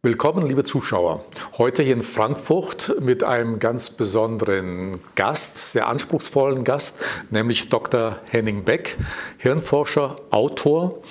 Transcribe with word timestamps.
Willkommen, 0.00 0.46
liebe 0.46 0.62
Zuschauer. 0.62 1.24
Heute 1.58 1.82
hier 1.82 1.94
in 1.94 2.04
Frankfurt 2.04 2.94
mit 3.00 3.24
einem 3.24 3.58
ganz 3.58 3.90
besonderen 3.90 5.00
Gast, 5.16 5.72
sehr 5.72 5.88
anspruchsvollen 5.88 6.62
Gast, 6.62 7.00
nämlich 7.30 7.68
Dr. 7.68 8.20
Henning 8.30 8.62
Beck, 8.62 8.96
Hirnforscher, 9.38 10.14
Autor 10.30 11.02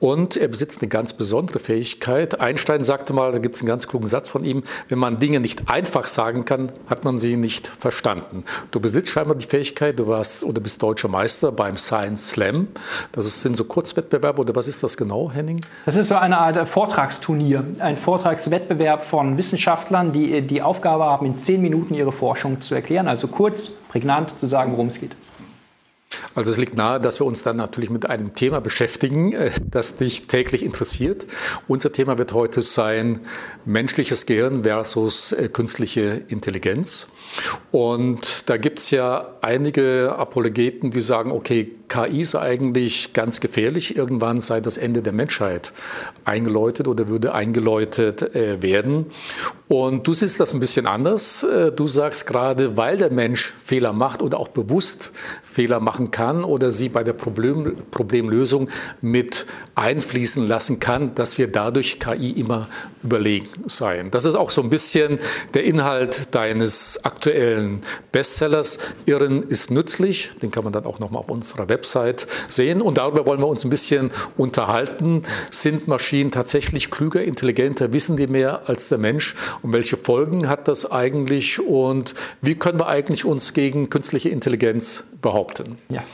und 0.00 0.36
er 0.36 0.48
besitzt 0.48 0.82
eine 0.82 0.88
ganz 0.88 1.12
besondere 1.12 1.58
Fähigkeit. 1.58 2.40
Einstein 2.40 2.84
sagte 2.84 3.12
mal, 3.12 3.32
da 3.32 3.38
gibt 3.38 3.56
es 3.56 3.62
einen 3.62 3.68
ganz 3.68 3.88
klugen 3.88 4.06
Satz 4.06 4.28
von 4.28 4.44
ihm, 4.44 4.62
wenn 4.88 4.98
man 4.98 5.18
Dinge 5.18 5.40
nicht 5.40 5.68
einfach 5.68 6.06
sagen 6.06 6.44
kann, 6.44 6.72
hat 6.86 7.04
man 7.04 7.18
sie 7.18 7.36
nicht 7.36 7.66
verstanden. 7.66 8.44
Du 8.70 8.80
besitzt 8.80 9.10
scheinbar 9.10 9.36
die 9.36 9.46
Fähigkeit, 9.46 9.98
du 9.98 10.06
warst 10.06 10.44
oder 10.44 10.60
bist 10.60 10.82
deutscher 10.82 11.08
Meister 11.08 11.52
beim 11.52 11.76
Science 11.76 12.30
Slam. 12.30 12.68
Das 13.12 13.42
sind 13.42 13.56
so 13.56 13.64
Kurzwettbewerbe 13.64 14.40
oder 14.40 14.54
was 14.54 14.68
ist 14.68 14.82
das 14.82 14.96
genau, 14.96 15.30
Henning? 15.30 15.60
Das 15.84 15.96
ist 15.96 16.08
so 16.08 16.16
eine 16.16 16.38
Art 16.38 16.68
Vortragsturnier, 16.68 17.64
ein 17.78 17.96
Vortragswettbewerb 17.96 19.04
von 19.04 19.36
Wissenschaftlern, 19.36 20.12
die 20.12 20.42
die 20.42 20.62
Aufgabe 20.62 21.04
haben, 21.04 21.26
in 21.26 21.38
zehn 21.38 21.60
Minuten 21.60 21.94
ihre 21.94 22.12
Forschung 22.12 22.60
zu 22.60 22.74
erklären, 22.74 23.08
also 23.08 23.28
kurz, 23.28 23.70
prägnant 23.88 24.38
zu 24.38 24.46
sagen, 24.46 24.72
worum 24.72 24.88
es 24.88 25.00
geht. 25.00 25.16
Also 26.34 26.50
es 26.50 26.56
liegt 26.56 26.76
nahe, 26.76 27.00
dass 27.00 27.20
wir 27.20 27.26
uns 27.26 27.42
dann 27.42 27.56
natürlich 27.56 27.90
mit 27.90 28.08
einem 28.08 28.34
Thema 28.34 28.60
beschäftigen, 28.60 29.32
äh, 29.32 29.50
das 29.70 29.96
dich 29.96 30.26
täglich 30.26 30.62
interessiert. 30.62 31.26
Unser 31.66 31.92
Thema 31.92 32.18
wird 32.18 32.32
heute 32.32 32.62
sein 32.62 33.20
menschliches 33.64 34.26
Gehirn 34.26 34.64
versus 34.64 35.32
äh, 35.32 35.48
künstliche 35.48 36.22
Intelligenz. 36.28 37.08
Und 37.70 38.48
da 38.48 38.56
gibt 38.56 38.78
es 38.78 38.90
ja 38.90 39.34
einige 39.42 40.14
Apologeten, 40.16 40.90
die 40.90 41.00
sagen, 41.00 41.30
okay, 41.30 41.72
KI 41.88 42.22
ist 42.22 42.34
eigentlich 42.34 43.12
ganz 43.12 43.40
gefährlich. 43.40 43.96
Irgendwann 43.96 44.40
sei 44.40 44.60
das 44.60 44.76
Ende 44.76 45.02
der 45.02 45.12
Menschheit 45.12 45.72
eingeläutet 46.24 46.88
oder 46.88 47.08
würde 47.08 47.32
eingeläutet 47.32 48.34
äh, 48.34 48.60
werden. 48.62 49.06
Und 49.68 50.06
du 50.06 50.12
siehst 50.12 50.38
das 50.40 50.54
ein 50.54 50.60
bisschen 50.60 50.86
anders. 50.86 51.42
Äh, 51.44 51.72
du 51.72 51.86
sagst 51.86 52.26
gerade, 52.26 52.76
weil 52.76 52.98
der 52.98 53.10
Mensch 53.10 53.54
Fehler 53.62 53.92
macht 53.92 54.22
oder 54.22 54.38
auch 54.38 54.48
bewusst 54.48 55.12
Fehler 55.42 55.80
machen 55.80 56.10
kann 56.10 56.44
oder 56.44 56.70
sie 56.70 56.88
bei 56.88 57.04
der 57.04 57.12
Problem, 57.12 57.76
Problemlösung 57.90 58.68
mit 59.00 59.46
einfließen 59.74 60.46
lassen 60.46 60.80
kann, 60.80 61.14
dass 61.14 61.38
wir 61.38 61.48
dadurch 61.48 61.98
KI 61.98 62.30
immer 62.30 62.68
überlegen 63.02 63.48
seien. 63.66 64.10
Das 64.10 64.24
ist 64.24 64.34
auch 64.34 64.50
so 64.50 64.62
ein 64.62 64.70
bisschen 64.70 65.18
der 65.54 65.64
Inhalt 65.64 66.34
deines 66.34 67.04
aktuellen 67.04 67.15
Bestsellers. 68.12 68.78
Irren 69.06 69.42
ist 69.48 69.70
nützlich. 69.70 70.30
Den 70.42 70.50
kann 70.50 70.64
man 70.64 70.72
dann 70.72 70.86
auch 70.86 70.98
nochmal 70.98 71.20
auf 71.20 71.30
unserer 71.30 71.68
Website 71.68 72.26
sehen. 72.48 72.80
Und 72.82 72.98
darüber 72.98 73.26
wollen 73.26 73.40
wir 73.40 73.48
uns 73.48 73.64
ein 73.64 73.70
bisschen 73.70 74.10
unterhalten. 74.36 75.22
Sind 75.50 75.88
Maschinen 75.88 76.30
tatsächlich 76.30 76.90
klüger, 76.90 77.22
intelligenter? 77.22 77.92
Wissen 77.92 78.16
die 78.16 78.26
mehr 78.26 78.68
als 78.68 78.88
der 78.88 78.98
Mensch? 78.98 79.34
Und 79.62 79.72
welche 79.72 79.96
Folgen 79.96 80.48
hat 80.48 80.68
das 80.68 80.90
eigentlich? 80.90 81.60
Und 81.60 82.14
wie 82.42 82.54
können 82.54 82.78
wir 82.78 82.88
eigentlich 82.88 83.24
uns 83.24 83.54
gegen 83.54 83.90
künstliche 83.90 84.28
Intelligenz 84.28 85.04
behaupten? 85.20 85.78
Ja. 85.88 86.04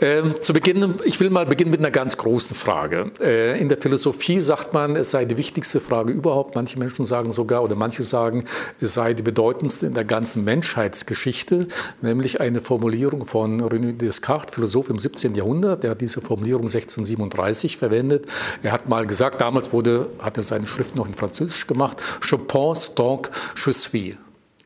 Ähm, 0.00 0.34
zu 0.40 0.52
Beginn, 0.52 0.94
ich 1.04 1.18
will 1.18 1.30
mal 1.30 1.44
beginnen 1.44 1.70
mit 1.70 1.80
einer 1.80 1.90
ganz 1.90 2.16
großen 2.16 2.54
Frage. 2.54 3.10
Äh, 3.20 3.60
in 3.60 3.68
der 3.68 3.78
Philosophie 3.78 4.40
sagt 4.40 4.72
man, 4.72 4.94
es 4.94 5.10
sei 5.10 5.24
die 5.24 5.36
wichtigste 5.36 5.80
Frage 5.80 6.12
überhaupt. 6.12 6.54
Manche 6.54 6.78
Menschen 6.78 7.04
sagen 7.04 7.32
sogar, 7.32 7.64
oder 7.64 7.74
manche 7.74 8.04
sagen, 8.04 8.44
es 8.80 8.94
sei 8.94 9.14
die 9.14 9.22
bedeutendste 9.22 9.86
in 9.86 9.94
der 9.94 10.04
ganzen 10.04 10.44
Menschheitsgeschichte, 10.44 11.66
nämlich 12.00 12.40
eine 12.40 12.60
Formulierung 12.60 13.26
von 13.26 13.60
René 13.60 13.96
Descartes, 13.96 14.54
Philosoph 14.54 14.88
im 14.88 14.98
17. 14.98 15.34
Jahrhundert. 15.34 15.82
Der 15.82 15.90
hat 15.92 16.00
diese 16.00 16.20
Formulierung 16.20 16.66
1637 16.66 17.76
verwendet. 17.76 18.26
Er 18.62 18.72
hat 18.72 18.88
mal 18.88 19.04
gesagt, 19.06 19.40
damals 19.40 19.72
wurde, 19.72 20.10
hat 20.20 20.36
er 20.36 20.44
seine 20.44 20.68
Schrift 20.68 20.94
noch 20.94 21.06
in 21.06 21.14
Französisch 21.14 21.66
gemacht, 21.66 22.00
Je 22.20 22.36
pense 22.36 22.94
donc, 22.94 23.30
je 23.54 23.72
suis 23.72 24.18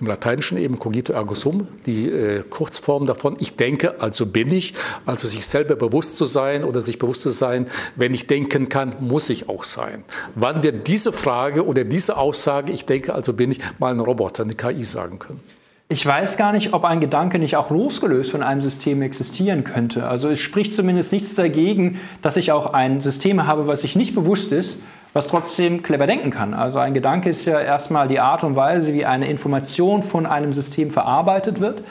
im 0.02 0.08
Lateinischen 0.08 0.58
eben 0.58 0.80
cogito 0.80 1.12
ergo 1.12 1.34
sum, 1.34 1.68
die 1.86 2.08
äh, 2.08 2.42
Kurzform 2.42 3.06
davon, 3.06 3.36
ich 3.38 3.54
denke, 3.56 4.00
also 4.00 4.26
bin 4.26 4.50
ich, 4.50 4.74
also 5.06 5.28
sich 5.28 5.46
selber 5.46 5.76
bewusst 5.76 6.16
zu 6.16 6.24
sein 6.24 6.64
oder 6.64 6.82
sich 6.82 6.98
bewusst 6.98 7.22
zu 7.22 7.30
sein, 7.30 7.68
wenn 7.94 8.12
ich 8.12 8.26
denken 8.26 8.68
kann, 8.68 8.96
muss 8.98 9.30
ich 9.30 9.48
auch 9.48 9.62
sein. 9.62 10.02
Wann 10.34 10.64
wird 10.64 10.88
diese 10.88 11.12
Frage 11.12 11.64
oder 11.64 11.84
diese 11.84 12.16
Aussage, 12.16 12.72
ich 12.72 12.84
denke, 12.84 13.14
also 13.14 13.32
bin 13.32 13.52
ich, 13.52 13.60
mal 13.78 13.94
ein 13.94 14.00
Roboter, 14.00 14.42
eine 14.42 14.54
KI 14.54 14.82
sagen 14.82 15.20
können? 15.20 15.40
Ich 15.88 16.04
weiß 16.04 16.36
gar 16.36 16.52
nicht, 16.52 16.72
ob 16.72 16.84
ein 16.84 17.00
Gedanke 17.00 17.38
nicht 17.38 17.56
auch 17.56 17.70
losgelöst 17.70 18.30
von 18.30 18.42
einem 18.42 18.62
System 18.62 19.02
existieren 19.02 19.62
könnte. 19.62 20.08
Also 20.08 20.30
es 20.30 20.40
spricht 20.40 20.74
zumindest 20.74 21.12
nichts 21.12 21.34
dagegen, 21.34 22.00
dass 22.22 22.36
ich 22.36 22.50
auch 22.50 22.72
ein 22.72 23.02
System 23.02 23.46
habe, 23.46 23.68
was 23.68 23.82
sich 23.82 23.94
nicht 23.94 24.14
bewusst 24.14 24.50
ist, 24.50 24.78
was 25.12 25.26
trotzdem 25.26 25.82
clever 25.82 26.06
denken 26.06 26.30
kann. 26.30 26.54
Also 26.54 26.78
ein 26.78 26.94
Gedanke 26.94 27.28
ist 27.28 27.44
ja 27.44 27.60
erstmal 27.60 28.08
die 28.08 28.20
Art 28.20 28.44
und 28.44 28.56
Weise, 28.56 28.94
wie 28.94 29.04
eine 29.04 29.26
Information 29.26 30.02
von 30.02 30.26
einem 30.26 30.52
System 30.52 30.90
verarbeitet 30.90 31.60
wird. 31.60 31.82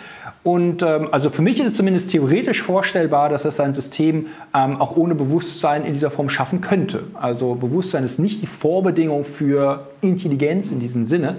Und 0.44 0.82
ähm, 0.82 1.10
also 1.12 1.30
für 1.30 1.44
mich 1.44 1.60
ist 1.60 1.68
es 1.68 1.76
zumindest 1.76 2.10
theoretisch 2.10 2.64
vorstellbar, 2.64 3.30
dass 3.30 3.46
es 3.46 3.60
ein 3.60 3.76
System 3.76 4.28
ähm, 4.56 4.82
auch 4.82 4.96
ohne 4.98 5.14
Bewusstsein 5.14 5.86
in 5.86 5.94
dieser 5.94 6.10
Form 6.10 6.30
schaffen 6.30 6.62
könnte. 6.62 7.04
Also 7.14 7.54
Bewusstsein 7.54 8.04
ist 8.04 8.18
nicht 8.18 8.42
die 8.42 8.48
Vorbedingung 8.48 9.24
für 9.24 9.88
Intelligenz 10.02 10.72
in 10.72 10.80
diesem 10.80 11.06
Sinne. 11.06 11.36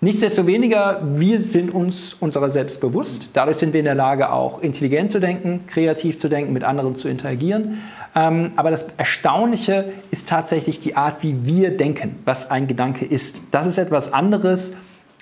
Nichtsdestoweniger, 0.00 1.00
wir 1.16 1.40
sind 1.40 1.74
uns 1.74 2.14
unserer 2.20 2.50
selbst 2.50 2.80
bewusst. 2.80 3.30
Dadurch 3.32 3.56
sind 3.56 3.72
wir 3.72 3.80
in 3.80 3.84
der 3.84 3.96
Lage, 3.96 4.30
auch 4.30 4.60
intelligent 4.60 5.10
zu 5.10 5.18
denken, 5.18 5.64
kreativ 5.66 6.18
zu 6.18 6.28
denken, 6.28 6.52
mit 6.52 6.62
anderen 6.62 6.94
zu 6.94 7.08
interagieren. 7.08 7.78
Ähm, 8.14 8.52
aber 8.54 8.70
das 8.70 8.86
Erstaunliche 8.96 9.92
ist 10.12 10.28
tatsächlich 10.28 10.78
die 10.78 10.94
Art, 10.94 11.24
wie 11.24 11.44
wir 11.44 11.76
denken, 11.76 12.14
was 12.24 12.48
ein 12.48 12.68
Gedanke 12.68 13.04
ist. 13.04 13.42
Das 13.50 13.66
ist 13.66 13.76
etwas 13.76 14.12
anderes 14.12 14.74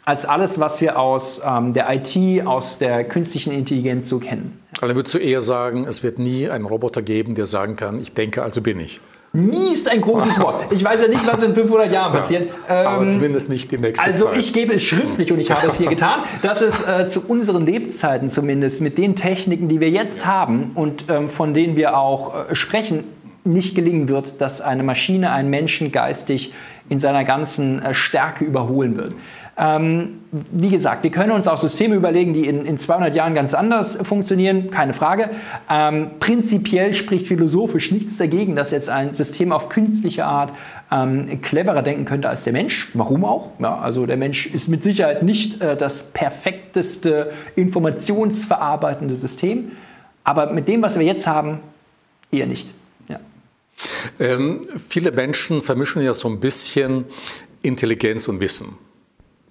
als 0.04 0.26
alles, 0.26 0.60
was 0.60 0.82
wir 0.82 0.98
aus 0.98 1.40
ähm, 1.42 1.72
der 1.72 1.86
IT, 1.94 2.46
aus 2.46 2.76
der 2.76 3.04
künstlichen 3.04 3.52
Intelligenz 3.52 4.10
so 4.10 4.18
kennen. 4.18 4.60
Also 4.82 4.94
würdest 4.94 5.14
du 5.14 5.18
eher 5.18 5.40
sagen, 5.40 5.86
es 5.88 6.02
wird 6.02 6.18
nie 6.18 6.50
einen 6.50 6.66
Roboter 6.66 7.00
geben, 7.00 7.34
der 7.34 7.46
sagen 7.46 7.76
kann, 7.76 7.98
ich 7.98 8.12
denke, 8.12 8.42
also 8.42 8.60
bin 8.60 8.78
ich. 8.78 9.00
Nie 9.36 9.74
ist 9.74 9.86
ein 9.86 10.00
großes 10.00 10.40
Wort. 10.40 10.72
Ich 10.72 10.82
weiß 10.82 11.02
ja 11.02 11.08
nicht, 11.08 11.26
was 11.30 11.42
in 11.42 11.54
500 11.54 11.92
Jahren 11.92 12.12
passiert. 12.16 12.50
Ja, 12.68 12.88
aber 12.88 13.02
ähm, 13.02 13.10
zumindest 13.10 13.50
nicht 13.50 13.70
die 13.70 13.76
nächste 13.76 14.06
also 14.06 14.24
Zeit. 14.24 14.34
Also 14.34 14.40
ich 14.40 14.54
gebe 14.54 14.72
es 14.72 14.82
schriftlich 14.82 15.30
und 15.30 15.38
ich 15.38 15.50
habe 15.50 15.66
es 15.66 15.76
hier 15.76 15.88
getan, 15.88 16.20
dass 16.40 16.62
es 16.62 16.86
äh, 16.86 17.08
zu 17.08 17.22
unseren 17.28 17.66
Lebzeiten 17.66 18.30
zumindest 18.30 18.80
mit 18.80 18.96
den 18.96 19.14
Techniken, 19.14 19.68
die 19.68 19.78
wir 19.80 19.90
jetzt 19.90 20.24
haben 20.24 20.70
und 20.74 21.04
ähm, 21.10 21.28
von 21.28 21.52
denen 21.52 21.76
wir 21.76 21.98
auch 21.98 22.48
äh, 22.48 22.54
sprechen, 22.54 23.04
nicht 23.44 23.74
gelingen 23.74 24.08
wird, 24.08 24.40
dass 24.40 24.62
eine 24.62 24.82
Maschine 24.82 25.30
einen 25.32 25.50
Menschen 25.50 25.92
geistig 25.92 26.54
in 26.88 26.98
seiner 26.98 27.24
ganzen 27.24 27.80
äh, 27.80 27.92
Stärke 27.92 28.42
überholen 28.42 28.96
wird. 28.96 29.12
Ähm, 29.58 30.20
wie 30.52 30.68
gesagt, 30.68 31.02
wir 31.02 31.10
können 31.10 31.32
uns 31.32 31.48
auch 31.48 31.58
Systeme 31.58 31.94
überlegen, 31.94 32.34
die 32.34 32.46
in, 32.46 32.66
in 32.66 32.76
200 32.76 33.14
Jahren 33.14 33.34
ganz 33.34 33.54
anders 33.54 33.96
funktionieren, 33.96 34.70
keine 34.70 34.92
Frage. 34.92 35.30
Ähm, 35.70 36.10
prinzipiell 36.20 36.92
spricht 36.92 37.26
philosophisch 37.26 37.90
nichts 37.90 38.18
dagegen, 38.18 38.54
dass 38.54 38.70
jetzt 38.70 38.90
ein 38.90 39.14
System 39.14 39.52
auf 39.52 39.70
künstliche 39.70 40.26
Art 40.26 40.52
ähm, 40.92 41.40
cleverer 41.40 41.82
denken 41.82 42.04
könnte 42.04 42.28
als 42.28 42.44
der 42.44 42.52
Mensch. 42.52 42.90
Warum 42.92 43.24
auch? 43.24 43.50
Ja, 43.58 43.78
also 43.78 44.04
der 44.04 44.18
Mensch 44.18 44.46
ist 44.46 44.68
mit 44.68 44.82
Sicherheit 44.82 45.22
nicht 45.22 45.62
äh, 45.62 45.74
das 45.74 46.04
perfekteste 46.12 47.32
informationsverarbeitende 47.56 49.16
System, 49.16 49.72
aber 50.22 50.52
mit 50.52 50.68
dem, 50.68 50.82
was 50.82 50.98
wir 50.98 51.06
jetzt 51.06 51.26
haben, 51.26 51.60
eher 52.30 52.46
nicht. 52.46 52.74
Ja. 53.08 53.20
Ähm, 54.20 54.66
viele 54.86 55.12
Menschen 55.12 55.62
vermischen 55.62 56.02
ja 56.02 56.12
so 56.12 56.28
ein 56.28 56.40
bisschen 56.40 57.06
Intelligenz 57.62 58.28
und 58.28 58.40
Wissen. 58.40 58.76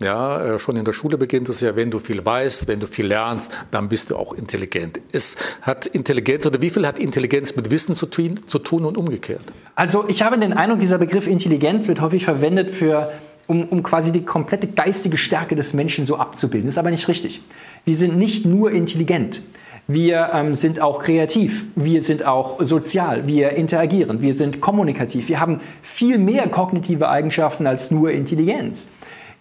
Ja, 0.02 0.56
äh, 0.56 0.60
schon 0.60 0.76
in 0.76 0.84
der 0.84 0.92
Schule 0.92 1.18
beginnt 1.18 1.48
es 1.48 1.62
ja, 1.62 1.76
wenn 1.76 1.90
du 1.90 2.00
viel 2.00 2.26
weißt, 2.26 2.68
wenn 2.68 2.82
du 2.82 2.88
viel 2.88 3.08
lernst, 3.08 3.52
dann 3.72 3.88
bist 3.88 4.12
du 4.12 4.18
auch 4.18 4.34
intelligent. 4.34 5.00
Es 5.14 5.38
hat 5.62 5.88
Intelligenz 5.88 6.46
oder 6.46 6.62
wie 6.62 6.70
viel 6.70 6.86
hat 6.86 7.00
Intelligenz 7.00 7.56
mit 7.56 7.72
Wissen 7.72 7.96
zu 7.96 8.06
tun, 8.08 8.42
zu 8.46 8.60
tun 8.60 8.84
und 8.84 8.98
umgekehrt? 8.98 9.54
Also 9.76 10.06
ich 10.10 10.22
habe 10.22 10.38
den 10.38 10.52
Eindruck, 10.52 10.82
dieser 10.82 10.98
Begriff 10.98 11.28
Intelligenz 11.28 11.88
wird 11.88 12.02
häufig 12.02 12.26
verwendet 12.26 12.72
für 12.72 13.12
um, 13.48 13.64
um 13.70 13.84
quasi 13.84 14.12
die 14.12 14.26
komplette 14.26 14.68
geistige 14.68 15.18
Stärke 15.18 15.56
des 15.56 15.74
Menschen 15.74 16.06
so 16.06 16.18
abzubilden. 16.18 16.68
Ist 16.68 16.78
aber 16.78 16.92
nicht 16.92 17.08
richtig. 17.08 17.42
Wir 17.86 17.96
sind 17.96 18.18
nicht 18.18 18.46
nur 18.46 18.72
intelligent. 18.72 19.44
Wir 19.88 20.32
ähm, 20.34 20.56
sind 20.56 20.82
auch 20.82 20.98
kreativ, 21.00 21.68
wir 21.76 22.02
sind 22.02 22.26
auch 22.26 22.60
sozial, 22.66 23.28
wir 23.28 23.52
interagieren, 23.52 24.20
wir 24.20 24.36
sind 24.36 24.60
kommunikativ. 24.60 25.30
Wir 25.30 25.40
haben 25.40 25.62
viel 25.84 26.18
mehr 26.18 26.50
kognitive 26.50 27.08
Eigenschaften 27.08 27.68
als 27.68 27.92
nur 27.92 28.10
Intelligenz. 28.10 28.90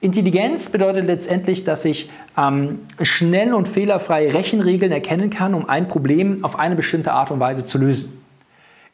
Intelligenz 0.00 0.68
bedeutet 0.70 1.06
letztendlich, 1.06 1.64
dass 1.64 1.84
ich 1.84 2.10
ähm, 2.36 2.80
schnell 3.00 3.54
und 3.54 3.68
fehlerfrei 3.68 4.30
Rechenregeln 4.30 4.92
erkennen 4.92 5.30
kann, 5.30 5.54
um 5.54 5.68
ein 5.68 5.88
Problem 5.88 6.44
auf 6.44 6.58
eine 6.58 6.76
bestimmte 6.76 7.12
Art 7.12 7.30
und 7.30 7.40
Weise 7.40 7.64
zu 7.64 7.78
lösen. 7.78 8.20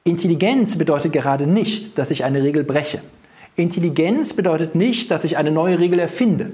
Intelligenz 0.04 0.78
bedeutet 0.78 1.12
gerade 1.12 1.46
nicht, 1.46 1.98
dass 1.98 2.10
ich 2.10 2.24
eine 2.24 2.42
Regel 2.42 2.64
breche. 2.64 3.00
Intelligenz 3.56 4.34
bedeutet 4.34 4.74
nicht, 4.74 5.10
dass 5.10 5.24
ich 5.24 5.36
eine 5.36 5.50
neue 5.50 5.78
Regel 5.78 5.98
erfinde. 5.98 6.52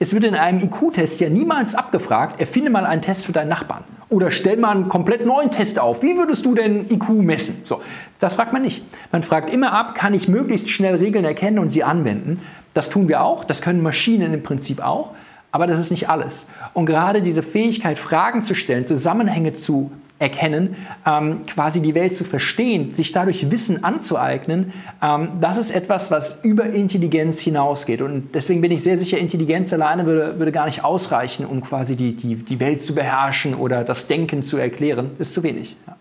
Es 0.00 0.14
wird 0.14 0.24
in 0.24 0.34
einem 0.34 0.60
IQ-Test 0.60 1.20
ja 1.20 1.28
niemals 1.28 1.74
abgefragt, 1.74 2.40
erfinde 2.40 2.70
mal 2.70 2.86
einen 2.86 3.02
Test 3.02 3.26
für 3.26 3.32
deinen 3.32 3.48
Nachbarn 3.48 3.82
Oder 4.08 4.30
stell 4.30 4.56
mal 4.56 4.70
einen 4.70 4.88
komplett 4.88 5.26
neuen 5.26 5.50
Test 5.50 5.78
auf. 5.78 6.02
Wie 6.02 6.16
würdest 6.16 6.46
du 6.46 6.54
denn 6.54 6.88
IQ 6.88 7.08
messen? 7.10 7.62
So, 7.64 7.80
das 8.20 8.36
fragt 8.36 8.52
man 8.52 8.62
nicht. 8.62 8.84
Man 9.10 9.24
fragt 9.24 9.50
immer 9.50 9.72
ab, 9.72 9.94
kann 9.96 10.14
ich 10.14 10.28
möglichst 10.28 10.70
schnell 10.70 10.94
Regeln 10.94 11.24
erkennen 11.24 11.58
und 11.58 11.70
sie 11.70 11.82
anwenden? 11.82 12.40
Das 12.74 12.90
tun 12.90 13.08
wir 13.08 13.22
auch. 13.22 13.44
Das 13.44 13.62
können 13.62 13.82
Maschinen 13.82 14.32
im 14.34 14.42
Prinzip 14.42 14.80
auch. 14.80 15.10
Aber 15.50 15.66
das 15.66 15.80
ist 15.80 15.90
nicht 15.90 16.08
alles. 16.08 16.46
Und 16.74 16.86
gerade 16.86 17.22
diese 17.22 17.42
Fähigkeit, 17.42 17.98
Fragen 17.98 18.42
zu 18.42 18.54
stellen, 18.54 18.86
Zusammenhänge 18.86 19.54
zu 19.54 19.90
erkennen, 20.18 20.76
ähm, 21.06 21.40
quasi 21.46 21.80
die 21.80 21.94
Welt 21.94 22.16
zu 22.16 22.24
verstehen, 22.24 22.92
sich 22.92 23.12
dadurch 23.12 23.50
Wissen 23.50 23.84
anzueignen, 23.84 24.72
ähm, 25.00 25.28
das 25.40 25.56
ist 25.56 25.70
etwas, 25.70 26.10
was 26.10 26.40
über 26.42 26.64
Intelligenz 26.66 27.40
hinausgeht. 27.40 28.02
Und 28.02 28.34
deswegen 28.34 28.60
bin 28.60 28.72
ich 28.72 28.82
sehr 28.82 28.98
sicher, 28.98 29.18
Intelligenz 29.18 29.72
alleine 29.72 30.06
würde, 30.06 30.38
würde 30.38 30.52
gar 30.52 30.66
nicht 30.66 30.84
ausreichen, 30.84 31.46
um 31.46 31.62
quasi 31.62 31.94
die, 31.94 32.14
die, 32.14 32.34
die 32.36 32.60
Welt 32.60 32.84
zu 32.84 32.94
beherrschen 32.94 33.54
oder 33.54 33.84
das 33.84 34.06
Denken 34.08 34.42
zu 34.42 34.56
erklären. 34.56 35.12
Ist 35.18 35.34
zu 35.34 35.42
wenig. 35.42 35.76
Ja. 35.86 35.96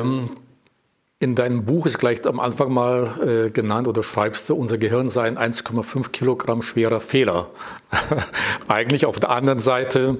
Ähm, 0.00 0.30
in 1.18 1.34
deinem 1.34 1.64
Buch 1.64 1.86
ist 1.86 1.96
gleich 1.98 2.26
am 2.26 2.40
Anfang 2.40 2.70
mal 2.70 3.46
äh, 3.46 3.50
genannt 3.50 3.88
oder 3.88 4.02
schreibst 4.02 4.50
du, 4.50 4.54
unser 4.54 4.76
Gehirn 4.76 5.08
sei 5.08 5.22
ein 5.22 5.38
1,5 5.38 6.10
Kilogramm 6.10 6.60
schwerer 6.60 7.00
Fehler. 7.00 7.48
Eigentlich 8.68 9.06
auf 9.06 9.18
der 9.18 9.30
anderen 9.30 9.60
Seite 9.60 10.18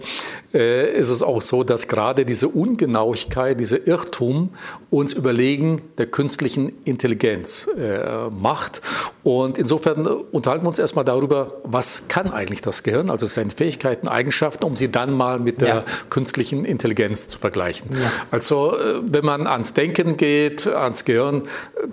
äh, 0.55 0.91
ist 0.99 1.11
es 1.11 1.23
auch 1.23 1.43
so, 1.43 1.65
dass 1.65 1.89
gerade 1.89 2.25
diese 2.25 2.49
Ungenauigkeit, 2.49 3.61
dieser 3.61 3.87
Irrtum 3.87 4.55
uns 4.89 5.13
Überlegen 5.13 5.83
der 5.99 6.07
künstlichen 6.07 6.73
Intelligenz 6.85 7.69
äh, 7.77 8.31
macht. 8.31 8.81
Und 9.23 9.59
insofern 9.59 10.07
unterhalten 10.07 10.65
wir 10.65 10.69
uns 10.69 10.79
erstmal 10.79 11.05
darüber, 11.05 11.61
was 11.65 12.09
kann 12.09 12.33
eigentlich 12.33 12.63
das 12.63 12.85
Gehirn, 12.85 13.11
also 13.11 13.27
seine 13.27 13.51
Fähigkeiten, 13.51 14.09
Eigenschaften, 14.09 14.65
um 14.65 14.77
sie 14.77 14.91
dann 14.91 15.13
mal 15.13 15.41
mit 15.41 15.61
der 15.61 15.69
ja. 15.69 15.85
künstlichen 16.09 16.65
Intelligenz 16.65 17.29
zu 17.29 17.39
vergleichen. 17.39 17.91
Ja. 17.93 18.11
Also 18.31 18.79
äh, 18.79 19.03
wenn 19.03 19.27
man 19.27 19.47
ans 19.47 19.75
Denken 19.75 20.17
geht, 20.17 20.67
ans 20.87 21.05
Gehirn, 21.05 21.43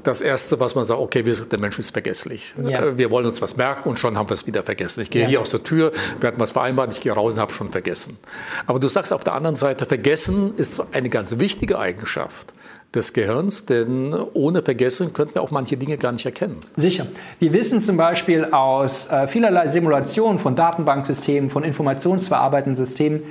das 0.04 0.22
Erste, 0.22 0.60
was 0.60 0.75
man 0.75 0.86
sagt, 0.86 1.00
okay, 1.00 1.24
der 1.24 1.60
Mensch 1.60 1.78
ist 1.80 1.92
vergesslich. 1.92 2.56
Ja. 2.63 2.84
Äh, 2.84 2.98
wir 2.98 3.12
wollen 3.12 3.25
uns 3.25 3.42
was 3.42 3.57
merken 3.57 3.90
und 3.90 4.00
schon 4.00 4.18
haben 4.18 4.30
wir 4.30 4.34
es 4.34 4.48
wieder 4.48 4.63
vergessen. 4.63 5.01
Ich 5.01 5.10
gehe 5.10 5.28
hier 5.28 5.42
aus 5.42 5.50
der 5.50 5.63
Tür, 5.63 5.92
wir 6.19 6.28
hatten 6.28 6.40
was 6.40 6.54
vereinbart, 6.54 6.94
ich 6.94 7.01
gehe 7.01 7.12
raus 7.12 7.34
und 7.34 7.40
habe 7.40 7.54
schon 7.54 7.69
vergessen. 7.69 8.18
Aber 8.66 8.80
du 8.80 8.88
sagst 8.88 9.12
auf 9.12 9.24
der 9.24 9.34
anderen 9.34 9.56
Seite, 9.56 9.86
vergessen 9.86 10.54
ist 10.57 10.81
eine 10.94 11.10
ganz 11.10 11.38
wichtige 11.40 11.78
Eigenschaft 11.80 12.54
des 12.95 13.13
Gehirns, 13.13 13.66
denn 13.66 14.13
ohne 14.34 14.62
Vergessen 14.62 15.13
könnten 15.13 15.36
wir 15.36 15.42
auch 15.42 15.51
manche 15.51 15.78
Dinge 15.78 15.98
gar 15.98 16.12
nicht 16.12 16.25
erkennen. 16.25 16.57
Sicher. 16.75 17.07
Wir 17.39 17.51
wissen 17.54 17.81
zum 17.81 17.98
Beispiel 17.98 18.46
aus 18.46 19.10
äh, 19.10 19.28
vielerlei 19.28 19.69
Simulationen 19.69 20.38
von 20.38 20.56
Datenbanksystemen, 20.56 21.50
von 21.50 21.63
informationsverarbeitenden 21.63 22.75
Systemen, 22.75 23.24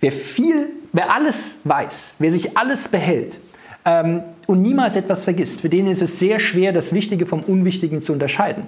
wer 0.00 0.12
viel, 0.12 0.68
wer 0.92 1.12
alles 1.12 1.58
weiß, 1.64 2.14
wer 2.20 2.30
sich 2.30 2.56
alles 2.56 2.88
behält 2.88 3.40
ähm, 3.84 4.22
und 4.48 4.62
niemals 4.62 4.96
etwas 4.96 5.24
vergisst, 5.24 5.60
für 5.60 5.68
den 5.68 5.86
ist 5.86 6.00
es 6.00 6.18
sehr 6.18 6.38
schwer, 6.38 6.72
das 6.72 6.94
Wichtige 6.94 7.26
vom 7.26 7.40
Unwichtigen 7.40 8.00
zu 8.00 8.14
unterscheiden. 8.14 8.62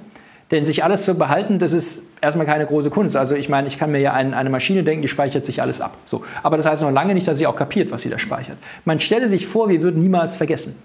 Denn 0.50 0.66
sich 0.66 0.84
alles 0.84 1.06
zu 1.06 1.14
behalten, 1.14 1.58
das 1.58 1.72
ist 1.72 2.02
erstmal 2.20 2.44
keine 2.44 2.66
große 2.66 2.90
Kunst. 2.90 3.16
Also 3.16 3.34
ich 3.34 3.48
meine, 3.48 3.66
ich 3.66 3.78
kann 3.78 3.90
mir 3.90 4.00
ja 4.00 4.12
ein, 4.12 4.34
eine 4.34 4.50
Maschine 4.50 4.84
denken, 4.84 5.00
die 5.00 5.08
speichert 5.08 5.42
sich 5.42 5.62
alles 5.62 5.80
ab. 5.80 5.96
So. 6.04 6.22
Aber 6.42 6.58
das 6.58 6.66
heißt 6.66 6.82
noch 6.82 6.90
lange 6.90 7.14
nicht, 7.14 7.26
dass 7.26 7.38
sie 7.38 7.46
auch 7.46 7.56
kapiert, 7.56 7.90
was 7.92 8.02
sie 8.02 8.10
da 8.10 8.18
speichert. 8.18 8.58
Man 8.84 9.00
stelle 9.00 9.30
sich 9.30 9.46
vor, 9.46 9.70
wir 9.70 9.80
würden 9.80 10.02
niemals 10.02 10.36
vergessen. 10.36 10.76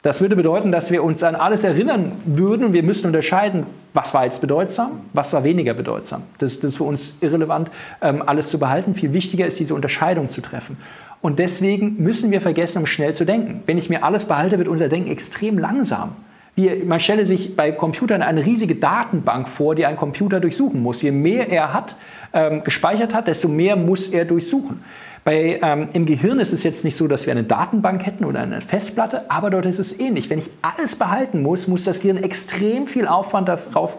Das 0.00 0.20
würde 0.20 0.34
bedeuten, 0.34 0.72
dass 0.72 0.90
wir 0.90 1.04
uns 1.04 1.22
an 1.22 1.36
alles 1.36 1.62
erinnern 1.62 2.10
würden 2.24 2.66
und 2.66 2.72
wir 2.72 2.82
müssten 2.82 3.06
unterscheiden, 3.06 3.66
was 3.94 4.12
war 4.12 4.24
jetzt 4.24 4.40
bedeutsam, 4.40 5.02
was 5.12 5.32
war 5.32 5.44
weniger 5.44 5.74
bedeutsam. 5.74 6.24
Das, 6.38 6.58
das 6.58 6.72
ist 6.72 6.76
für 6.78 6.84
uns 6.84 7.14
irrelevant, 7.20 7.70
ähm, 8.00 8.24
alles 8.26 8.48
zu 8.48 8.58
behalten. 8.58 8.96
Viel 8.96 9.12
wichtiger 9.12 9.46
ist, 9.46 9.60
diese 9.60 9.76
Unterscheidung 9.76 10.30
zu 10.30 10.40
treffen. 10.40 10.76
Und 11.22 11.38
deswegen 11.38 12.02
müssen 12.02 12.32
wir 12.32 12.40
vergessen, 12.40 12.78
um 12.78 12.86
schnell 12.86 13.14
zu 13.14 13.24
denken. 13.24 13.62
Wenn 13.64 13.78
ich 13.78 13.88
mir 13.88 14.04
alles 14.04 14.26
behalte, 14.26 14.58
wird 14.58 14.68
unser 14.68 14.88
Denken 14.88 15.10
extrem 15.10 15.56
langsam. 15.56 16.16
Wie, 16.54 16.68
man 16.84 17.00
stelle 17.00 17.24
sich 17.24 17.56
bei 17.56 17.72
Computern 17.72 18.20
eine 18.20 18.44
riesige 18.44 18.74
Datenbank 18.74 19.48
vor, 19.48 19.74
die 19.74 19.86
ein 19.86 19.96
Computer 19.96 20.40
durchsuchen 20.40 20.82
muss. 20.82 21.00
Je 21.00 21.12
mehr 21.12 21.48
er 21.48 21.72
hat, 21.72 21.96
ähm, 22.34 22.64
gespeichert 22.64 23.14
hat, 23.14 23.28
desto 23.28 23.48
mehr 23.48 23.76
muss 23.76 24.08
er 24.08 24.24
durchsuchen. 24.24 24.82
Bei, 25.24 25.60
ähm, 25.62 25.88
Im 25.92 26.04
Gehirn 26.04 26.40
ist 26.40 26.52
es 26.52 26.64
jetzt 26.64 26.84
nicht 26.84 26.96
so, 26.96 27.06
dass 27.06 27.26
wir 27.26 27.30
eine 27.30 27.44
Datenbank 27.44 28.04
hätten 28.04 28.24
oder 28.24 28.40
eine 28.40 28.60
Festplatte, 28.60 29.30
aber 29.30 29.50
dort 29.50 29.66
ist 29.66 29.78
es 29.78 29.98
ähnlich. 30.00 30.28
Wenn 30.28 30.40
ich 30.40 30.50
alles 30.60 30.96
behalten 30.96 31.42
muss, 31.42 31.68
muss 31.68 31.84
das 31.84 32.00
Gehirn 32.00 32.16
extrem 32.22 32.88
viel 32.88 33.06
Aufwand 33.06 33.48
darauf 33.48 33.98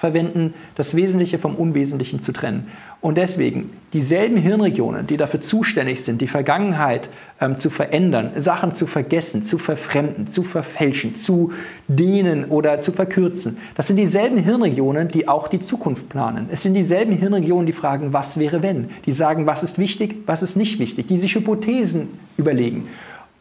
verwenden, 0.00 0.54
das 0.76 0.96
Wesentliche 0.96 1.38
vom 1.38 1.56
Unwesentlichen 1.56 2.20
zu 2.20 2.32
trennen. 2.32 2.68
Und 3.02 3.18
deswegen 3.18 3.68
dieselben 3.92 4.38
Hirnregionen, 4.38 5.06
die 5.06 5.18
dafür 5.18 5.42
zuständig 5.42 6.02
sind, 6.02 6.22
die 6.22 6.26
Vergangenheit 6.26 7.10
ähm, 7.38 7.58
zu 7.58 7.68
verändern, 7.68 8.30
Sachen 8.36 8.72
zu 8.72 8.86
vergessen, 8.86 9.44
zu 9.44 9.58
verfremden, 9.58 10.26
zu 10.26 10.42
verfälschen, 10.42 11.16
zu 11.16 11.52
dehnen 11.86 12.46
oder 12.46 12.78
zu 12.78 12.92
verkürzen, 12.92 13.58
das 13.74 13.88
sind 13.88 13.96
dieselben 13.96 14.38
Hirnregionen, 14.38 15.08
die 15.08 15.28
auch 15.28 15.48
die 15.48 15.60
Zukunft 15.60 16.08
planen. 16.08 16.48
Es 16.50 16.62
sind 16.62 16.72
dieselben 16.72 17.12
Hirnregionen, 17.12 17.66
die 17.66 17.74
fragen, 17.74 18.14
was 18.14 18.38
wäre 18.38 18.62
wenn? 18.62 18.88
Die 19.04 19.12
sagen, 19.12 19.46
was 19.46 19.62
ist 19.62 19.78
wichtig, 19.78 20.22
was 20.24 20.42
ist 20.42 20.56
nicht 20.56 20.78
wichtig, 20.78 21.08
die 21.08 21.18
sich 21.18 21.34
Hypothesen 21.34 22.08
überlegen. 22.38 22.88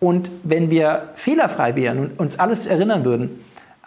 Und 0.01 0.29
wenn 0.43 0.69
wir 0.69 1.09
fehlerfrei 1.15 1.77
wären 1.77 1.99
und 1.99 2.19
uns 2.19 2.37
alles 2.37 2.65
erinnern 2.65 3.05
würden, 3.05 3.29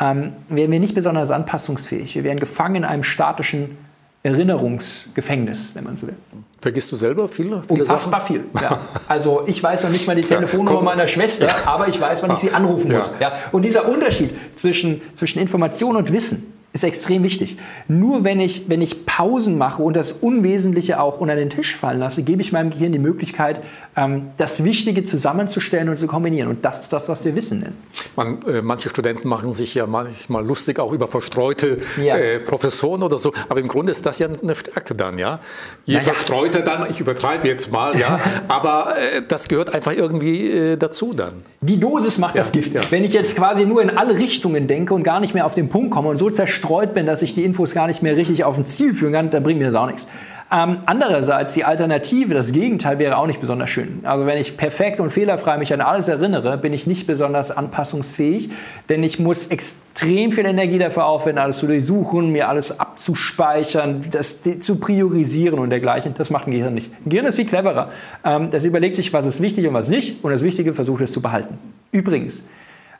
ähm, 0.00 0.32
wären 0.48 0.70
wir 0.70 0.80
nicht 0.80 0.94
besonders 0.94 1.30
anpassungsfähig. 1.30 2.14
Wir 2.14 2.24
wären 2.24 2.40
gefangen 2.40 2.76
in 2.76 2.84
einem 2.84 3.02
statischen 3.02 3.76
Erinnerungsgefängnis, 4.22 5.72
wenn 5.74 5.84
man 5.84 5.96
so 5.96 6.06
will. 6.06 6.14
Vergisst 6.60 6.92
du 6.92 6.96
selber 6.96 7.28
viele? 7.28 7.62
viele 7.66 7.80
Unfassbar 7.80 8.20
Sachen? 8.20 8.36
viel. 8.36 8.44
Ja. 8.60 8.78
Also 9.08 9.42
ich 9.46 9.60
weiß 9.60 9.82
noch 9.82 9.90
nicht 9.90 10.06
mal 10.06 10.14
die 10.14 10.22
Telefonnummer 10.22 10.78
ja, 10.78 10.84
meiner 10.84 11.08
Schwester, 11.08 11.48
aber 11.66 11.88
ich 11.88 12.00
weiß, 12.00 12.22
wann 12.22 12.32
ich 12.32 12.38
sie 12.38 12.52
anrufen 12.52 12.92
muss. 12.92 13.10
Ja. 13.18 13.32
Und 13.50 13.62
dieser 13.62 13.88
Unterschied 13.88 14.32
zwischen, 14.54 15.02
zwischen 15.14 15.40
Information 15.40 15.96
und 15.96 16.12
Wissen, 16.12 16.52
ist 16.72 16.84
extrem 16.84 17.22
wichtig. 17.22 17.58
Nur 17.86 18.24
wenn 18.24 18.40
ich, 18.40 18.68
wenn 18.68 18.80
ich 18.80 19.04
Pausen 19.04 19.58
mache 19.58 19.82
und 19.82 19.94
das 19.94 20.12
Unwesentliche 20.12 21.00
auch 21.00 21.20
unter 21.20 21.36
den 21.36 21.50
Tisch 21.50 21.76
fallen 21.76 21.98
lasse, 21.98 22.22
gebe 22.22 22.40
ich 22.40 22.52
meinem 22.52 22.70
Gehirn 22.70 22.92
die 22.92 22.98
Möglichkeit, 22.98 23.62
ähm, 23.96 24.30
das 24.38 24.64
Wichtige 24.64 25.04
zusammenzustellen 25.04 25.88
und 25.90 25.98
zu 25.98 26.06
kombinieren. 26.06 26.48
Und 26.48 26.64
das 26.64 26.80
ist 26.80 26.92
das, 26.92 27.08
was 27.08 27.24
wir 27.24 27.36
Wissen 27.36 27.60
nennen. 27.60 27.76
Man, 28.16 28.42
äh, 28.46 28.62
manche 28.62 28.90
Studenten 28.90 29.28
machen 29.28 29.54
sich 29.54 29.74
ja 29.74 29.86
manchmal 29.86 30.44
lustig 30.44 30.78
auch 30.78 30.92
über 30.92 31.08
verstreute 31.08 31.78
ja. 32.02 32.16
äh, 32.16 32.38
Professoren 32.40 33.02
oder 33.02 33.18
so. 33.18 33.32
Aber 33.48 33.60
im 33.60 33.68
Grunde 33.68 33.92
ist 33.92 34.04
das 34.04 34.18
ja 34.18 34.28
eine 34.42 34.54
Stärke 34.54 34.94
dann, 34.94 35.18
ja. 35.18 35.40
Je 35.84 35.96
naja. 35.96 36.04
verstreuter 36.04 36.60
dann, 36.60 36.90
ich 36.90 37.00
übertreibe 37.00 37.48
jetzt 37.48 37.72
mal, 37.72 37.98
ja. 37.98 38.20
aber 38.48 38.94
äh, 38.96 39.22
das 39.26 39.48
gehört 39.48 39.74
einfach 39.74 39.92
irgendwie 39.92 40.50
äh, 40.50 40.76
dazu 40.76 41.12
dann. 41.14 41.42
Die 41.60 41.78
Dosis 41.78 42.18
macht 42.18 42.34
ja. 42.34 42.40
das 42.40 42.52
Gift. 42.52 42.74
Ja. 42.74 42.82
Wenn 42.90 43.04
ich 43.04 43.12
jetzt 43.12 43.36
quasi 43.36 43.64
nur 43.64 43.80
in 43.82 43.90
alle 43.90 44.18
Richtungen 44.18 44.66
denke 44.66 44.94
und 44.94 45.04
gar 45.04 45.20
nicht 45.20 45.34
mehr 45.34 45.46
auf 45.46 45.54
den 45.54 45.68
Punkt 45.68 45.90
komme 45.90 46.08
und 46.08 46.18
so 46.18 46.30
zerstreut 46.30 46.94
bin, 46.94 47.06
dass 47.06 47.22
ich 47.22 47.34
die 47.34 47.44
Infos 47.44 47.74
gar 47.74 47.86
nicht 47.86 48.02
mehr 48.02 48.16
richtig 48.16 48.44
auf 48.44 48.58
ein 48.58 48.64
Ziel 48.64 48.94
führen 48.94 49.12
kann, 49.12 49.30
dann 49.30 49.42
bringt 49.42 49.58
mir 49.58 49.66
das 49.66 49.74
auch 49.74 49.86
nichts. 49.86 50.06
Ähm, 50.54 50.80
andererseits, 50.84 51.54
die 51.54 51.64
Alternative, 51.64 52.34
das 52.34 52.52
Gegenteil 52.52 52.98
wäre 52.98 53.16
auch 53.16 53.26
nicht 53.26 53.40
besonders 53.40 53.70
schön. 53.70 54.00
Also 54.02 54.26
wenn 54.26 54.36
ich 54.36 54.58
perfekt 54.58 55.00
und 55.00 55.08
fehlerfrei 55.08 55.56
mich 55.56 55.72
an 55.72 55.80
alles 55.80 56.08
erinnere, 56.08 56.58
bin 56.58 56.74
ich 56.74 56.86
nicht 56.86 57.06
besonders 57.06 57.50
anpassungsfähig, 57.50 58.50
denn 58.90 59.02
ich 59.02 59.18
muss 59.18 59.46
extrem 59.46 60.30
viel 60.30 60.44
Energie 60.44 60.78
dafür 60.78 61.06
aufwenden, 61.06 61.42
alles 61.42 61.56
zu 61.56 61.66
durchsuchen, 61.66 62.30
mir 62.32 62.50
alles 62.50 62.78
abzuspeichern, 62.78 64.02
das 64.10 64.40
zu 64.58 64.76
priorisieren 64.76 65.58
und 65.58 65.70
dergleichen. 65.70 66.14
Das 66.18 66.28
macht 66.28 66.46
ein 66.46 66.50
Gehirn 66.50 66.74
nicht. 66.74 66.90
Ein 67.06 67.08
Gehirn 67.08 67.26
ist 67.26 67.36
viel 67.36 67.46
cleverer. 67.46 67.90
Ähm, 68.22 68.50
das 68.50 68.64
überlegt 68.64 68.96
sich, 68.96 69.10
was 69.14 69.24
ist 69.24 69.40
wichtig 69.40 69.66
und 69.66 69.72
was 69.72 69.88
nicht 69.88 70.22
und 70.22 70.32
das 70.32 70.42
Wichtige 70.42 70.74
versucht 70.74 71.00
es 71.00 71.12
zu 71.12 71.22
behalten. 71.22 71.58
Übrigens, 71.92 72.44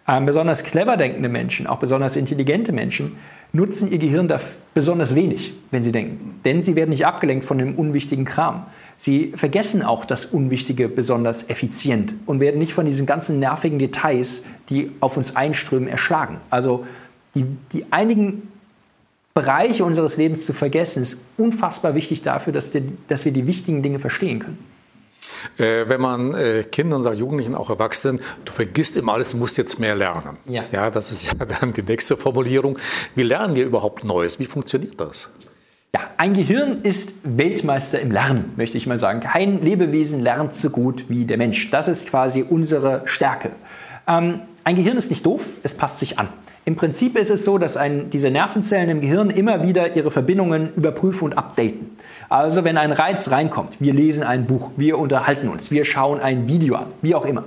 ähm, 0.09 0.27
besonders 0.27 0.65
clever 0.65 0.97
denkende 0.97 1.29
Menschen, 1.29 1.67
auch 1.67 1.79
besonders 1.79 2.17
intelligente 2.17 2.73
Menschen, 2.73 3.17
nutzen 3.53 3.91
ihr 3.91 3.99
Gehirn 3.99 4.29
da 4.29 4.41
besonders 4.75 5.15
wenig, 5.15 5.55
wenn 5.71 5.85
sie 5.85 5.93
denken. 5.93 6.41
Denn 6.45 6.63
sie 6.63 6.75
werden 6.75 6.91
nicht 6.91 7.07
abgelenkt 7.07 7.45
von 7.45 7.59
dem 7.59 7.75
unwichtigen 7.75 8.25
Kram. 8.25 8.67
Sie 8.97 9.33
vergessen 9.37 9.83
auch 9.83 10.05
das 10.05 10.27
Unwichtige 10.27 10.89
besonders 10.89 11.49
effizient 11.51 12.15
und 12.27 12.41
werden 12.41 12.59
nicht 12.59 12.73
von 12.73 12.87
diesen 12.87 13.07
ganzen 13.07 13.39
nervigen 13.39 13.79
Details, 13.79 14.43
die 14.71 14.91
auf 15.01 15.17
uns 15.17 15.37
einströmen, 15.37 15.89
erschlagen. 15.89 16.39
Also 16.51 16.87
die, 17.35 17.45
die 17.73 17.87
einigen 17.91 18.49
Bereiche 19.35 19.85
unseres 19.85 20.17
Lebens 20.19 20.45
zu 20.45 20.53
vergessen, 20.53 21.03
ist 21.03 21.25
unfassbar 21.37 21.95
wichtig 21.95 22.23
dafür, 22.23 22.53
dass, 22.53 22.71
die, 22.71 22.83
dass 23.09 23.25
wir 23.25 23.33
die 23.33 23.47
wichtigen 23.47 23.83
Dinge 23.83 23.99
verstehen 23.99 24.41
können. 24.41 24.59
Äh, 25.59 25.89
wenn 25.89 26.01
man 26.01 26.35
äh, 26.35 26.65
Kindern 26.65 27.03
sagt, 27.03 27.17
Jugendlichen, 27.17 27.55
auch 27.55 27.71
Erwachsenen, 27.71 28.21
du 28.45 28.53
vergisst 28.53 28.97
immer 28.97 29.15
alles, 29.15 29.31
du 29.31 29.37
musst 29.37 29.57
jetzt 29.59 29.79
mehr 29.79 29.95
lernen. 29.95 30.37
Ja. 30.47 30.65
ja, 30.73 30.91
das 30.91 31.11
ist 31.11 31.33
ja 31.33 31.45
dann 31.45 31.73
die 31.73 31.83
nächste 31.83 32.17
Formulierung. 32.17 32.79
Wie 33.15 33.23
lernen 33.23 33.55
wir 33.55 33.65
überhaupt 33.65 34.05
Neues? 34.05 34.39
Wie 34.39 34.45
funktioniert 34.45 35.01
das? 35.01 35.31
Ja, 35.95 36.01
ein 36.17 36.33
Gehirn 36.33 36.81
ist 36.83 37.13
Weltmeister 37.23 38.01
im 38.01 38.11
Lernen, 38.11 38.55
möchte 38.57 38.79
ich 38.79 38.87
mal 38.87 38.99
sagen. 38.99 39.21
Kein 39.21 39.61
Lebewesen 39.61 40.23
lernt 40.23 40.55
so 40.55 40.71
gut 40.71 41.05
wie 41.09 41.27
der 41.27 41.37
Mensch. 41.37 41.71
Das 41.71 41.87
ist 41.87 42.09
quasi 42.09 42.43
unsere 42.49 43.03
Stärke. 43.05 43.51
Ähm, 44.09 44.41
ein 44.65 44.77
Gehirn 44.77 44.97
ist 44.97 45.11
nicht 45.11 45.27
doof, 45.27 45.43
es 45.63 45.75
passt 45.75 45.99
sich 45.99 46.19
an. 46.19 46.29
Im 46.65 46.77
Prinzip 46.77 47.19
ist 47.19 47.31
es 47.31 47.45
so, 47.45 47.59
dass 47.59 47.77
ein, 47.77 48.11
diese 48.11 48.31
Nervenzellen 48.31 48.89
im 48.89 49.01
Gehirn 49.01 49.31
immer 49.31 49.67
wieder 49.67 49.97
ihre 49.97 50.13
Verbindungen 50.13 50.73
überprüfen 50.77 51.25
und 51.25 51.33
updaten. 51.39 51.91
Also 52.29 52.63
wenn 52.63 52.79
ein 52.79 52.93
Reiz 52.93 53.33
reinkommt, 53.33 53.81
wir 53.81 53.93
lesen 53.93 54.23
ein 54.23 54.47
Buch, 54.47 54.71
wir 54.77 54.99
unterhalten 54.99 55.49
uns, 55.49 55.73
wir 55.73 55.85
schauen 55.85 56.21
ein 56.21 56.47
Video 56.47 56.77
an, 56.77 56.87
wie 57.03 57.17
auch 57.17 57.25
immer. 57.25 57.45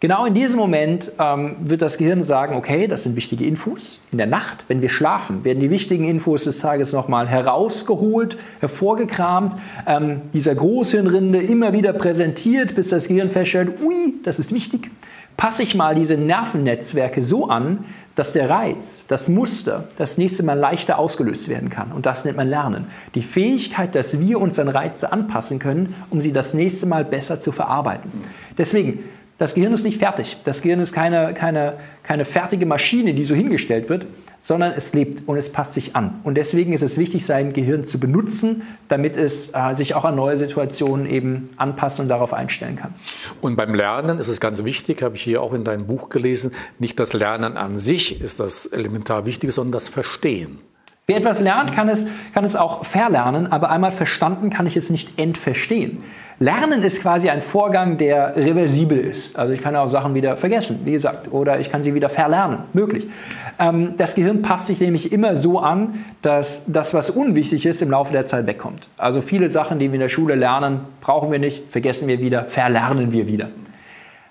Genau 0.00 0.24
in 0.24 0.32
diesem 0.32 0.58
Moment 0.58 1.12
ähm, 1.18 1.56
wird 1.60 1.82
das 1.82 1.98
Gehirn 1.98 2.24
sagen, 2.24 2.56
okay, 2.56 2.86
das 2.86 3.02
sind 3.02 3.16
wichtige 3.16 3.44
Infos. 3.44 4.00
In 4.10 4.18
der 4.18 4.26
Nacht, 4.26 4.64
wenn 4.66 4.80
wir 4.80 4.88
schlafen, 4.88 5.44
werden 5.44 5.60
die 5.60 5.68
wichtigen 5.68 6.08
Infos 6.08 6.44
des 6.44 6.58
Tages 6.58 6.94
nochmal 6.94 7.28
herausgeholt, 7.28 8.38
hervorgekramt, 8.60 9.56
ähm, 9.86 10.22
dieser 10.32 10.54
Großhirnrinde 10.54 11.40
immer 11.40 11.74
wieder 11.74 11.92
präsentiert, 11.92 12.74
bis 12.74 12.88
das 12.88 13.08
Gehirn 13.08 13.28
feststellt, 13.28 13.78
ui, 13.82 14.14
das 14.24 14.38
ist 14.38 14.54
wichtig. 14.54 14.90
Passe 15.36 15.62
ich 15.62 15.74
mal 15.74 15.94
diese 15.94 16.16
Nervennetzwerke 16.16 17.20
so 17.20 17.48
an, 17.48 17.84
dass 18.14 18.32
der 18.32 18.50
Reiz, 18.50 19.04
das 19.08 19.28
Muster, 19.28 19.84
das 19.96 20.18
nächste 20.18 20.42
Mal 20.42 20.58
leichter 20.58 20.98
ausgelöst 20.98 21.48
werden 21.48 21.70
kann. 21.70 21.92
Und 21.92 22.06
das 22.06 22.24
nennt 22.24 22.36
man 22.36 22.48
Lernen. 22.48 22.86
Die 23.14 23.22
Fähigkeit, 23.22 23.94
dass 23.94 24.18
wir 24.20 24.40
uns 24.40 24.58
an 24.58 24.68
Reize 24.68 25.12
anpassen 25.12 25.58
können, 25.58 25.94
um 26.10 26.20
sie 26.20 26.32
das 26.32 26.52
nächste 26.52 26.86
Mal 26.86 27.04
besser 27.04 27.40
zu 27.40 27.52
verarbeiten. 27.52 28.10
Deswegen, 28.58 29.04
das 29.40 29.54
Gehirn 29.54 29.72
ist 29.72 29.84
nicht 29.84 29.98
fertig. 29.98 30.36
Das 30.44 30.60
Gehirn 30.60 30.80
ist 30.80 30.92
keine, 30.92 31.32
keine, 31.32 31.78
keine 32.02 32.26
fertige 32.26 32.66
Maschine, 32.66 33.14
die 33.14 33.24
so 33.24 33.34
hingestellt 33.34 33.88
wird, 33.88 34.04
sondern 34.38 34.74
es 34.76 34.92
lebt 34.92 35.26
und 35.26 35.38
es 35.38 35.50
passt 35.50 35.72
sich 35.72 35.96
an. 35.96 36.20
Und 36.24 36.34
deswegen 36.34 36.74
ist 36.74 36.82
es 36.82 36.98
wichtig, 36.98 37.24
sein 37.24 37.54
Gehirn 37.54 37.84
zu 37.84 37.98
benutzen, 37.98 38.64
damit 38.88 39.16
es 39.16 39.48
äh, 39.54 39.72
sich 39.72 39.94
auch 39.94 40.04
an 40.04 40.14
neue 40.14 40.36
Situationen 40.36 41.08
eben 41.08 41.48
anpassen 41.56 42.02
und 42.02 42.08
darauf 42.10 42.34
einstellen 42.34 42.76
kann. 42.76 42.92
Und 43.40 43.56
beim 43.56 43.74
Lernen 43.74 44.18
ist 44.18 44.28
es 44.28 44.40
ganz 44.40 44.62
wichtig, 44.64 45.02
habe 45.02 45.16
ich 45.16 45.22
hier 45.22 45.40
auch 45.40 45.54
in 45.54 45.64
deinem 45.64 45.86
Buch 45.86 46.10
gelesen, 46.10 46.52
nicht 46.78 47.00
das 47.00 47.14
Lernen 47.14 47.56
an 47.56 47.78
sich 47.78 48.20
ist 48.20 48.40
das 48.40 48.66
elementar 48.66 49.24
Wichtige, 49.24 49.52
sondern 49.52 49.72
das 49.72 49.88
Verstehen. 49.88 50.58
Wer 51.06 51.16
etwas 51.16 51.40
lernt, 51.40 51.72
kann 51.72 51.88
es, 51.88 52.06
kann 52.34 52.44
es 52.44 52.56
auch 52.56 52.84
verlernen, 52.84 53.50
aber 53.50 53.70
einmal 53.70 53.90
verstanden 53.90 54.50
kann 54.50 54.66
ich 54.66 54.76
es 54.76 54.90
nicht 54.90 55.18
entverstehen. 55.18 56.04
Lernen 56.42 56.82
ist 56.82 57.02
quasi 57.02 57.28
ein 57.28 57.42
Vorgang, 57.42 57.98
der 57.98 58.34
reversibel 58.34 58.98
ist. 58.98 59.38
Also 59.38 59.52
ich 59.52 59.60
kann 59.60 59.76
auch 59.76 59.88
Sachen 59.88 60.14
wieder 60.14 60.38
vergessen, 60.38 60.80
wie 60.84 60.92
gesagt, 60.92 61.30
oder 61.30 61.60
ich 61.60 61.68
kann 61.68 61.82
sie 61.82 61.92
wieder 61.94 62.08
verlernen, 62.08 62.60
möglich. 62.72 63.06
Ähm, 63.58 63.92
das 63.98 64.14
Gehirn 64.14 64.40
passt 64.40 64.68
sich 64.68 64.80
nämlich 64.80 65.12
immer 65.12 65.36
so 65.36 65.58
an, 65.58 66.06
dass 66.22 66.64
das, 66.66 66.94
was 66.94 67.10
unwichtig 67.10 67.66
ist, 67.66 67.82
im 67.82 67.90
Laufe 67.90 68.12
der 68.12 68.24
Zeit 68.24 68.46
wegkommt. 68.46 68.88
Also 68.96 69.20
viele 69.20 69.50
Sachen, 69.50 69.78
die 69.78 69.88
wir 69.88 69.96
in 69.96 70.00
der 70.00 70.08
Schule 70.08 70.34
lernen, 70.34 70.80
brauchen 71.02 71.30
wir 71.30 71.38
nicht, 71.38 71.70
vergessen 71.70 72.08
wir 72.08 72.20
wieder, 72.20 72.46
verlernen 72.46 73.12
wir 73.12 73.26
wieder. 73.26 73.50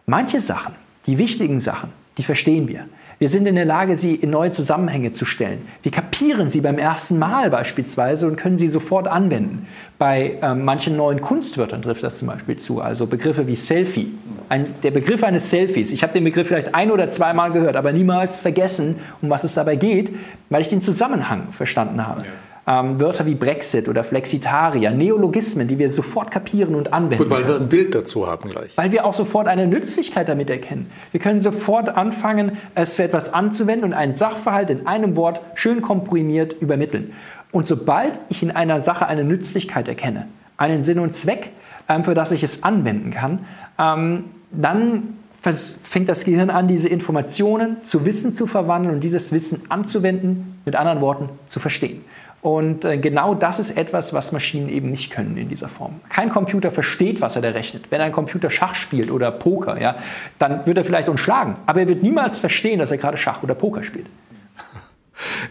Manche 0.07 0.39
Sachen, 0.39 0.73
die 1.05 1.19
wichtigen 1.19 1.59
Sachen, 1.59 1.91
die 2.17 2.23
verstehen 2.23 2.67
wir. 2.67 2.85
Wir 3.19 3.27
sind 3.27 3.49
in 3.49 3.55
der 3.55 3.65
Lage, 3.65 3.97
sie 3.97 4.15
in 4.15 4.29
neue 4.29 4.53
Zusammenhänge 4.53 5.11
zu 5.11 5.25
stellen. 5.25 5.67
Wir 5.83 5.91
kapieren 5.91 6.49
sie 6.49 6.61
beim 6.61 6.77
ersten 6.77 7.19
Mal 7.19 7.49
beispielsweise 7.49 8.25
und 8.25 8.37
können 8.37 8.57
sie 8.57 8.69
sofort 8.69 9.09
anwenden. 9.09 9.67
Bei 9.97 10.37
äh, 10.41 10.55
manchen 10.55 10.95
neuen 10.95 11.19
Kunstwörtern 11.19 11.81
trifft 11.81 12.01
das 12.01 12.19
zum 12.19 12.29
Beispiel 12.29 12.55
zu. 12.55 12.79
Also 12.79 13.07
Begriffe 13.07 13.45
wie 13.45 13.57
Selfie. 13.57 14.13
Ein, 14.47 14.73
der 14.83 14.91
Begriff 14.91 15.21
eines 15.21 15.49
Selfies. 15.49 15.91
Ich 15.91 16.01
habe 16.01 16.13
den 16.13 16.23
Begriff 16.23 16.47
vielleicht 16.47 16.73
ein 16.73 16.91
oder 16.91 17.11
zweimal 17.11 17.51
gehört, 17.51 17.75
aber 17.75 17.91
niemals 17.91 18.39
vergessen, 18.39 18.95
um 19.21 19.29
was 19.29 19.43
es 19.43 19.53
dabei 19.53 19.75
geht, 19.75 20.15
weil 20.49 20.61
ich 20.61 20.69
den 20.69 20.79
Zusammenhang 20.79 21.51
verstanden 21.51 22.07
habe. 22.07 22.21
Ja 22.21 22.48
ähm, 22.69 22.99
Wörter 22.99 23.25
wie 23.25 23.33
Brexit 23.33 23.89
oder 23.89 24.03
Flexitaria, 24.03 24.91
Neologismen, 24.91 25.67
die 25.67 25.79
wir 25.79 25.89
sofort 25.89 26.29
kapieren 26.29 26.75
und 26.75 26.93
anwenden. 26.93 27.23
Gut, 27.23 27.31
weil 27.31 27.47
wir 27.47 27.55
ein 27.55 27.67
Bild 27.67 27.95
dazu 27.95 28.27
haben 28.27 28.49
gleich. 28.49 28.77
Weil 28.77 28.91
wir 28.91 29.05
auch 29.05 29.15
sofort 29.15 29.47
eine 29.47 29.65
Nützlichkeit 29.65 30.29
damit 30.29 30.51
erkennen. 30.51 30.91
Wir 31.11 31.19
können 31.19 31.39
sofort 31.39 31.89
anfangen, 31.89 32.57
es 32.75 32.93
für 32.93 33.03
etwas 33.03 33.33
anzuwenden 33.33 33.85
und 33.85 33.93
einen 33.93 34.13
Sachverhalt 34.13 34.69
in 34.69 34.85
einem 34.85 35.15
Wort 35.15 35.41
schön 35.55 35.81
komprimiert 35.81 36.61
übermitteln. 36.61 37.13
Und 37.51 37.67
sobald 37.67 38.19
ich 38.29 38.43
in 38.43 38.51
einer 38.51 38.81
Sache 38.81 39.07
eine 39.07 39.23
Nützlichkeit 39.23 39.87
erkenne, 39.87 40.27
einen 40.57 40.83
Sinn 40.83 40.99
und 40.99 41.11
Zweck, 41.15 41.51
ähm, 41.87 42.03
für 42.03 42.13
das 42.13 42.31
ich 42.31 42.43
es 42.43 42.61
anwenden 42.61 43.09
kann, 43.09 43.47
ähm, 43.79 44.25
dann 44.51 45.15
fängt 45.41 46.09
das 46.09 46.25
Gehirn 46.25 46.49
an, 46.49 46.67
diese 46.67 46.89
Informationen 46.89 47.81
zu 47.81 48.05
Wissen 48.05 48.33
zu 48.33 48.45
verwandeln 48.45 48.95
und 48.95 49.03
dieses 49.03 49.31
Wissen 49.31 49.61
anzuwenden, 49.69 50.59
mit 50.65 50.75
anderen 50.75 50.99
Worten 50.99 51.29
zu 51.47 51.61
verstehen. 51.61 52.03
Und 52.41 52.85
äh, 52.85 52.97
genau 52.97 53.35
das 53.35 53.59
ist 53.59 53.71
etwas, 53.71 54.13
was 54.13 54.31
Maschinen 54.31 54.69
eben 54.69 54.89
nicht 54.89 55.11
können 55.11 55.35
in 55.35 55.49
dieser 55.49 55.67
Form. 55.67 55.99
Kein 56.09 56.29
Computer 56.29 56.71
versteht, 56.71 57.19
was 57.19 57.35
er 57.35 57.41
da 57.41 57.49
rechnet. 57.49 57.91
Wenn 57.91 57.99
ein 57.99 58.13
Computer 58.13 58.49
Schach 58.49 58.75
spielt 58.75 59.11
oder 59.11 59.31
Poker, 59.31 59.79
ja, 59.81 59.97
dann 60.37 60.65
wird 60.65 60.77
er 60.77 60.85
vielleicht 60.85 61.09
uns 61.09 61.19
schlagen, 61.19 61.57
aber 61.65 61.81
er 61.81 61.87
wird 61.89 62.01
niemals 62.01 62.39
verstehen, 62.39 62.79
dass 62.79 62.91
er 62.91 62.97
gerade 62.97 63.17
Schach 63.17 63.43
oder 63.43 63.55
Poker 63.55 63.83
spielt. 63.83 64.07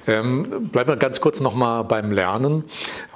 Ähm, 0.07 0.71
bleiben 0.73 0.89
wir 0.89 0.97
ganz 0.97 1.21
kurz 1.21 1.41
nochmal 1.41 1.85
beim 1.85 2.11
Lernen. 2.11 2.65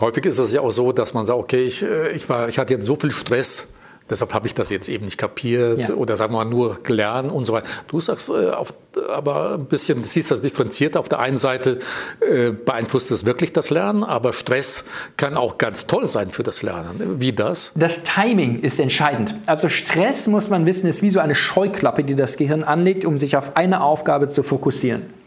Häufig 0.00 0.26
ist 0.26 0.38
es 0.38 0.52
ja 0.52 0.60
auch 0.60 0.70
so, 0.70 0.92
dass 0.92 1.14
man 1.14 1.24
sagt, 1.24 1.38
okay, 1.38 1.64
ich, 1.64 1.82
äh, 1.82 2.10
ich, 2.10 2.28
war, 2.28 2.46
ich 2.46 2.58
hatte 2.58 2.74
jetzt 2.74 2.84
so 2.84 2.94
viel 2.94 3.10
Stress, 3.10 3.68
Deshalb 4.10 4.34
habe 4.34 4.46
ich 4.46 4.54
das 4.54 4.70
jetzt 4.70 4.88
eben 4.88 5.04
nicht 5.04 5.18
kapiert 5.18 5.88
ja. 5.88 5.94
oder 5.94 6.16
sagen 6.16 6.32
wir 6.32 6.44
mal 6.44 6.50
nur 6.50 6.78
gelernt 6.82 7.32
und 7.32 7.44
so 7.44 7.52
weiter. 7.52 7.66
Du 7.88 8.00
sagst 8.00 8.30
äh, 8.30 8.50
auf, 8.50 8.74
aber 9.12 9.54
ein 9.54 9.66
bisschen, 9.66 10.04
siehst 10.04 10.30
das 10.30 10.40
differenziert. 10.40 10.96
Auf 10.96 11.08
der 11.08 11.20
einen 11.20 11.38
Seite 11.38 11.78
äh, 12.20 12.50
beeinflusst 12.50 13.10
es 13.10 13.24
wirklich 13.24 13.52
das 13.52 13.70
Lernen, 13.70 14.04
aber 14.04 14.32
Stress 14.32 14.84
kann 15.16 15.36
auch 15.36 15.58
ganz 15.58 15.86
toll 15.86 16.06
sein 16.06 16.30
für 16.30 16.42
das 16.42 16.62
Lernen. 16.62 17.20
Wie 17.20 17.32
das? 17.32 17.72
Das 17.74 18.02
Timing 18.02 18.60
ist 18.60 18.80
entscheidend. 18.80 19.34
Also 19.46 19.68
Stress, 19.68 20.26
muss 20.26 20.48
man 20.48 20.66
wissen, 20.66 20.86
ist 20.86 21.02
wie 21.02 21.10
so 21.10 21.20
eine 21.20 21.34
Scheuklappe, 21.34 22.04
die 22.04 22.14
das 22.14 22.36
Gehirn 22.36 22.64
anlegt, 22.64 23.04
um 23.04 23.18
sich 23.18 23.36
auf 23.36 23.56
eine 23.56 23.82
Aufgabe 23.82 24.28
zu 24.28 24.42
fokussieren. 24.42 25.21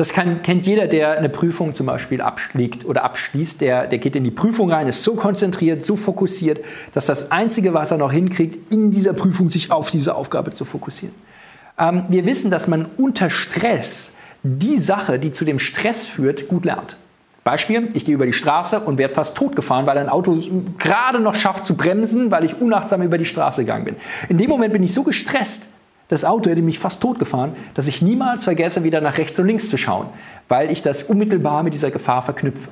Das 0.00 0.14
kann, 0.14 0.42
kennt 0.42 0.64
jeder, 0.64 0.86
der 0.86 1.18
eine 1.18 1.28
Prüfung 1.28 1.74
zum 1.74 1.84
Beispiel 1.84 2.22
abschlägt 2.22 2.86
oder 2.86 3.04
abschließt. 3.04 3.60
Der, 3.60 3.86
der 3.86 3.98
geht 3.98 4.16
in 4.16 4.24
die 4.24 4.30
Prüfung 4.30 4.72
rein, 4.72 4.86
ist 4.86 5.04
so 5.04 5.14
konzentriert, 5.14 5.84
so 5.84 5.94
fokussiert, 5.94 6.64
dass 6.94 7.04
das 7.04 7.30
Einzige, 7.30 7.74
was 7.74 7.90
er 7.90 7.98
noch 7.98 8.10
hinkriegt, 8.10 8.72
in 8.72 8.90
dieser 8.90 9.12
Prüfung 9.12 9.50
sich 9.50 9.70
auf 9.70 9.90
diese 9.90 10.14
Aufgabe 10.14 10.52
zu 10.52 10.64
fokussieren. 10.64 11.14
Ähm, 11.78 12.04
wir 12.08 12.24
wissen, 12.24 12.50
dass 12.50 12.66
man 12.66 12.86
unter 12.96 13.28
Stress 13.28 14.14
die 14.42 14.78
Sache, 14.78 15.18
die 15.18 15.32
zu 15.32 15.44
dem 15.44 15.58
Stress 15.58 16.06
führt, 16.06 16.48
gut 16.48 16.64
lernt. 16.64 16.96
Beispiel, 17.44 17.90
ich 17.92 18.06
gehe 18.06 18.14
über 18.14 18.24
die 18.24 18.32
Straße 18.32 18.80
und 18.80 18.96
werde 18.96 19.12
fast 19.12 19.36
totgefahren, 19.36 19.84
weil 19.84 19.98
ein 19.98 20.08
Auto 20.08 20.38
gerade 20.78 21.20
noch 21.20 21.34
schafft 21.34 21.66
zu 21.66 21.74
bremsen, 21.74 22.30
weil 22.30 22.44
ich 22.44 22.58
unachtsam 22.58 23.02
über 23.02 23.18
die 23.18 23.26
Straße 23.26 23.66
gegangen 23.66 23.84
bin. 23.84 23.96
In 24.30 24.38
dem 24.38 24.48
Moment 24.48 24.72
bin 24.72 24.82
ich 24.82 24.94
so 24.94 25.02
gestresst, 25.02 25.68
das 26.10 26.24
Auto 26.24 26.50
hätte 26.50 26.60
mich 26.60 26.78
fast 26.78 27.00
totgefahren, 27.00 27.52
dass 27.74 27.88
ich 27.88 28.02
niemals 28.02 28.44
vergesse, 28.44 28.84
wieder 28.84 29.00
nach 29.00 29.16
rechts 29.16 29.38
und 29.38 29.46
links 29.46 29.68
zu 29.68 29.78
schauen, 29.78 30.08
weil 30.48 30.70
ich 30.70 30.82
das 30.82 31.04
unmittelbar 31.04 31.62
mit 31.62 31.72
dieser 31.72 31.90
Gefahr 31.90 32.20
verknüpfe. 32.22 32.68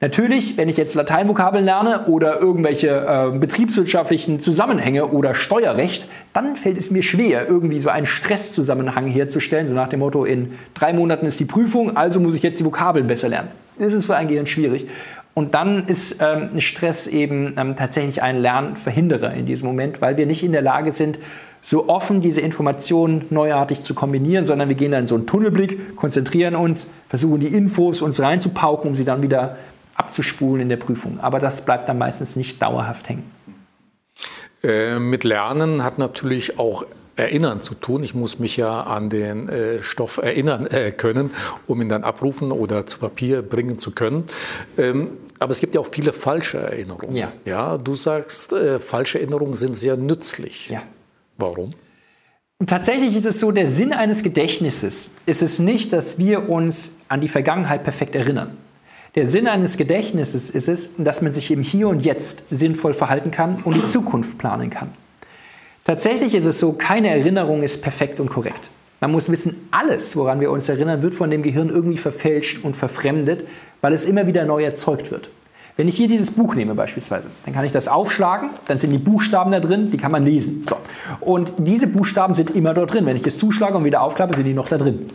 Natürlich, 0.00 0.56
wenn 0.56 0.68
ich 0.68 0.76
jetzt 0.76 0.94
Lateinvokabeln 0.94 1.64
lerne 1.64 2.06
oder 2.06 2.40
irgendwelche 2.40 2.88
äh, 3.34 3.38
betriebswirtschaftlichen 3.38 4.40
Zusammenhänge 4.40 5.06
oder 5.06 5.34
Steuerrecht, 5.34 6.08
dann 6.32 6.56
fällt 6.56 6.78
es 6.78 6.90
mir 6.90 7.02
schwer, 7.02 7.46
irgendwie 7.46 7.80
so 7.80 7.90
einen 7.90 8.06
Stresszusammenhang 8.06 9.06
herzustellen, 9.06 9.66
so 9.66 9.72
nach 9.72 9.88
dem 9.88 10.00
Motto, 10.00 10.24
in 10.24 10.58
drei 10.74 10.92
Monaten 10.92 11.26
ist 11.26 11.38
die 11.40 11.44
Prüfung, 11.44 11.96
also 11.96 12.18
muss 12.18 12.34
ich 12.34 12.42
jetzt 12.42 12.60
die 12.60 12.64
Vokabeln 12.64 13.06
besser 13.06 13.28
lernen. 13.28 13.50
Das 13.78 13.94
ist 13.94 14.06
für 14.06 14.16
ein 14.16 14.28
Gehirn 14.28 14.46
schwierig. 14.46 14.88
Und 15.34 15.54
dann 15.54 15.86
ist 15.86 16.16
ähm, 16.20 16.60
Stress 16.60 17.06
eben 17.06 17.54
ähm, 17.56 17.74
tatsächlich 17.76 18.22
ein 18.22 18.38
Lernverhinderer 18.38 19.34
in 19.34 19.46
diesem 19.46 19.66
Moment, 19.66 20.00
weil 20.00 20.16
wir 20.16 20.26
nicht 20.26 20.44
in 20.44 20.52
der 20.52 20.62
Lage 20.62 20.92
sind, 20.92 21.18
so 21.64 21.88
offen 21.88 22.20
diese 22.20 22.42
Informationen 22.42 23.24
neuartig 23.30 23.82
zu 23.82 23.94
kombinieren, 23.94 24.44
sondern 24.44 24.68
wir 24.68 24.76
gehen 24.76 24.92
dann 24.92 25.00
in 25.00 25.06
so 25.06 25.14
einen 25.14 25.26
Tunnelblick, 25.26 25.96
konzentrieren 25.96 26.54
uns, 26.54 26.86
versuchen 27.08 27.40
die 27.40 27.46
Infos 27.46 28.02
uns 28.02 28.20
reinzupauken, 28.20 28.90
um 28.90 28.94
sie 28.94 29.06
dann 29.06 29.22
wieder 29.22 29.56
abzuspulen 29.94 30.60
in 30.60 30.68
der 30.68 30.76
Prüfung. 30.76 31.18
Aber 31.20 31.38
das 31.38 31.64
bleibt 31.64 31.88
dann 31.88 31.96
meistens 31.96 32.36
nicht 32.36 32.60
dauerhaft 32.60 33.08
hängen. 33.08 33.24
Äh, 34.62 34.98
mit 34.98 35.24
Lernen 35.24 35.82
hat 35.82 35.98
natürlich 35.98 36.58
auch 36.58 36.84
Erinnern 37.16 37.62
zu 37.62 37.74
tun. 37.74 38.02
Ich 38.02 38.14
muss 38.14 38.38
mich 38.38 38.58
ja 38.58 38.82
an 38.82 39.08
den 39.08 39.48
äh, 39.48 39.82
Stoff 39.82 40.18
erinnern 40.18 40.66
äh, 40.66 40.90
können, 40.90 41.30
um 41.66 41.80
ihn 41.80 41.88
dann 41.88 42.04
abrufen 42.04 42.52
oder 42.52 42.84
zu 42.86 42.98
Papier 42.98 43.40
bringen 43.40 43.78
zu 43.78 43.92
können. 43.92 44.24
Ähm, 44.76 45.12
aber 45.38 45.52
es 45.52 45.60
gibt 45.60 45.74
ja 45.74 45.80
auch 45.80 45.86
viele 45.86 46.12
falsche 46.12 46.58
Erinnerungen. 46.58 47.16
Ja. 47.16 47.32
ja 47.44 47.78
du 47.78 47.94
sagst, 47.94 48.52
äh, 48.52 48.80
falsche 48.80 49.18
Erinnerungen 49.18 49.54
sind 49.54 49.76
sehr 49.76 49.96
nützlich. 49.96 50.68
Ja. 50.68 50.82
Warum? 51.36 51.74
Tatsächlich 52.66 53.16
ist 53.16 53.26
es 53.26 53.40
so, 53.40 53.50
der 53.50 53.66
Sinn 53.66 53.92
eines 53.92 54.22
Gedächtnisses 54.22 55.10
ist 55.26 55.42
es 55.42 55.58
nicht, 55.58 55.92
dass 55.92 56.18
wir 56.18 56.48
uns 56.48 56.96
an 57.08 57.20
die 57.20 57.28
Vergangenheit 57.28 57.82
perfekt 57.82 58.14
erinnern. 58.14 58.56
Der 59.16 59.26
Sinn 59.26 59.46
eines 59.46 59.76
Gedächtnisses 59.76 60.50
ist 60.50 60.68
es, 60.68 60.90
dass 60.96 61.20
man 61.22 61.32
sich 61.32 61.50
im 61.50 61.62
Hier 61.62 61.88
und 61.88 62.00
Jetzt 62.00 62.44
sinnvoll 62.50 62.94
verhalten 62.94 63.30
kann 63.30 63.62
und 63.62 63.76
die 63.76 63.84
Zukunft 63.84 64.38
planen 64.38 64.70
kann. 64.70 64.90
Tatsächlich 65.84 66.34
ist 66.34 66.46
es 66.46 66.58
so, 66.58 66.72
keine 66.72 67.10
Erinnerung 67.10 67.62
ist 67.62 67.82
perfekt 67.82 68.18
und 68.18 68.30
korrekt. 68.30 68.70
Man 69.00 69.12
muss 69.12 69.30
wissen, 69.30 69.68
alles, 69.70 70.16
woran 70.16 70.40
wir 70.40 70.50
uns 70.50 70.68
erinnern, 70.68 71.02
wird 71.02 71.14
von 71.14 71.30
dem 71.30 71.42
Gehirn 71.42 71.68
irgendwie 71.68 71.98
verfälscht 71.98 72.64
und 72.64 72.74
verfremdet, 72.74 73.46
weil 73.82 73.92
es 73.92 74.06
immer 74.06 74.26
wieder 74.26 74.46
neu 74.46 74.64
erzeugt 74.64 75.10
wird. 75.10 75.28
Wenn 75.76 75.88
ich 75.88 75.96
hier 75.96 76.06
dieses 76.06 76.30
Buch 76.30 76.54
nehme 76.54 76.76
beispielsweise, 76.76 77.30
dann 77.44 77.52
kann 77.52 77.64
ich 77.64 77.72
das 77.72 77.88
aufschlagen, 77.88 78.50
dann 78.68 78.78
sind 78.78 78.92
die 78.92 78.98
Buchstaben 78.98 79.50
da 79.50 79.58
drin, 79.58 79.90
die 79.90 79.96
kann 79.96 80.12
man 80.12 80.24
lesen. 80.24 80.64
So. 80.68 80.76
Und 81.20 81.54
diese 81.58 81.88
Buchstaben 81.88 82.36
sind 82.36 82.50
immer 82.52 82.74
dort 82.74 82.94
drin. 82.94 83.06
Wenn 83.06 83.16
ich 83.16 83.26
es 83.26 83.38
zuschlage 83.38 83.76
und 83.76 83.84
wieder 83.84 84.02
aufklappe, 84.02 84.36
sind 84.36 84.44
die 84.44 84.54
noch 84.54 84.68
da 84.68 84.78
drin. 84.78 85.06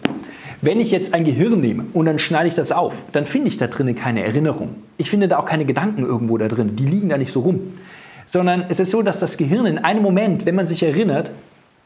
Wenn 0.62 0.82
ich 0.82 0.92
jetzt 0.92 1.14
ein 1.14 1.24
Gehirn 1.24 1.62
nehme 1.62 1.86
und 1.94 2.06
dann 2.06 2.20
schneide 2.20 2.50
ich 2.50 2.56
das 2.56 2.74
auf, 2.74 3.06
dann 3.14 3.26
finde 3.26 3.48
ich 3.48 3.56
da 3.56 3.68
drinnen 3.68 3.96
keine 3.96 4.26
Erinnerung. 4.26 4.76
Ich 4.98 5.10
finde 5.10 5.30
da 5.30 5.40
auch 5.40 5.46
keine 5.46 5.64
Gedanken 5.64 6.04
irgendwo 6.04 6.38
da 6.38 6.50
drin. 6.50 6.76
Die 6.76 6.86
liegen 6.86 7.08
da 7.08 7.18
nicht 7.18 7.32
so 7.32 7.40
rum. 7.40 7.72
Sondern 8.26 8.66
es 8.68 8.82
ist 8.82 8.92
so, 8.92 9.02
dass 9.02 9.20
das 9.20 9.38
Gehirn 9.38 9.66
in 9.66 9.78
einem 9.78 10.04
Moment, 10.04 10.46
wenn 10.46 10.56
man 10.56 10.68
sich 10.68 10.84
erinnert, 10.84 11.32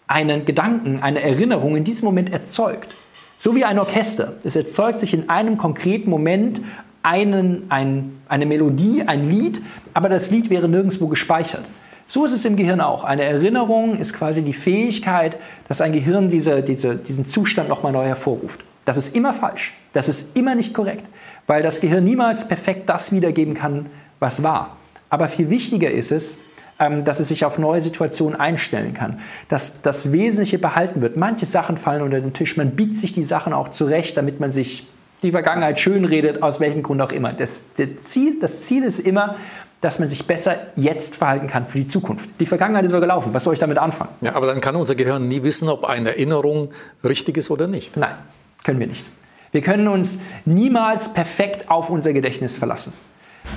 einen 0.07 0.45
Gedanken, 0.45 0.99
eine 1.01 1.21
Erinnerung 1.21 1.75
in 1.75 1.83
diesem 1.83 2.05
Moment 2.05 2.33
erzeugt. 2.33 2.95
So 3.37 3.55
wie 3.55 3.65
ein 3.65 3.77
Orchester. 3.77 4.33
Es 4.43 4.55
erzeugt 4.55 4.99
sich 4.99 5.13
in 5.13 5.29
einem 5.29 5.57
konkreten 5.57 6.09
Moment 6.09 6.61
einen, 7.03 7.65
ein, 7.69 8.21
eine 8.27 8.45
Melodie, 8.45 9.03
ein 9.05 9.29
Lied, 9.29 9.61
aber 9.93 10.09
das 10.09 10.31
Lied 10.31 10.49
wäre 10.49 10.67
nirgendwo 10.67 11.07
gespeichert. 11.07 11.65
So 12.07 12.25
ist 12.25 12.33
es 12.33 12.45
im 12.45 12.55
Gehirn 12.55 12.81
auch. 12.81 13.03
Eine 13.03 13.23
Erinnerung 13.23 13.97
ist 13.97 14.13
quasi 14.13 14.41
die 14.41 14.53
Fähigkeit, 14.53 15.37
dass 15.67 15.81
ein 15.81 15.93
Gehirn 15.93 16.29
diese, 16.29 16.61
diese, 16.61 16.95
diesen 16.95 17.25
Zustand 17.25 17.69
nochmal 17.69 17.91
neu 17.91 18.05
hervorruft. 18.05 18.59
Das 18.85 18.97
ist 18.97 19.15
immer 19.15 19.33
falsch. 19.33 19.73
Das 19.93 20.09
ist 20.09 20.35
immer 20.35 20.55
nicht 20.55 20.73
korrekt, 20.73 21.05
weil 21.47 21.63
das 21.63 21.79
Gehirn 21.79 22.03
niemals 22.03 22.47
perfekt 22.47 22.89
das 22.89 23.11
wiedergeben 23.11 23.53
kann, 23.53 23.87
was 24.19 24.43
war. 24.43 24.77
Aber 25.09 25.27
viel 25.27 25.49
wichtiger 25.49 25.89
ist 25.89 26.11
es, 26.11 26.37
ähm, 26.79 27.03
dass 27.03 27.19
es 27.19 27.27
sich 27.29 27.45
auf 27.45 27.59
neue 27.59 27.81
Situationen 27.81 28.39
einstellen 28.39 28.93
kann, 28.93 29.19
dass 29.47 29.81
das 29.81 30.11
Wesentliche 30.11 30.59
behalten 30.59 31.01
wird. 31.01 31.17
Manche 31.17 31.45
Sachen 31.45 31.77
fallen 31.77 32.01
unter 32.01 32.19
den 32.19 32.33
Tisch, 32.33 32.57
man 32.57 32.71
biegt 32.71 32.99
sich 32.99 33.13
die 33.13 33.23
Sachen 33.23 33.53
auch 33.53 33.69
zurecht, 33.69 34.17
damit 34.17 34.39
man 34.39 34.51
sich 34.51 34.87
die 35.23 35.31
Vergangenheit 35.31 35.79
schönredet, 35.79 36.43
aus 36.43 36.59
welchem 36.59 36.83
Grund 36.83 37.01
auch 37.01 37.11
immer. 37.11 37.33
Das, 37.33 37.65
das, 37.77 37.87
Ziel, 38.03 38.39
das 38.39 38.61
Ziel 38.61 38.83
ist 38.83 38.99
immer, 38.99 39.35
dass 39.81 39.99
man 39.99 40.07
sich 40.07 40.25
besser 40.25 40.55
jetzt 40.75 41.17
verhalten 41.17 41.47
kann 41.47 41.65
für 41.65 41.79
die 41.79 41.87
Zukunft. 41.87 42.29
Die 42.39 42.45
Vergangenheit 42.45 42.85
ist 42.85 42.91
so 42.91 42.99
gelaufen. 42.99 43.33
Was 43.33 43.43
soll 43.43 43.53
ich 43.53 43.59
damit 43.59 43.77
anfangen? 43.77 44.11
Ja, 44.21 44.35
aber 44.35 44.47
dann 44.47 44.61
kann 44.61 44.75
unser 44.75 44.95
Gehirn 44.95 45.27
nie 45.27 45.43
wissen, 45.43 45.67
ob 45.67 45.85
eine 45.85 46.09
Erinnerung 46.09 46.69
richtig 47.03 47.37
ist 47.37 47.51
oder 47.51 47.67
nicht. 47.67 47.97
Nein, 47.97 48.17
können 48.63 48.79
wir 48.79 48.87
nicht. 48.87 49.05
Wir 49.51 49.61
können 49.61 49.87
uns 49.87 50.19
niemals 50.45 51.13
perfekt 51.13 51.69
auf 51.69 51.89
unser 51.89 52.13
Gedächtnis 52.13 52.55
verlassen. 52.57 52.93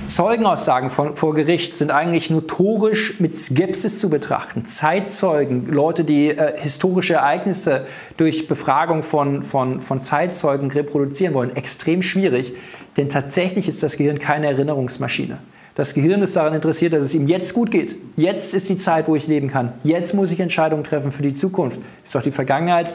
Zeugenaussagen 0.04 0.90
von, 0.90 1.16
vor 1.16 1.34
Gericht 1.34 1.74
sind 1.74 1.90
eigentlich 1.90 2.30
notorisch 2.30 3.18
mit 3.20 3.34
Skepsis 3.34 3.98
zu 3.98 4.10
betrachten. 4.10 4.64
Zeitzeugen, 4.64 5.66
Leute, 5.66 6.04
die 6.04 6.30
äh, 6.30 6.60
historische 6.60 7.14
Ereignisse 7.14 7.86
durch 8.16 8.48
Befragung 8.48 9.02
von, 9.02 9.42
von, 9.42 9.80
von 9.80 10.00
Zeitzeugen 10.00 10.70
reproduzieren 10.70 11.34
wollen, 11.34 11.56
extrem 11.56 12.02
schwierig, 12.02 12.54
denn 12.96 13.08
tatsächlich 13.08 13.68
ist 13.68 13.82
das 13.82 13.96
Gehirn 13.96 14.18
keine 14.18 14.46
Erinnerungsmaschine. 14.46 15.38
Das 15.76 15.92
Gehirn 15.92 16.22
ist 16.22 16.34
daran 16.36 16.54
interessiert, 16.54 16.94
dass 16.94 17.02
es 17.02 17.14
ihm 17.14 17.28
jetzt 17.28 17.52
gut 17.52 17.70
geht. 17.70 17.96
Jetzt 18.16 18.54
ist 18.54 18.70
die 18.70 18.78
Zeit, 18.78 19.08
wo 19.08 19.14
ich 19.14 19.26
leben 19.26 19.48
kann. 19.48 19.74
Jetzt 19.84 20.14
muss 20.14 20.30
ich 20.30 20.40
Entscheidungen 20.40 20.84
treffen 20.84 21.12
für 21.12 21.22
die 21.22 21.34
Zukunft. 21.34 21.80
Ist 22.02 22.14
doch 22.14 22.22
die 22.22 22.30
Vergangenheit 22.30 22.92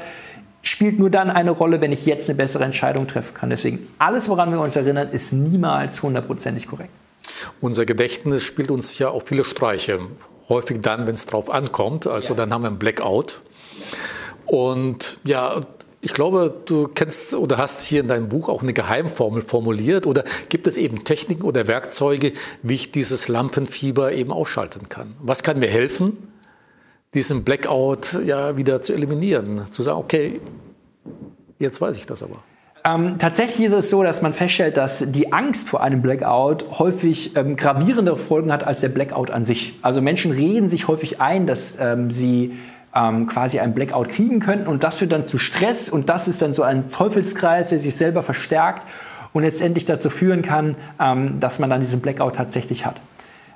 spielt 0.81 0.97
nur 0.97 1.11
dann 1.11 1.29
eine 1.29 1.51
Rolle, 1.51 1.79
wenn 1.79 1.91
ich 1.91 2.07
jetzt 2.07 2.27
eine 2.27 2.37
bessere 2.37 2.63
Entscheidung 2.63 3.05
treffen 3.07 3.35
kann. 3.35 3.51
Deswegen 3.51 3.87
alles, 3.99 4.29
woran 4.29 4.51
wir 4.51 4.59
uns 4.59 4.75
erinnern, 4.75 5.11
ist 5.11 5.31
niemals 5.31 6.01
hundertprozentig 6.01 6.65
korrekt. 6.65 6.89
Unser 7.59 7.85
Gedächtnis 7.85 8.41
spielt 8.41 8.71
uns 8.71 8.97
ja 8.97 9.09
auch 9.09 9.21
viele 9.21 9.43
Streiche. 9.43 9.99
Häufig 10.49 10.81
dann, 10.81 11.05
wenn 11.05 11.13
es 11.13 11.27
drauf 11.27 11.51
ankommt. 11.51 12.07
Also 12.07 12.33
ja. 12.33 12.37
dann 12.37 12.51
haben 12.51 12.63
wir 12.63 12.69
einen 12.69 12.79
Blackout. 12.79 13.43
Und 14.47 15.19
ja, 15.23 15.61
ich 16.01 16.15
glaube, 16.15 16.51
du 16.65 16.87
kennst 16.87 17.35
oder 17.35 17.59
hast 17.59 17.83
hier 17.83 18.01
in 18.01 18.07
deinem 18.07 18.27
Buch 18.27 18.49
auch 18.49 18.63
eine 18.63 18.73
Geheimformel 18.73 19.43
formuliert. 19.43 20.07
Oder 20.07 20.23
gibt 20.49 20.65
es 20.65 20.77
eben 20.77 21.03
Techniken 21.03 21.43
oder 21.43 21.67
Werkzeuge, 21.67 22.33
wie 22.63 22.73
ich 22.73 22.91
dieses 22.91 23.27
Lampenfieber 23.27 24.13
eben 24.13 24.31
ausschalten 24.31 24.89
kann? 24.89 25.13
Was 25.21 25.43
kann 25.43 25.59
mir 25.59 25.69
helfen, 25.69 26.17
diesen 27.13 27.43
Blackout 27.43 28.19
ja 28.25 28.57
wieder 28.57 28.81
zu 28.81 28.93
eliminieren? 28.93 29.71
Zu 29.71 29.83
sagen, 29.83 29.99
okay, 29.99 30.41
jetzt 31.61 31.79
weiß 31.79 31.95
ich 31.97 32.05
das 32.05 32.23
aber. 32.23 32.37
Ähm, 32.83 33.19
tatsächlich 33.19 33.67
ist 33.67 33.73
es 33.73 33.89
so, 33.89 34.01
dass 34.01 34.21
man 34.21 34.33
feststellt, 34.33 34.75
dass 34.75 35.05
die 35.07 35.31
Angst 35.31 35.69
vor 35.69 35.83
einem 35.83 36.01
Blackout 36.01 36.79
häufig 36.79 37.35
ähm, 37.35 37.55
gravierendere 37.55 38.17
Folgen 38.17 38.51
hat 38.51 38.63
als 38.63 38.79
der 38.79 38.89
Blackout 38.89 39.29
an 39.29 39.43
sich. 39.43 39.77
Also 39.83 40.01
Menschen 40.01 40.31
reden 40.31 40.67
sich 40.67 40.87
häufig 40.87 41.21
ein, 41.21 41.45
dass 41.45 41.77
ähm, 41.79 42.09
sie 42.09 42.57
ähm, 42.95 43.27
quasi 43.27 43.59
einen 43.59 43.73
Blackout 43.73 44.09
kriegen 44.09 44.39
könnten 44.39 44.67
und 44.67 44.83
das 44.83 44.97
führt 44.97 45.11
dann 45.11 45.27
zu 45.27 45.37
Stress 45.37 45.89
und 45.89 46.09
das 46.09 46.27
ist 46.27 46.41
dann 46.41 46.53
so 46.53 46.63
ein 46.63 46.89
Teufelskreis, 46.89 47.69
der 47.69 47.77
sich 47.77 47.95
selber 47.95 48.23
verstärkt 48.23 48.87
und 49.31 49.43
letztendlich 49.43 49.85
dazu 49.85 50.09
führen 50.09 50.41
kann, 50.41 50.75
ähm, 50.99 51.39
dass 51.39 51.59
man 51.59 51.69
dann 51.69 51.81
diesen 51.81 52.01
Blackout 52.01 52.35
tatsächlich 52.35 52.85
hat. 52.85 52.99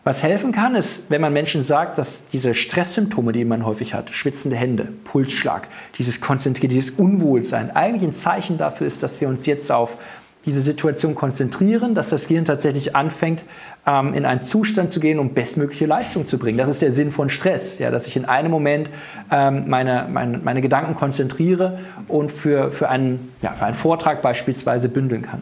Was 0.08 0.22
helfen 0.22 0.52
kann, 0.52 0.76
ist, 0.76 1.10
wenn 1.10 1.20
man 1.20 1.34
Menschen 1.34 1.64
sagt, 1.64 1.98
dass 1.98 2.28
diese 2.28 2.54
Stresssymptome, 2.54 3.32
die 3.32 3.44
man 3.44 3.66
häufig 3.66 3.96
hat, 3.96 4.12
schwitzende 4.12 4.56
Hände, 4.56 4.88
Pulsschlag, 5.04 5.68
dieses 5.98 6.22
konzentrierte, 6.22 6.76
dieses 6.76 6.92
Unwohlsein, 6.92 7.76
eigentlich 7.76 8.04
ein 8.04 8.14
Zeichen 8.14 8.60
dafür 8.60 8.86
ist, 8.86 9.02
dass 9.02 9.20
wir 9.20 9.28
uns 9.28 9.48
jetzt 9.48 9.72
auf 9.72 9.98
diese 10.46 10.62
Situation 10.62 11.16
konzentrieren, 11.16 11.96
dass 11.96 12.10
das 12.10 12.28
Gehirn 12.28 12.46
tatsächlich 12.46 12.96
anfängt, 12.96 13.44
ähm, 13.88 14.14
in 14.14 14.28
einen 14.28 14.44
Zustand 14.44 14.92
zu 14.92 15.00
gehen, 15.00 15.18
um 15.18 15.34
bestmögliche 15.34 15.88
Leistung 15.88 16.26
zu 16.26 16.38
bringen. 16.38 16.60
Das 16.60 16.70
ist 16.70 16.84
der 16.84 16.92
Sinn 16.92 17.12
von 17.12 17.32
Stress, 17.32 17.80
ja, 17.80 17.90
dass 17.90 18.06
ich 18.06 18.16
in 18.16 18.26
einem 18.26 18.52
Moment 18.52 18.92
ähm, 19.32 19.64
meine, 19.68 20.08
meine, 20.08 20.38
meine 20.38 20.62
Gedanken 20.62 20.94
konzentriere 20.94 21.80
und 22.08 22.32
für, 22.32 22.72
für, 22.72 22.90
einen, 22.90 23.34
ja, 23.42 23.54
für 23.54 23.66
einen 23.66 23.74
Vortrag 23.74 24.22
beispielsweise 24.22 24.88
bündeln 24.88 25.24
kann. 25.24 25.42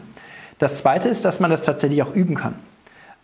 Das 0.58 0.78
Zweite 0.78 1.10
ist, 1.10 1.26
dass 1.26 1.38
man 1.38 1.50
das 1.50 1.66
tatsächlich 1.66 2.02
auch 2.02 2.14
üben 2.14 2.34
kann. 2.34 2.54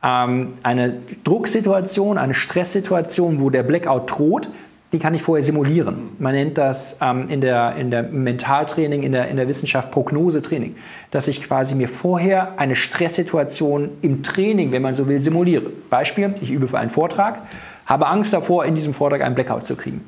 Ähm, 0.02 0.48
eine 0.62 0.94
Drucksituation, 1.24 2.18
eine 2.18 2.34
Stresssituation, 2.34 3.40
wo 3.40 3.50
der 3.50 3.62
Blackout 3.62 4.10
droht, 4.10 4.48
die 4.92 4.98
kann 4.98 5.14
ich 5.14 5.22
vorher 5.22 5.44
simulieren. 5.44 6.10
Man 6.18 6.34
nennt 6.34 6.58
das 6.58 6.96
ähm, 7.00 7.28
in 7.28 7.40
der, 7.40 7.76
in 7.76 7.90
der 7.90 8.02
Mentaltraining, 8.02 9.02
in 9.02 9.12
der, 9.12 9.28
in 9.28 9.36
der 9.36 9.46
Wissenschaft 9.46 9.90
Prognosetraining, 9.92 10.74
dass 11.10 11.28
ich 11.28 11.42
quasi 11.42 11.76
mir 11.76 11.88
vorher 11.88 12.58
eine 12.58 12.74
Stresssituation 12.74 13.90
im 14.02 14.22
Training, 14.22 14.72
wenn 14.72 14.82
man 14.82 14.94
so 14.94 15.06
will, 15.06 15.20
simuliere. 15.20 15.70
Beispiel, 15.90 16.34
ich 16.40 16.50
übe 16.50 16.66
für 16.66 16.78
einen 16.78 16.90
Vortrag, 16.90 17.42
habe 17.86 18.06
Angst 18.08 18.32
davor, 18.32 18.64
in 18.64 18.74
diesem 18.74 18.94
Vortrag 18.94 19.22
einen 19.22 19.34
Blackout 19.34 19.64
zu 19.64 19.76
kriegen. 19.76 20.00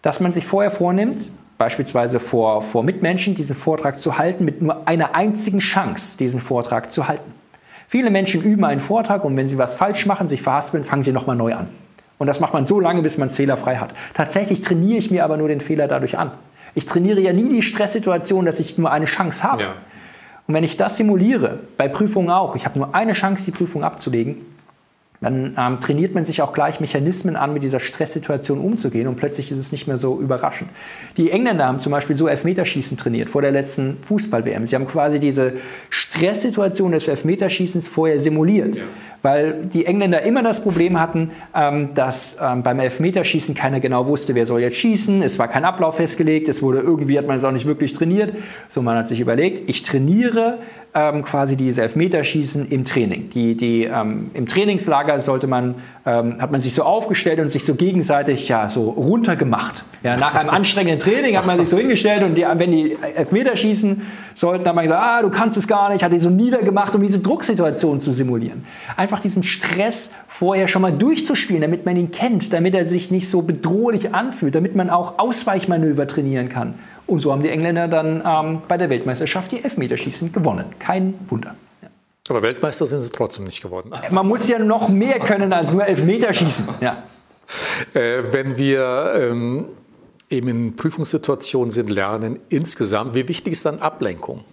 Dass 0.00 0.20
man 0.20 0.32
sich 0.32 0.46
vorher 0.46 0.70
vornimmt, 0.70 1.30
beispielsweise 1.58 2.18
vor, 2.18 2.62
vor 2.62 2.82
Mitmenschen, 2.82 3.34
diesen 3.34 3.56
Vortrag 3.56 4.00
zu 4.00 4.16
halten, 4.16 4.44
mit 4.44 4.62
nur 4.62 4.88
einer 4.88 5.14
einzigen 5.14 5.58
Chance, 5.58 6.16
diesen 6.18 6.40
Vortrag 6.40 6.92
zu 6.92 7.08
halten. 7.08 7.32
Viele 7.88 8.10
Menschen 8.10 8.42
üben 8.42 8.64
einen 8.64 8.80
Vortrag 8.80 9.24
und 9.24 9.36
wenn 9.36 9.48
sie 9.48 9.58
was 9.58 9.74
falsch 9.74 10.06
machen, 10.06 10.28
sich 10.28 10.42
verhaspeln, 10.42 10.84
fangen 10.84 11.02
sie 11.02 11.12
nochmal 11.12 11.36
neu 11.36 11.54
an. 11.54 11.68
Und 12.18 12.26
das 12.26 12.40
macht 12.40 12.52
man 12.52 12.66
so 12.66 12.80
lange, 12.80 13.02
bis 13.02 13.18
man 13.18 13.28
es 13.28 13.36
fehlerfrei 13.36 13.76
hat. 13.76 13.92
Tatsächlich 14.14 14.60
trainiere 14.60 14.98
ich 14.98 15.10
mir 15.10 15.24
aber 15.24 15.36
nur 15.36 15.48
den 15.48 15.60
Fehler 15.60 15.88
dadurch 15.88 16.16
an. 16.16 16.30
Ich 16.74 16.86
trainiere 16.86 17.20
ja 17.20 17.32
nie 17.32 17.48
die 17.48 17.62
Stresssituation, 17.62 18.44
dass 18.44 18.60
ich 18.60 18.78
nur 18.78 18.90
eine 18.90 19.06
Chance 19.06 19.44
habe. 19.44 19.62
Ja. 19.62 19.68
Und 20.46 20.54
wenn 20.54 20.64
ich 20.64 20.76
das 20.76 20.96
simuliere, 20.96 21.60
bei 21.76 21.88
Prüfungen 21.88 22.30
auch, 22.30 22.56
ich 22.56 22.64
habe 22.64 22.78
nur 22.78 22.94
eine 22.94 23.12
Chance, 23.12 23.44
die 23.44 23.50
Prüfung 23.50 23.82
abzulegen, 23.82 24.42
dann 25.24 25.56
ähm, 25.58 25.80
trainiert 25.80 26.14
man 26.14 26.24
sich 26.24 26.42
auch 26.42 26.52
gleich 26.52 26.80
Mechanismen 26.80 27.34
an, 27.36 27.54
mit 27.54 27.62
dieser 27.62 27.80
Stresssituation 27.80 28.58
umzugehen 28.60 29.08
und 29.08 29.16
plötzlich 29.16 29.50
ist 29.50 29.58
es 29.58 29.72
nicht 29.72 29.86
mehr 29.86 29.98
so 29.98 30.20
überraschend. 30.20 30.70
Die 31.16 31.30
Engländer 31.30 31.66
haben 31.66 31.80
zum 31.80 31.92
Beispiel 31.92 32.14
so 32.14 32.28
Elfmeterschießen 32.28 32.96
trainiert 32.96 33.30
vor 33.30 33.42
der 33.42 33.50
letzten 33.50 33.96
Fußball-WM. 34.06 34.66
Sie 34.66 34.76
haben 34.76 34.86
quasi 34.86 35.18
diese 35.18 35.54
Stresssituation 35.90 36.92
des 36.92 37.08
Elfmeterschießens 37.08 37.88
vorher 37.88 38.18
simuliert. 38.18 38.76
Ja 38.76 38.84
weil 39.24 39.54
die 39.72 39.86
Engländer 39.86 40.20
immer 40.20 40.42
das 40.42 40.62
Problem 40.62 41.00
hatten, 41.00 41.30
ähm, 41.54 41.94
dass 41.94 42.36
ähm, 42.38 42.62
beim 42.62 42.78
Elfmeterschießen 42.78 43.54
keiner 43.54 43.80
genau 43.80 44.06
wusste, 44.06 44.34
wer 44.34 44.44
soll 44.44 44.60
jetzt 44.60 44.76
schießen. 44.76 45.22
Es 45.22 45.38
war 45.38 45.48
kein 45.48 45.64
Ablauf 45.64 45.96
festgelegt, 45.96 46.46
es 46.50 46.62
wurde 46.62 46.80
irgendwie 46.80 47.16
hat 47.16 47.26
man 47.26 47.38
es 47.38 47.44
auch 47.44 47.50
nicht 47.50 47.64
wirklich 47.64 47.94
trainiert. 47.94 48.34
So 48.68 48.82
man 48.82 48.98
hat 48.98 49.08
sich 49.08 49.20
überlegt, 49.20 49.66
ich 49.66 49.82
trainiere 49.82 50.58
ähm, 50.92 51.22
quasi 51.22 51.56
dieses 51.56 51.78
Elfmeterschießen 51.78 52.68
im 52.68 52.84
Training. 52.84 53.30
Die, 53.30 53.56
die, 53.56 53.84
ähm, 53.84 54.30
Im 54.34 54.46
Trainingslager 54.46 55.13
sollte 55.20 55.46
man, 55.46 55.76
ähm, 56.06 56.36
hat 56.40 56.50
man 56.50 56.60
sich 56.60 56.74
so 56.74 56.82
aufgestellt 56.82 57.38
und 57.40 57.50
sich 57.50 57.64
so 57.64 57.74
gegenseitig 57.74 58.48
ja, 58.48 58.68
so 58.68 58.90
runtergemacht. 58.90 59.84
Ja, 60.02 60.16
nach 60.16 60.34
einem 60.34 60.50
anstrengenden 60.50 60.98
Training 60.98 61.36
hat 61.36 61.46
man 61.46 61.58
sich 61.58 61.68
so 61.68 61.76
hingestellt 61.76 62.22
und 62.22 62.34
die, 62.34 62.44
wenn 62.54 62.70
die 62.70 62.96
Elfmeterschießen 63.14 64.02
sollten, 64.34 64.66
hat 64.66 64.74
man 64.74 64.84
gesagt, 64.84 65.02
ah, 65.02 65.22
du 65.22 65.30
kannst 65.30 65.56
es 65.56 65.66
gar 65.66 65.90
nicht, 65.90 66.04
hat 66.04 66.12
die 66.12 66.20
so 66.20 66.30
niedergemacht, 66.30 66.94
um 66.94 67.02
diese 67.02 67.18
Drucksituation 67.20 68.00
zu 68.00 68.12
simulieren. 68.12 68.64
Einfach 68.96 69.20
diesen 69.20 69.42
Stress 69.42 70.10
vorher 70.28 70.68
schon 70.68 70.82
mal 70.82 70.92
durchzuspielen, 70.92 71.62
damit 71.62 71.86
man 71.86 71.96
ihn 71.96 72.10
kennt, 72.10 72.52
damit 72.52 72.74
er 72.74 72.86
sich 72.86 73.10
nicht 73.10 73.28
so 73.28 73.42
bedrohlich 73.42 74.14
anfühlt, 74.14 74.54
damit 74.54 74.76
man 74.76 74.90
auch 74.90 75.18
Ausweichmanöver 75.18 76.06
trainieren 76.06 76.48
kann. 76.48 76.74
Und 77.06 77.20
so 77.20 77.32
haben 77.32 77.42
die 77.42 77.50
Engländer 77.50 77.88
dann 77.88 78.22
ähm, 78.26 78.62
bei 78.66 78.78
der 78.78 78.88
Weltmeisterschaft 78.88 79.52
die 79.52 79.62
Elfmeterschießen 79.62 80.32
gewonnen. 80.32 80.66
Kein 80.78 81.14
Wunder. 81.28 81.54
Aber 82.28 82.42
Weltmeister 82.42 82.86
sind 82.86 83.02
sie 83.02 83.10
trotzdem 83.10 83.44
nicht 83.44 83.62
geworden. 83.62 83.92
Man 84.10 84.26
muss 84.26 84.48
ja 84.48 84.58
noch 84.58 84.88
mehr 84.88 85.18
können 85.20 85.52
als 85.52 85.72
nur 85.72 85.84
Elfmeterschießen. 85.84 86.66
Ja. 86.80 87.02
Äh, 87.92 88.32
wenn 88.32 88.56
wir 88.56 89.12
ähm, 89.14 89.68
eben 90.30 90.48
in 90.48 90.76
Prüfungssituationen 90.76 91.70
sind, 91.70 91.90
lernen 91.90 92.40
insgesamt, 92.48 93.14
wie 93.14 93.28
wichtig 93.28 93.52
ist 93.52 93.66
dann 93.66 93.78
Ablenkung? 93.80 94.44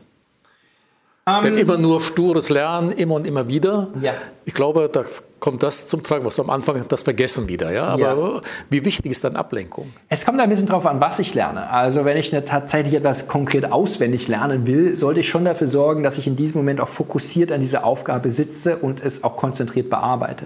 Wenn 1.41 1.57
immer 1.57 1.77
nur 1.77 2.01
stures 2.01 2.49
Lernen, 2.49 2.91
immer 2.91 3.15
und 3.15 3.25
immer 3.27 3.47
wieder. 3.47 3.87
Ja. 4.01 4.13
Ich 4.45 4.53
glaube, 4.53 4.89
da 4.91 5.03
kommt 5.39 5.63
das 5.63 5.87
zum 5.87 6.03
Tragen, 6.03 6.25
was 6.25 6.35
du 6.35 6.43
am 6.43 6.49
Anfang 6.49 6.85
das 6.87 7.03
Vergessen 7.03 7.47
wieder. 7.47 7.71
Ja? 7.71 7.85
Aber 7.85 7.99
Ja. 8.35 8.41
wie 8.69 8.83
wichtig 8.85 9.11
ist 9.11 9.23
dann 9.23 9.35
Ablenkung? 9.35 9.91
Es 10.09 10.25
kommt 10.25 10.39
ein 10.39 10.49
bisschen 10.49 10.67
drauf 10.67 10.85
an, 10.85 11.01
was 11.01 11.19
ich 11.19 11.33
lerne. 11.33 11.69
Also 11.69 12.05
wenn 12.05 12.17
ich 12.17 12.31
tatsächlich 12.45 12.93
etwas 12.93 13.27
konkret 13.27 13.71
auswendig 13.71 14.27
lernen 14.27 14.67
will, 14.67 14.93
sollte 14.95 15.21
ich 15.21 15.29
schon 15.29 15.45
dafür 15.45 15.67
sorgen, 15.67 16.03
dass 16.03 16.17
ich 16.17 16.27
in 16.27 16.35
diesem 16.35 16.57
Moment 16.59 16.79
auch 16.81 16.87
fokussiert 16.89 17.51
an 17.51 17.61
dieser 17.61 17.85
Aufgabe 17.85 18.29
sitze 18.31 18.77
und 18.77 19.03
es 19.03 19.23
auch 19.23 19.35
konzentriert 19.35 19.89
bearbeite. 19.89 20.45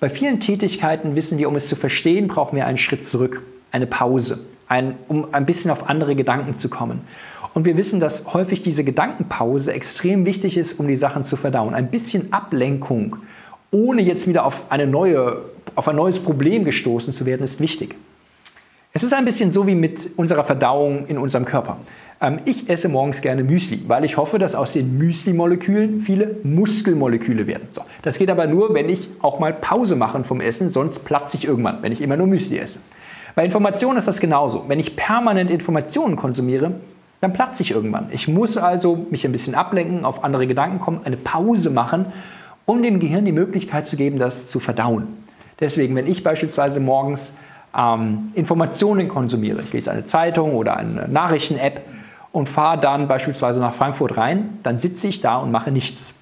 Bei 0.00 0.10
vielen 0.10 0.40
Tätigkeiten 0.40 1.16
wissen 1.16 1.38
wir, 1.38 1.48
um 1.48 1.56
es 1.56 1.68
zu 1.68 1.76
verstehen, 1.76 2.28
brauchen 2.28 2.56
wir 2.56 2.66
einen 2.66 2.76
Schritt 2.78 3.06
zurück, 3.06 3.40
eine 3.72 3.86
Pause, 3.86 4.40
ein, 4.68 4.96
um 5.08 5.28
ein 5.32 5.46
bisschen 5.46 5.70
auf 5.70 5.88
andere 5.88 6.14
Gedanken 6.14 6.56
zu 6.56 6.68
kommen. 6.68 7.00
Und 7.56 7.64
wir 7.64 7.78
wissen, 7.78 8.00
dass 8.00 8.34
häufig 8.34 8.60
diese 8.60 8.84
Gedankenpause 8.84 9.72
extrem 9.72 10.26
wichtig 10.26 10.58
ist, 10.58 10.78
um 10.78 10.86
die 10.86 10.94
Sachen 10.94 11.24
zu 11.24 11.36
verdauen. 11.36 11.72
Ein 11.72 11.90
bisschen 11.90 12.30
Ablenkung, 12.30 13.16
ohne 13.70 14.02
jetzt 14.02 14.28
wieder 14.28 14.44
auf, 14.44 14.64
eine 14.68 14.86
neue, 14.86 15.38
auf 15.74 15.88
ein 15.88 15.96
neues 15.96 16.18
Problem 16.18 16.66
gestoßen 16.66 17.14
zu 17.14 17.24
werden, 17.24 17.44
ist 17.44 17.58
wichtig. 17.58 17.94
Es 18.92 19.02
ist 19.02 19.14
ein 19.14 19.24
bisschen 19.24 19.52
so 19.52 19.66
wie 19.66 19.74
mit 19.74 20.10
unserer 20.16 20.44
Verdauung 20.44 21.06
in 21.06 21.16
unserem 21.16 21.46
Körper. 21.46 21.78
Ähm, 22.20 22.40
ich 22.44 22.68
esse 22.68 22.90
morgens 22.90 23.22
gerne 23.22 23.42
Müsli, 23.42 23.82
weil 23.88 24.04
ich 24.04 24.18
hoffe, 24.18 24.38
dass 24.38 24.54
aus 24.54 24.74
den 24.74 24.98
Müsli-Molekülen 24.98 26.02
viele 26.02 26.36
Muskelmoleküle 26.42 27.46
werden. 27.46 27.68
So, 27.70 27.80
das 28.02 28.18
geht 28.18 28.28
aber 28.28 28.46
nur, 28.46 28.74
wenn 28.74 28.90
ich 28.90 29.08
auch 29.22 29.38
mal 29.38 29.54
Pause 29.54 29.96
mache 29.96 30.22
vom 30.24 30.42
Essen, 30.42 30.68
sonst 30.68 31.06
platze 31.06 31.38
ich 31.38 31.46
irgendwann, 31.46 31.78
wenn 31.80 31.92
ich 31.92 32.02
immer 32.02 32.18
nur 32.18 32.26
Müsli 32.26 32.58
esse. 32.58 32.80
Bei 33.34 33.46
Informationen 33.46 33.96
ist 33.96 34.08
das 34.08 34.20
genauso. 34.20 34.66
Wenn 34.68 34.78
ich 34.78 34.94
permanent 34.94 35.50
Informationen 35.50 36.16
konsumiere, 36.16 36.72
dann 37.20 37.32
platze 37.32 37.62
ich 37.62 37.70
irgendwann. 37.70 38.08
Ich 38.10 38.28
muss 38.28 38.56
also 38.56 39.06
mich 39.10 39.24
ein 39.24 39.32
bisschen 39.32 39.54
ablenken, 39.54 40.04
auf 40.04 40.24
andere 40.24 40.46
Gedanken 40.46 40.80
kommen, 40.80 41.00
eine 41.04 41.16
Pause 41.16 41.70
machen, 41.70 42.06
um 42.66 42.82
dem 42.82 43.00
Gehirn 43.00 43.24
die 43.24 43.32
Möglichkeit 43.32 43.86
zu 43.86 43.96
geben, 43.96 44.18
das 44.18 44.48
zu 44.48 44.60
verdauen. 44.60 45.06
Deswegen, 45.60 45.94
wenn 45.96 46.06
ich 46.06 46.22
beispielsweise 46.22 46.80
morgens 46.80 47.36
ähm, 47.76 48.32
Informationen 48.34 49.08
konsumiere, 49.08 49.62
ich 49.62 49.72
lese 49.72 49.90
eine 49.90 50.04
Zeitung 50.04 50.54
oder 50.54 50.76
eine 50.76 51.08
Nachrichten-App 51.08 51.82
und 52.32 52.48
fahre 52.48 52.78
dann 52.78 53.08
beispielsweise 53.08 53.60
nach 53.60 53.72
Frankfurt 53.72 54.16
rein, 54.16 54.58
dann 54.62 54.76
sitze 54.76 55.08
ich 55.08 55.22
da 55.22 55.36
und 55.36 55.50
mache 55.50 55.70
nichts. 55.70 56.14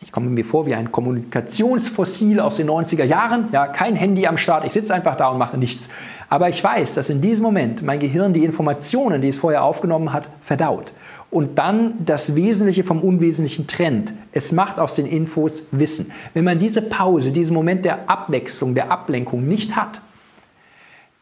Ich 0.00 0.12
komme 0.12 0.28
mir 0.28 0.44
vor 0.44 0.66
wie 0.66 0.74
ein 0.74 0.92
Kommunikationsfossil 0.92 2.40
aus 2.40 2.56
den 2.56 2.68
90er 2.68 3.04
Jahren. 3.04 3.48
Ja, 3.52 3.68
kein 3.68 3.96
Handy 3.96 4.26
am 4.26 4.36
Start. 4.36 4.64
Ich 4.64 4.72
sitze 4.72 4.92
einfach 4.92 5.16
da 5.16 5.28
und 5.28 5.38
mache 5.38 5.56
nichts. 5.56 5.88
Aber 6.28 6.48
ich 6.48 6.62
weiß, 6.62 6.94
dass 6.94 7.10
in 7.10 7.20
diesem 7.20 7.42
Moment 7.42 7.82
mein 7.82 7.98
Gehirn 7.98 8.32
die 8.32 8.44
Informationen, 8.44 9.20
die 9.20 9.28
es 9.28 9.38
vorher 9.38 9.64
aufgenommen 9.64 10.12
hat, 10.12 10.28
verdaut. 10.40 10.92
Und 11.30 11.58
dann 11.58 12.04
das 12.04 12.36
Wesentliche 12.36 12.84
vom 12.84 13.00
Unwesentlichen 13.00 13.66
trennt. 13.66 14.14
Es 14.32 14.52
macht 14.52 14.78
aus 14.78 14.94
den 14.94 15.06
Infos 15.06 15.66
Wissen. 15.72 16.12
Wenn 16.32 16.44
man 16.44 16.58
diese 16.58 16.82
Pause, 16.82 17.32
diesen 17.32 17.54
Moment 17.54 17.84
der 17.84 18.08
Abwechslung, 18.08 18.74
der 18.74 18.90
Ablenkung 18.90 19.46
nicht 19.46 19.74
hat, 19.74 20.00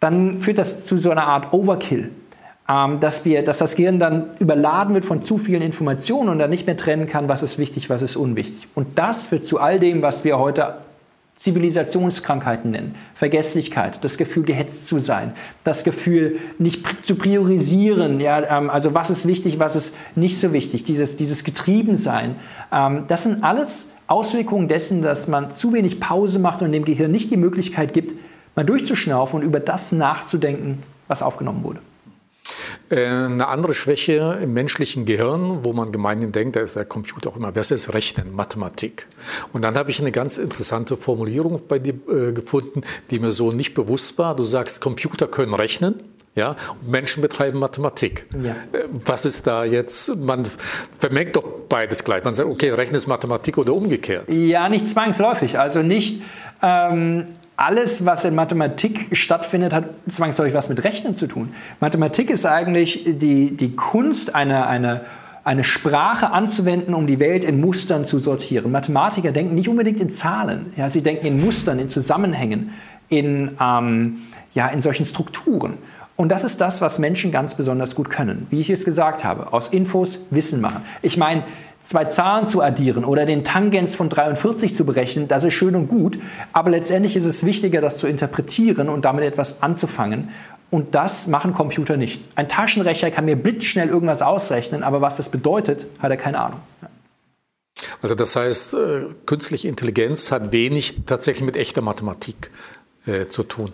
dann 0.01 0.39
führt 0.39 0.59
das 0.59 0.85
zu 0.85 0.99
so 0.99 1.11
einer 1.11 1.27
Art 1.27 1.53
Overkill. 1.53 2.11
Ähm, 2.69 3.01
dass, 3.01 3.25
wir, 3.25 3.43
dass 3.43 3.59
das 3.59 3.75
Gehirn 3.75 3.99
dann 3.99 4.31
überladen 4.39 4.95
wird 4.95 5.05
von 5.05 5.23
zu 5.23 5.37
vielen 5.37 5.63
Informationen 5.63 6.29
und 6.29 6.39
dann 6.39 6.51
nicht 6.51 6.67
mehr 6.67 6.77
trennen 6.77 7.09
kann, 7.09 7.29
was 7.29 7.43
ist 7.43 7.59
wichtig, 7.59 7.91
was 7.91 8.03
ist 8.03 8.15
unwichtig. 8.15 8.69
Und 8.75 8.99
das 8.99 9.27
führt 9.27 9.47
zu 9.47 9.59
all 9.59 9.81
dem, 9.81 10.01
was 10.01 10.23
wir 10.23 10.39
heute 10.39 10.77
Zivilisationskrankheiten 11.37 12.71
nennen. 12.71 12.95
Vergesslichkeit, 13.15 14.05
das 14.05 14.17
Gefühl, 14.17 14.45
gehetzt 14.45 14.87
zu 14.87 14.99
sein, 14.99 15.33
das 15.65 15.83
Gefühl, 15.83 16.39
nicht 16.59 17.05
zu 17.05 17.17
priorisieren, 17.17 18.21
ja, 18.21 18.59
ähm, 18.59 18.71
also 18.71 18.95
was 18.95 19.11
ist 19.11 19.27
wichtig, 19.27 19.59
was 19.59 19.75
ist 19.75 19.97
nicht 20.15 20.39
so 20.39 20.53
wichtig, 20.53 20.85
dieses, 20.85 21.17
dieses 21.17 21.43
Getriebensein. 21.43 22.37
Ähm, 22.73 23.05
das 23.09 23.25
sind 23.25 23.43
alles 23.43 23.91
Auswirkungen 24.07 24.69
dessen, 24.69 25.03
dass 25.03 25.27
man 25.27 25.57
zu 25.57 25.73
wenig 25.73 25.99
Pause 25.99 26.39
macht 26.39 26.63
und 26.63 26.71
dem 26.71 26.85
Gehirn 26.85 27.11
nicht 27.11 27.31
die 27.31 27.37
Möglichkeit 27.37 27.93
gibt, 27.93 28.15
mal 28.55 28.65
durchzuschnaufen 28.65 29.41
und 29.41 29.47
über 29.47 29.59
das 29.59 29.91
nachzudenken, 29.93 30.83
was 31.09 31.23
aufgenommen 31.23 31.65
wurde. 31.65 31.81
Äh, 32.93 33.07
Eine 33.07 33.49
andere 33.49 33.73
Schwäche 33.73 34.39
im 34.43 34.53
menschlichen 34.53 35.07
Gehirn, 35.07 35.61
wo 35.65 35.73
man 35.73 35.93
gemeinhin 35.93 36.31
denkt, 36.31 36.57
da 36.57 36.61
ist 36.61 36.77
der 36.77 36.85
Computer 36.85 37.31
auch 37.31 37.37
immer 37.37 37.51
besser, 37.51 37.75
ist 37.75 37.95
Rechnen, 37.95 38.35
Mathematik. 38.35 39.07
Und 39.53 39.65
dann 39.65 39.77
habe 39.77 39.91
ich 39.91 40.01
eine 40.01 40.13
ganz 40.13 40.37
interessante 40.37 40.97
Formulierung 40.99 41.63
bei 41.67 41.79
dir 41.79 41.95
äh, 42.09 42.33
gefunden, 42.33 42.83
die 43.11 43.19
mir 43.19 43.33
so 43.33 43.51
nicht 43.51 43.73
bewusst 43.75 44.19
war. 44.19 44.37
Du 44.37 44.45
sagst, 44.45 44.81
Computer 44.83 45.27
können 45.27 45.55
rechnen. 45.55 45.95
Ja, 46.35 46.57
Menschen 46.81 47.21
betreiben 47.21 47.59
Mathematik. 47.59 48.27
Ja. 48.43 48.53
Äh, 48.73 48.85
Was 49.05 49.25
ist 49.25 49.47
da 49.47 49.65
jetzt? 49.65 50.17
Man 50.17 50.45
vermengt 50.99 51.37
doch 51.37 51.45
beides 51.69 52.05
gleich. 52.05 52.25
Man 52.25 52.35
sagt, 52.35 52.49
okay, 52.49 52.71
Rechnen 52.71 52.97
ist 52.97 53.07
Mathematik 53.07 53.59
oder 53.59 53.75
umgekehrt. 53.75 54.31
Ja, 54.31 54.69
nicht 54.69 54.89
zwangsläufig. 54.89 55.59
Also 55.59 55.83
nicht 55.83 56.23
ähm, 56.63 57.27
alles, 57.63 58.05
was 58.05 58.25
in 58.25 58.35
Mathematik 58.35 59.17
stattfindet, 59.17 59.73
hat 59.73 59.85
zwangsläufig 60.09 60.53
was 60.53 60.69
mit 60.69 60.83
Rechnen 60.83 61.15
zu 61.15 61.29
tun. 61.29 61.55
Mathematik 61.79 62.29
ist 62.29 62.45
eigentlich 62.45 63.05
die, 63.07 63.57
die 63.57 63.77
Kunst, 63.77 64.35
eine, 64.35 64.67
eine, 64.67 65.03
eine 65.45 65.63
Sprache 65.63 66.33
anzuwenden, 66.33 66.93
um 66.93 67.07
die 67.07 67.21
Welt 67.21 67.45
in 67.45 67.61
Mustern 67.61 68.05
zu 68.05 68.19
sortieren. 68.19 68.73
Mathematiker 68.73 69.31
denken 69.31 69.55
nicht 69.55 69.69
unbedingt 69.69 70.01
in 70.01 70.11
Zahlen. 70.11 70.73
Ja, 70.77 70.89
sie 70.89 71.03
denken 71.03 71.27
in 71.27 71.41
Mustern, 71.41 71.79
in 71.79 71.89
Zusammenhängen, 71.89 72.73
in, 73.09 73.57
ähm, 73.61 74.23
ja, 74.55 74.67
in 74.67 74.81
solchen 74.81 75.07
Strukturen. 75.07 75.79
Und 76.17 76.29
das 76.29 76.45
ist 76.45 76.61
das, 76.61 76.81
was 76.81 76.99
Menschen 76.99 77.33
ganz 77.33 77.55
besonders 77.55 77.95
gut 77.95 78.11
können. 78.11 78.47
Wie 78.51 78.61
ich 78.61 78.71
es 78.71 78.85
gesagt 78.85 79.25
habe, 79.25 79.53
aus 79.53 79.69
Infos 79.69 80.25
Wissen 80.31 80.61
machen. 80.61 80.85
Ich 81.01 81.17
meine, 81.17 81.45
zwei 81.85 82.05
Zahlen 82.05 82.47
zu 82.47 82.63
addieren 82.63 83.05
oder 83.05 83.27
den 83.27 83.45
Tangens 83.45 83.95
von 83.95 84.09
43 84.09 84.77
zu 84.77 84.85
berechnen, 84.85 85.29
das 85.29 85.45
ist 85.45 85.55
schön 85.55 85.75
und 85.75 85.89
gut, 85.89 86.19
aber 86.53 86.71
letztendlich 86.71 87.17
ist 87.17 87.27
es 87.27 87.45
wichtiger, 87.45 87.81
das 87.81 87.99
zu 87.99 88.07
interpretieren 88.07 88.89
und 88.89 89.05
damit 89.05 89.25
etwas 89.25 89.63
anzufangen. 89.63 90.29
Und 90.71 90.95
das 90.95 91.27
machen 91.27 91.53
Computer 91.53 91.99
nicht. 91.99 92.27
Ein 92.35 92.49
Taschenrechner 92.49 93.11
kann 93.11 93.27
mir 93.27 93.37
blitzschnell 93.37 93.89
irgendwas 93.89 94.23
ausrechnen, 94.23 94.83
aber 94.83 95.03
was 95.03 95.17
das 95.17 95.29
bedeutet, 95.29 95.87
hat 95.99 96.11
er 96.11 96.17
keine 96.17 96.39
Ahnung. 96.39 96.61
Also 98.01 98.15
das 98.15 98.37
heißt, 98.37 98.75
äh, 98.75 99.07
künstliche 99.27 99.69
Intelligenz 99.69 100.33
hat 100.33 100.51
wenig 100.51 101.03
tatsächlich 101.07 101.45
mit 101.45 101.57
echter 101.57 101.83
Mathematik 101.83 102.51
äh, 103.07 103.27
zu 103.27 103.43
tun. 103.43 103.73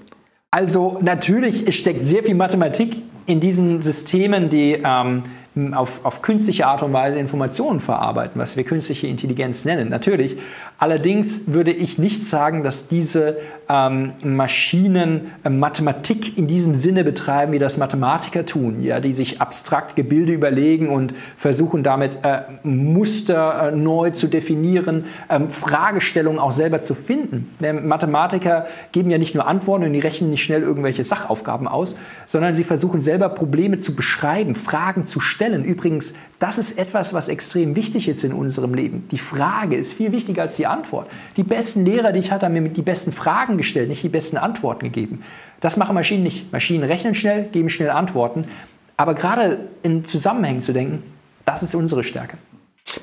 Also 0.51 0.99
natürlich 1.03 1.77
steckt 1.77 2.07
sehr 2.07 2.25
viel 2.25 2.35
Mathematik 2.35 3.03
in 3.27 3.41
diesen 3.41 3.83
Systemen, 3.83 4.49
die 4.49 4.81
ähm, 4.83 5.25
auf, 5.75 6.05
auf 6.05 6.23
künstliche 6.23 6.67
Art 6.67 6.83
und 6.83 6.93
Weise 6.93 7.19
Informationen 7.19 7.81
verarbeiten, 7.81 8.41
was 8.41 8.57
wir 8.57 8.65
künstliche 8.65 9.07
Intelligenz 9.07 9.65
nennen. 9.65 9.89
Natürlich. 9.89 10.39
Allerdings 10.81 11.49
würde 11.49 11.73
ich 11.73 11.99
nicht 11.99 12.27
sagen, 12.29 12.63
dass 12.63 12.87
diese 12.87 13.39
ähm, 13.69 14.13
Maschinen 14.23 15.33
äh, 15.43 15.51
Mathematik 15.51 16.39
in 16.39 16.47
diesem 16.47 16.77
Sinne 16.77 17.03
betreiben, 17.03 17.53
wie 17.53 17.59
das 17.59 17.79
Mathematiker 17.79 18.47
tun, 18.47 18.83
ja, 18.83 19.01
die 19.01 19.13
sich 19.13 19.41
abstrakt 19.41 19.97
Gebilde 19.97 20.33
überlegen 20.33 20.89
und 20.89 21.15
versuchen 21.37 21.83
damit 21.83 22.19
äh, 22.23 22.43
Muster 22.63 23.73
äh, 23.73 23.77
neu 23.77 24.11
zu 24.11 24.29
definieren, 24.29 25.07
ähm, 25.29 25.51
Fragestellungen 25.51 26.39
auch 26.39 26.53
selber 26.53 26.81
zu 26.81 26.95
finden. 26.95 27.55
Denn 27.61 27.89
Mathematiker 27.89 28.67
geben 28.93 29.11
ja 29.11 29.19
nicht 29.19 29.35
nur 29.35 29.49
Antworten 29.49 29.85
und 29.85 29.93
die 29.93 29.99
rechnen 29.99 30.31
nicht 30.31 30.45
schnell 30.45 30.63
irgendwelche 30.63 31.03
Sachaufgaben 31.03 31.67
aus, 31.67 31.97
sondern 32.27 32.55
sie 32.55 32.65
versuchen 32.65 33.01
selber 33.01 33.31
Probleme 33.31 33.81
zu 33.81 33.97
beschreiben, 33.97 34.55
Fragen 34.55 35.09
zu 35.09 35.19
stellen. 35.19 35.48
Übrigens, 35.55 36.15
das 36.39 36.59
ist 36.59 36.79
etwas, 36.79 37.15
was 37.15 37.29
extrem 37.29 37.77
wichtig 37.77 38.09
ist 38.09 38.25
in 38.25 38.33
unserem 38.33 38.75
Leben. 38.75 39.09
Die 39.11 39.19
Frage 39.19 39.77
ist 39.77 39.93
viel 39.93 40.13
wichtiger 40.13 40.43
als 40.43 40.57
die 40.57 40.67
Antwort. 40.67 41.09
Die 41.37 41.43
besten 41.43 41.85
Lehrer, 41.85 42.13
die 42.13 42.21
ich 42.21 42.31
hatte, 42.31 42.47
haben 42.47 42.55
mir 42.55 42.69
die 42.69 42.83
besten 42.83 43.13
Fragen 43.13 43.57
gestellt, 43.57 43.89
nicht 43.89 44.03
die 44.03 44.09
besten 44.09 44.37
Antworten 44.37 44.85
gegeben. 44.85 45.23
Das 45.61 45.77
machen 45.77 45.95
Maschinen 45.95 46.23
nicht. 46.23 46.53
Maschinen 46.53 46.85
rechnen 46.85 47.15
schnell, 47.15 47.45
geben 47.45 47.69
schnell 47.69 47.91
Antworten. 47.91 48.45
Aber 48.97 49.15
gerade 49.15 49.69
in 49.83 50.05
Zusammenhängen 50.05 50.63
zu 50.63 50.73
denken, 50.73 51.03
das 51.45 51.63
ist 51.63 51.75
unsere 51.75 52.05
Stärke. 52.05 52.37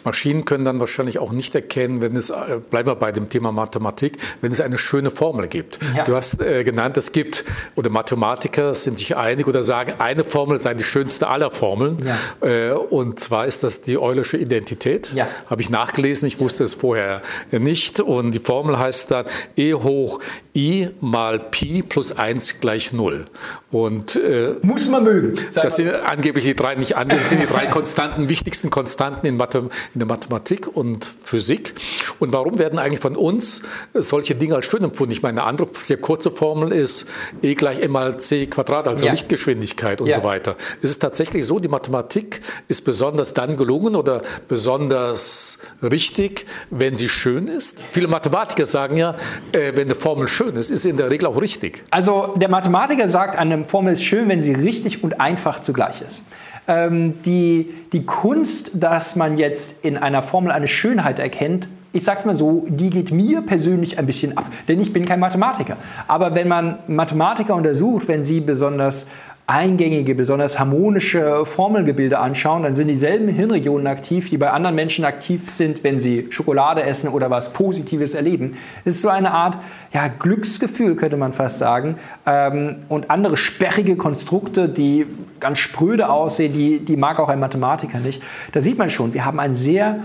Maschinen 0.03 0.45
können 0.45 0.65
dann 0.65 0.79
wahrscheinlich 0.79 1.19
auch 1.19 1.31
nicht 1.31 1.55
erkennen, 1.55 2.01
wenn 2.01 2.15
es, 2.15 2.29
äh, 2.29 2.59
bleiben 2.69 2.89
wir 2.89 2.95
bei 2.95 3.11
dem 3.11 3.29
Thema 3.29 3.51
Mathematik, 3.51 4.17
wenn 4.41 4.51
es 4.51 4.61
eine 4.61 4.77
schöne 4.77 5.11
Formel 5.11 5.47
gibt. 5.47 5.79
Ja. 5.95 6.05
Du 6.05 6.15
hast 6.15 6.41
äh, 6.41 6.63
genannt, 6.63 6.97
es 6.97 7.11
gibt, 7.11 7.45
oder 7.75 7.89
Mathematiker 7.89 8.73
sind 8.73 8.97
sich 8.97 9.15
einig 9.15 9.47
oder 9.47 9.63
sagen, 9.63 9.95
eine 9.99 10.23
Formel 10.23 10.57
sei 10.57 10.73
die 10.73 10.83
schönste 10.83 11.27
aller 11.27 11.51
Formeln. 11.51 11.99
Ja. 12.41 12.47
Äh, 12.47 12.71
und 12.73 13.19
zwar 13.19 13.45
ist 13.45 13.63
das 13.63 13.81
die 13.81 13.97
Eulersche 13.97 14.37
Identität. 14.37 15.13
Ja. 15.13 15.27
Habe 15.49 15.61
ich 15.61 15.69
nachgelesen, 15.69 16.27
ich 16.27 16.39
wusste 16.39 16.63
es 16.63 16.73
vorher 16.73 17.21
nicht. 17.51 17.99
Und 17.99 18.31
die 18.31 18.39
Formel 18.39 18.77
heißt 18.79 19.11
dann 19.11 19.25
E 19.55 19.73
hoch 19.73 20.19
I 20.55 20.89
mal 21.01 21.39
Pi 21.39 21.83
plus 21.83 22.13
1 22.13 22.61
gleich 22.61 22.93
0. 22.93 23.25
Und 23.71 24.15
äh, 24.15 24.55
Muss 24.61 24.87
man 24.87 25.03
mögen. 25.03 25.33
das 25.53 25.75
sind 25.75 25.89
angeblich 25.89 26.45
die 26.45 26.55
drei, 26.55 26.75
nicht 26.75 26.95
angeblich, 26.95 27.27
sind 27.27 27.41
die 27.41 27.47
drei 27.47 27.65
Konstanten, 27.75 28.29
wichtigsten 28.29 28.69
Konstanten 28.69 29.27
in, 29.27 29.35
Mathe, 29.35 29.69
in 29.93 29.99
der 29.99 30.07
Mathematik 30.07 30.67
und 30.67 31.05
Physik. 31.23 31.73
Und 32.19 32.33
warum 32.33 32.57
werden 32.57 32.79
eigentlich 32.79 32.99
von 32.99 33.15
uns 33.15 33.63
solche 33.93 34.35
Dinge 34.35 34.55
als 34.55 34.65
schön 34.65 34.83
empfunden? 34.83 35.11
Ich 35.11 35.21
meine, 35.21 35.41
eine 35.41 35.49
andere 35.49 35.69
sehr 35.73 35.97
kurze 35.97 36.31
Formel 36.31 36.71
ist 36.71 37.07
E 37.41 37.55
gleich 37.55 37.79
m 37.79 37.91
mal 37.91 38.19
c 38.19 38.47
Quadrat, 38.47 38.87
also 38.87 39.05
ja. 39.05 39.11
Lichtgeschwindigkeit 39.11 40.01
und 40.01 40.07
ja. 40.07 40.15
so 40.15 40.23
weiter. 40.23 40.55
Ist 40.81 40.91
es 40.91 40.99
tatsächlich 40.99 41.45
so, 41.45 41.59
die 41.59 41.67
Mathematik 41.67 42.41
ist 42.67 42.81
besonders 42.81 43.33
dann 43.33 43.57
gelungen 43.57 43.95
oder 43.95 44.21
besonders 44.47 45.59
richtig, 45.81 46.45
wenn 46.69 46.95
sie 46.95 47.09
schön 47.09 47.47
ist? 47.47 47.83
Viele 47.91 48.07
Mathematiker 48.07 48.65
sagen 48.65 48.97
ja, 48.97 49.15
äh, 49.51 49.71
wenn 49.75 49.87
eine 49.87 49.95
Formel 49.95 50.27
schön 50.27 50.55
ist, 50.55 50.71
ist 50.71 50.83
sie 50.83 50.89
in 50.89 50.97
der 50.97 51.09
Regel 51.09 51.27
auch 51.27 51.39
richtig. 51.39 51.83
Also 51.91 52.33
der 52.35 52.49
Mathematiker 52.49 53.09
sagt, 53.09 53.35
eine 53.35 53.65
Formel 53.65 53.93
ist 53.93 54.03
schön, 54.03 54.27
wenn 54.29 54.41
sie 54.41 54.53
richtig 54.53 55.03
und 55.03 55.19
einfach 55.19 55.61
zugleich 55.61 56.01
ist. 56.01 56.25
Ähm, 56.67 57.21
die, 57.23 57.73
die 57.93 58.05
Kunst, 58.05 58.71
dass 58.73 59.15
man 59.15 59.37
jetzt 59.37 59.64
in 59.81 59.97
einer 59.97 60.21
Formel 60.21 60.51
eine 60.51 60.67
Schönheit 60.67 61.19
erkennt, 61.19 61.67
ich 61.95 62.03
sag's 62.03 62.25
mal 62.25 62.35
so, 62.35 62.65
die 62.67 62.89
geht 62.89 63.11
mir 63.11 63.41
persönlich 63.41 63.97
ein 63.97 64.05
bisschen 64.05 64.37
ab, 64.37 64.45
denn 64.67 64.81
ich 64.81 64.91
bin 64.91 65.05
kein 65.05 65.21
Mathematiker. 65.21 65.77
Aber 66.09 66.35
wenn 66.35 66.49
man 66.49 66.79
Mathematiker 66.87 67.55
untersucht, 67.55 68.09
wenn 68.09 68.25
sie 68.25 68.41
besonders 68.41 69.07
eingängige, 69.47 70.15
besonders 70.15 70.57
harmonische 70.57 71.45
Formelgebilde 71.45 72.17
anschauen, 72.17 72.63
dann 72.63 72.73
sind 72.73 72.87
dieselben 72.87 73.27
Hirnregionen 73.27 73.85
aktiv, 73.85 74.29
die 74.29 74.37
bei 74.37 74.49
anderen 74.49 74.75
Menschen 74.75 75.05
aktiv 75.05 75.51
sind, 75.51 75.83
wenn 75.83 75.99
sie 75.99 76.27
Schokolade 76.31 76.81
essen 76.81 77.09
oder 77.09 77.29
was 77.29 77.53
Positives 77.53 78.15
erleben. 78.15 78.57
Es 78.85 78.95
ist 78.95 79.01
so 79.03 79.09
eine 79.09 79.31
Art 79.31 79.59
ja, 79.93 80.07
Glücksgefühl, 80.07 80.95
könnte 80.95 81.17
man 81.17 81.31
fast 81.31 81.59
sagen. 81.59 81.97
Ähm, 82.25 82.77
und 82.89 83.11
andere 83.11 83.37
sperrige 83.37 83.97
Konstrukte, 83.97 84.67
die 84.67 85.05
ganz 85.39 85.59
spröde 85.59 86.09
aussehen, 86.09 86.53
die, 86.53 86.79
die 86.79 86.97
mag 86.97 87.19
auch 87.19 87.29
ein 87.29 87.39
Mathematiker 87.39 87.99
nicht. 87.99 88.23
Da 88.51 88.61
sieht 88.61 88.79
man 88.79 88.89
schon, 88.89 89.13
wir 89.13 89.25
haben 89.25 89.39
ein 89.39 89.53
sehr 89.53 89.99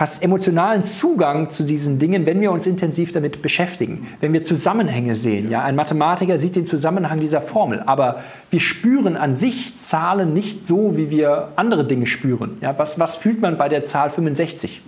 fast 0.00 0.22
emotionalen 0.22 0.82
Zugang 0.82 1.50
zu 1.50 1.62
diesen 1.62 1.98
Dingen, 1.98 2.24
wenn 2.24 2.40
wir 2.40 2.52
uns 2.52 2.66
intensiv 2.66 3.12
damit 3.12 3.42
beschäftigen, 3.42 4.08
wenn 4.20 4.32
wir 4.32 4.42
Zusammenhänge 4.42 5.14
sehen. 5.14 5.50
Ja, 5.50 5.62
ein 5.62 5.76
Mathematiker 5.76 6.38
sieht 6.38 6.56
den 6.56 6.64
Zusammenhang 6.64 7.20
dieser 7.20 7.42
Formel, 7.42 7.82
aber 7.84 8.24
wir 8.48 8.60
spüren 8.60 9.18
an 9.18 9.36
sich 9.36 9.76
Zahlen 9.76 10.32
nicht 10.32 10.64
so, 10.64 10.96
wie 10.96 11.10
wir 11.10 11.48
andere 11.56 11.84
Dinge 11.86 12.06
spüren. 12.06 12.56
Ja, 12.62 12.78
was, 12.78 12.98
was 12.98 13.16
fühlt 13.16 13.42
man 13.42 13.58
bei 13.58 13.68
der 13.68 13.84
Zahl 13.84 14.08
65? 14.08 14.80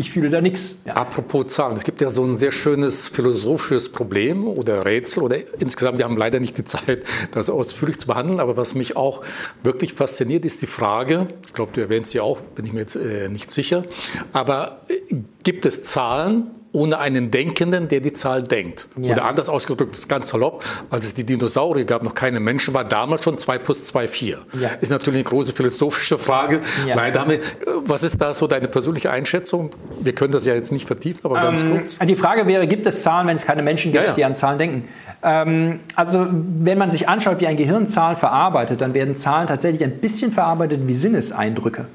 Ich 0.00 0.10
fühle 0.10 0.30
da 0.30 0.40
nichts. 0.40 0.76
Ja. 0.84 0.94
Apropos 0.94 1.48
Zahlen, 1.48 1.76
es 1.76 1.84
gibt 1.84 2.00
ja 2.00 2.10
so 2.10 2.24
ein 2.24 2.38
sehr 2.38 2.52
schönes 2.52 3.08
philosophisches 3.08 3.90
Problem 3.90 4.48
oder 4.48 4.84
Rätsel 4.84 5.22
oder 5.22 5.36
insgesamt, 5.60 5.98
wir 5.98 6.06
haben 6.06 6.16
leider 6.16 6.40
nicht 6.40 6.58
die 6.58 6.64
Zeit, 6.70 7.04
das 7.32 7.50
ausführlich 7.50 7.98
zu 7.98 8.06
behandeln, 8.06 8.40
aber 8.40 8.56
was 8.56 8.74
mich 8.74 8.96
auch 8.96 9.22
wirklich 9.62 9.92
fasziniert, 9.92 10.44
ist 10.44 10.62
die 10.62 10.66
Frage, 10.66 11.28
ich 11.46 11.52
glaube, 11.52 11.72
du 11.74 11.80
erwähnst 11.80 12.12
sie 12.12 12.20
auch, 12.20 12.40
bin 12.40 12.64
ich 12.64 12.72
mir 12.72 12.80
jetzt 12.80 12.96
äh, 12.96 13.28
nicht 13.28 13.50
sicher, 13.50 13.84
aber 14.32 14.80
äh, 14.88 15.16
gibt 15.42 15.66
es 15.66 15.82
Zahlen, 15.82 16.50
ohne 16.72 16.98
einen 16.98 17.30
Denkenden, 17.30 17.88
der 17.88 18.00
die 18.00 18.12
Zahl 18.12 18.42
denkt. 18.42 18.86
Ja. 18.96 19.12
Oder 19.12 19.24
anders 19.24 19.48
ausgedrückt, 19.48 19.96
ist 19.96 20.08
ganz 20.08 20.28
salopp, 20.28 20.64
als 20.88 21.06
es 21.06 21.14
die 21.14 21.24
Dinosaurier 21.24 21.84
gab, 21.84 22.02
noch 22.02 22.14
keine 22.14 22.38
Menschen, 22.38 22.74
war 22.74 22.84
damals 22.84 23.24
schon 23.24 23.38
2 23.38 23.58
plus 23.58 23.82
2 23.84 24.08
4. 24.08 24.38
Ja. 24.60 24.68
Ist 24.80 24.90
natürlich 24.90 25.20
eine 25.20 25.24
große 25.24 25.52
philosophische 25.52 26.18
Frage. 26.18 26.60
Ja. 26.86 26.94
Meine 26.94 27.12
Dame, 27.12 27.40
was 27.84 28.02
ist 28.02 28.20
da 28.20 28.34
so 28.34 28.46
deine 28.46 28.68
persönliche 28.68 29.10
Einschätzung? 29.10 29.70
Wir 30.00 30.14
können 30.14 30.32
das 30.32 30.46
ja 30.46 30.54
jetzt 30.54 30.70
nicht 30.70 30.86
vertiefen, 30.86 31.20
aber 31.24 31.40
ganz 31.40 31.62
ähm, 31.62 31.72
kurz. 31.72 31.98
Die 31.98 32.16
Frage 32.16 32.46
wäre, 32.46 32.66
gibt 32.66 32.86
es 32.86 33.02
Zahlen, 33.02 33.26
wenn 33.26 33.36
es 33.36 33.44
keine 33.44 33.62
Menschen 33.62 33.92
gibt, 33.92 34.16
die 34.16 34.24
an 34.24 34.34
Zahlen 34.34 34.58
denken? 34.58 34.88
Ähm, 35.22 35.80
also 35.96 36.26
wenn 36.30 36.78
man 36.78 36.90
sich 36.92 37.08
anschaut, 37.08 37.40
wie 37.40 37.46
ein 37.46 37.56
Gehirn 37.56 37.88
Zahlen 37.88 38.16
verarbeitet, 38.16 38.80
dann 38.80 38.94
werden 38.94 39.14
Zahlen 39.14 39.46
tatsächlich 39.46 39.82
ein 39.84 39.98
bisschen 39.98 40.32
verarbeitet 40.32 40.80
wie 40.84 40.94
Sinneseindrücke. 40.94 41.86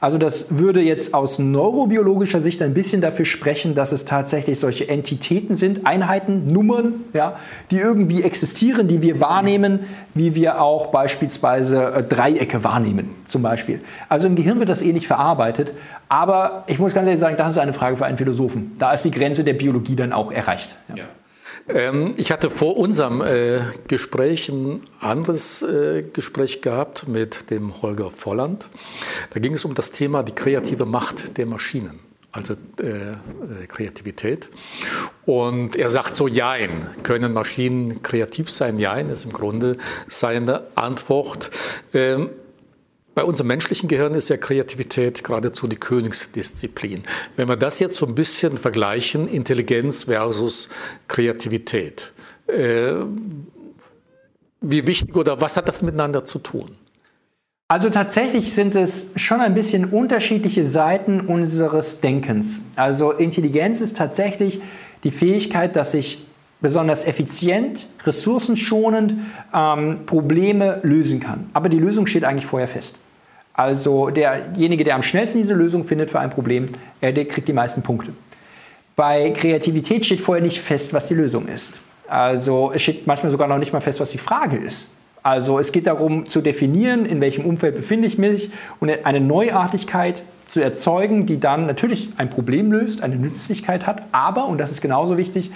Also 0.00 0.16
das 0.16 0.46
würde 0.58 0.80
jetzt 0.80 1.12
aus 1.12 1.38
neurobiologischer 1.38 2.40
Sicht 2.40 2.62
ein 2.62 2.72
bisschen 2.72 3.02
dafür 3.02 3.26
sprechen, 3.26 3.74
dass 3.74 3.92
es 3.92 4.06
tatsächlich 4.06 4.58
solche 4.58 4.88
Entitäten 4.88 5.56
sind, 5.56 5.86
Einheiten, 5.86 6.50
Nummern, 6.50 6.94
ja, 7.12 7.36
die 7.70 7.76
irgendwie 7.76 8.22
existieren, 8.22 8.88
die 8.88 9.02
wir 9.02 9.20
wahrnehmen, 9.20 9.80
wie 10.14 10.34
wir 10.34 10.62
auch 10.62 10.86
beispielsweise 10.86 11.92
äh, 11.92 12.02
Dreiecke 12.02 12.64
wahrnehmen, 12.64 13.10
zum 13.26 13.42
Beispiel. 13.42 13.82
Also 14.08 14.26
im 14.26 14.36
Gehirn 14.36 14.58
wird 14.58 14.70
das 14.70 14.80
ähnlich 14.80 15.06
verarbeitet, 15.06 15.74
aber 16.08 16.64
ich 16.66 16.78
muss 16.78 16.94
ganz 16.94 17.06
ehrlich 17.06 17.20
sagen, 17.20 17.36
das 17.36 17.52
ist 17.52 17.58
eine 17.58 17.74
Frage 17.74 17.98
für 17.98 18.06
einen 18.06 18.16
Philosophen. 18.16 18.72
Da 18.78 18.92
ist 18.92 19.04
die 19.04 19.10
Grenze 19.10 19.44
der 19.44 19.54
Biologie 19.54 19.96
dann 19.96 20.14
auch 20.14 20.32
erreicht. 20.32 20.76
Ja. 20.88 20.96
Ja. 20.96 21.04
Ähm, 21.68 22.14
ich 22.16 22.32
hatte 22.32 22.50
vor 22.50 22.76
unserem 22.76 23.20
äh, 23.20 23.60
Gespräch 23.88 24.48
ein 24.48 24.82
anderes 25.00 25.62
äh, 25.62 26.02
Gespräch 26.02 26.62
gehabt 26.62 27.08
mit 27.08 27.50
dem 27.50 27.82
Holger 27.82 28.10
Volland. 28.10 28.68
Da 29.32 29.40
ging 29.40 29.54
es 29.54 29.64
um 29.64 29.74
das 29.74 29.92
Thema 29.92 30.22
die 30.22 30.32
kreative 30.32 30.86
Macht 30.86 31.36
der 31.38 31.46
Maschinen 31.46 32.00
also 32.32 32.54
äh, 32.80 33.12
äh, 33.12 33.16
Kreativität. 33.68 34.48
Und 35.26 35.76
er 35.76 35.90
sagt 35.90 36.14
so, 36.14 36.28
jein, 36.28 36.86
können 37.02 37.32
Maschinen 37.32 38.02
kreativ 38.02 38.50
sein? 38.50 38.78
Jein 38.78 39.08
ist 39.08 39.24
im 39.24 39.32
Grunde 39.32 39.76
seine 40.08 40.62
Antwort. 40.74 41.50
Ähm, 41.92 42.30
bei 43.20 43.24
unserem 43.24 43.48
menschlichen 43.48 43.86
Gehirn 43.86 44.14
ist 44.14 44.30
ja 44.30 44.38
Kreativität 44.38 45.22
geradezu 45.22 45.66
die 45.66 45.76
Königsdisziplin. 45.76 47.02
Wenn 47.36 47.48
wir 47.48 47.56
das 47.56 47.78
jetzt 47.78 47.98
so 47.98 48.06
ein 48.06 48.14
bisschen 48.14 48.56
vergleichen, 48.56 49.28
Intelligenz 49.28 50.04
versus 50.04 50.70
Kreativität, 51.06 52.14
äh, 52.46 52.94
wie 54.62 54.86
wichtig 54.86 55.14
oder 55.14 55.38
was 55.38 55.58
hat 55.58 55.68
das 55.68 55.82
miteinander 55.82 56.24
zu 56.24 56.38
tun? 56.38 56.78
Also 57.68 57.90
tatsächlich 57.90 58.54
sind 58.54 58.74
es 58.74 59.08
schon 59.16 59.42
ein 59.42 59.52
bisschen 59.52 59.84
unterschiedliche 59.84 60.64
Seiten 60.64 61.20
unseres 61.20 62.00
Denkens. 62.00 62.62
Also 62.74 63.12
Intelligenz 63.12 63.82
ist 63.82 63.98
tatsächlich 63.98 64.62
die 65.04 65.10
Fähigkeit, 65.10 65.76
dass 65.76 65.92
ich 65.92 66.26
besonders 66.62 67.04
effizient, 67.04 67.88
ressourcenschonend 68.06 69.14
ähm, 69.54 70.06
Probleme 70.06 70.80
lösen 70.84 71.20
kann. 71.20 71.50
Aber 71.52 71.68
die 71.68 71.78
Lösung 71.78 72.06
steht 72.06 72.24
eigentlich 72.24 72.46
vorher 72.46 72.68
fest. 72.68 72.98
Also 73.60 74.08
derjenige, 74.08 74.84
der 74.84 74.94
am 74.94 75.02
schnellsten 75.02 75.36
diese 75.36 75.52
Lösung 75.52 75.84
findet 75.84 76.08
für 76.08 76.18
ein 76.18 76.30
Problem, 76.30 76.70
der 77.02 77.12
kriegt 77.26 77.46
die 77.46 77.52
meisten 77.52 77.82
Punkte. 77.82 78.14
Bei 78.96 79.32
Kreativität 79.32 80.06
steht 80.06 80.22
vorher 80.22 80.42
nicht 80.42 80.62
fest, 80.62 80.94
was 80.94 81.08
die 81.08 81.14
Lösung 81.14 81.46
ist. 81.46 81.74
Also 82.08 82.72
es 82.74 82.80
steht 82.80 83.06
manchmal 83.06 83.30
sogar 83.30 83.48
noch 83.48 83.58
nicht 83.58 83.74
mal 83.74 83.80
fest, 83.80 84.00
was 84.00 84.12
die 84.12 84.18
Frage 84.18 84.56
ist. 84.56 84.94
Also 85.22 85.58
es 85.58 85.72
geht 85.72 85.86
darum 85.86 86.24
zu 86.24 86.40
definieren, 86.40 87.04
in 87.04 87.20
welchem 87.20 87.44
Umfeld 87.44 87.74
befinde 87.74 88.08
ich 88.08 88.16
mich 88.16 88.50
und 88.80 88.90
eine 89.04 89.20
Neuartigkeit 89.20 90.22
zu 90.46 90.62
erzeugen, 90.62 91.26
die 91.26 91.38
dann 91.38 91.66
natürlich 91.66 92.08
ein 92.16 92.30
Problem 92.30 92.72
löst, 92.72 93.02
eine 93.02 93.16
Nützlichkeit 93.16 93.86
hat, 93.86 94.04
aber, 94.12 94.46
und 94.46 94.56
das 94.56 94.70
ist 94.70 94.80
genauso 94.80 95.18
wichtig, 95.18 95.50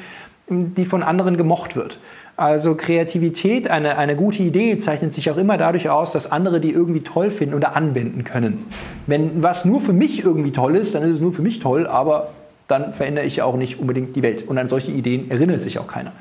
die 0.48 0.84
von 0.84 1.02
anderen 1.02 1.36
gemocht 1.36 1.76
wird. 1.76 1.98
Also 2.36 2.74
Kreativität, 2.74 3.70
eine, 3.70 3.96
eine 3.96 4.16
gute 4.16 4.42
Idee 4.42 4.76
zeichnet 4.78 5.12
sich 5.12 5.30
auch 5.30 5.36
immer 5.36 5.56
dadurch 5.56 5.88
aus, 5.88 6.10
dass 6.10 6.30
andere 6.30 6.60
die 6.60 6.72
irgendwie 6.72 7.00
toll 7.00 7.30
finden 7.30 7.54
oder 7.54 7.76
anwenden 7.76 8.24
können. 8.24 8.64
Wenn 9.06 9.42
was 9.42 9.64
nur 9.64 9.80
für 9.80 9.92
mich 9.92 10.24
irgendwie 10.24 10.50
toll 10.50 10.76
ist, 10.76 10.94
dann 10.94 11.04
ist 11.04 11.10
es 11.10 11.20
nur 11.20 11.32
für 11.32 11.42
mich 11.42 11.60
toll, 11.60 11.86
aber 11.86 12.30
dann 12.66 12.92
verändere 12.92 13.24
ich 13.24 13.36
ja 13.36 13.44
auch 13.44 13.56
nicht 13.56 13.78
unbedingt 13.78 14.16
die 14.16 14.22
Welt. 14.22 14.48
Und 14.48 14.58
an 14.58 14.66
solche 14.66 14.90
Ideen 14.90 15.30
erinnert 15.30 15.62
sich 15.62 15.78
auch 15.78 15.86
keiner. 15.86 16.12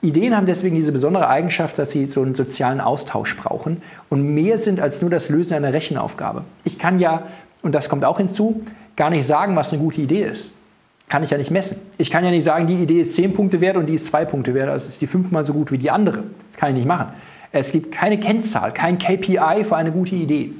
Ideen 0.00 0.36
haben 0.36 0.46
deswegen 0.46 0.74
diese 0.74 0.90
besondere 0.90 1.28
Eigenschaft, 1.28 1.78
dass 1.78 1.92
sie 1.92 2.06
so 2.06 2.22
einen 2.22 2.34
sozialen 2.34 2.80
Austausch 2.80 3.36
brauchen 3.36 3.82
und 4.08 4.34
mehr 4.34 4.58
sind 4.58 4.80
als 4.80 5.00
nur 5.00 5.10
das 5.10 5.28
Lösen 5.28 5.54
einer 5.54 5.72
Rechenaufgabe. 5.72 6.42
Ich 6.64 6.80
kann 6.80 6.98
ja, 6.98 7.22
und 7.62 7.72
das 7.72 7.88
kommt 7.88 8.04
auch 8.04 8.18
hinzu, 8.18 8.62
gar 8.96 9.10
nicht 9.10 9.24
sagen, 9.24 9.54
was 9.54 9.72
eine 9.72 9.80
gute 9.80 10.00
Idee 10.00 10.24
ist 10.24 10.50
kann 11.12 11.22
ich 11.22 11.28
ja 11.28 11.36
nicht 11.36 11.50
messen. 11.50 11.76
Ich 11.98 12.10
kann 12.10 12.24
ja 12.24 12.30
nicht 12.30 12.44
sagen, 12.44 12.66
die 12.66 12.72
Idee 12.72 13.02
ist 13.02 13.14
10 13.16 13.34
Punkte 13.34 13.60
wert 13.60 13.76
und 13.76 13.84
die 13.84 13.92
ist 13.92 14.06
2 14.06 14.24
Punkte 14.24 14.54
wert, 14.54 14.70
also 14.70 14.88
ist 14.88 14.98
die 14.98 15.06
fünfmal 15.06 15.44
so 15.44 15.52
gut 15.52 15.70
wie 15.70 15.76
die 15.76 15.90
andere. 15.90 16.22
Das 16.48 16.56
kann 16.56 16.70
ich 16.70 16.76
nicht 16.76 16.86
machen. 16.86 17.08
Es 17.52 17.70
gibt 17.70 17.92
keine 17.92 18.18
Kennzahl, 18.18 18.72
kein 18.72 18.96
KPI 18.96 19.64
für 19.64 19.76
eine 19.76 19.92
gute 19.92 20.14
Idee. 20.14 20.52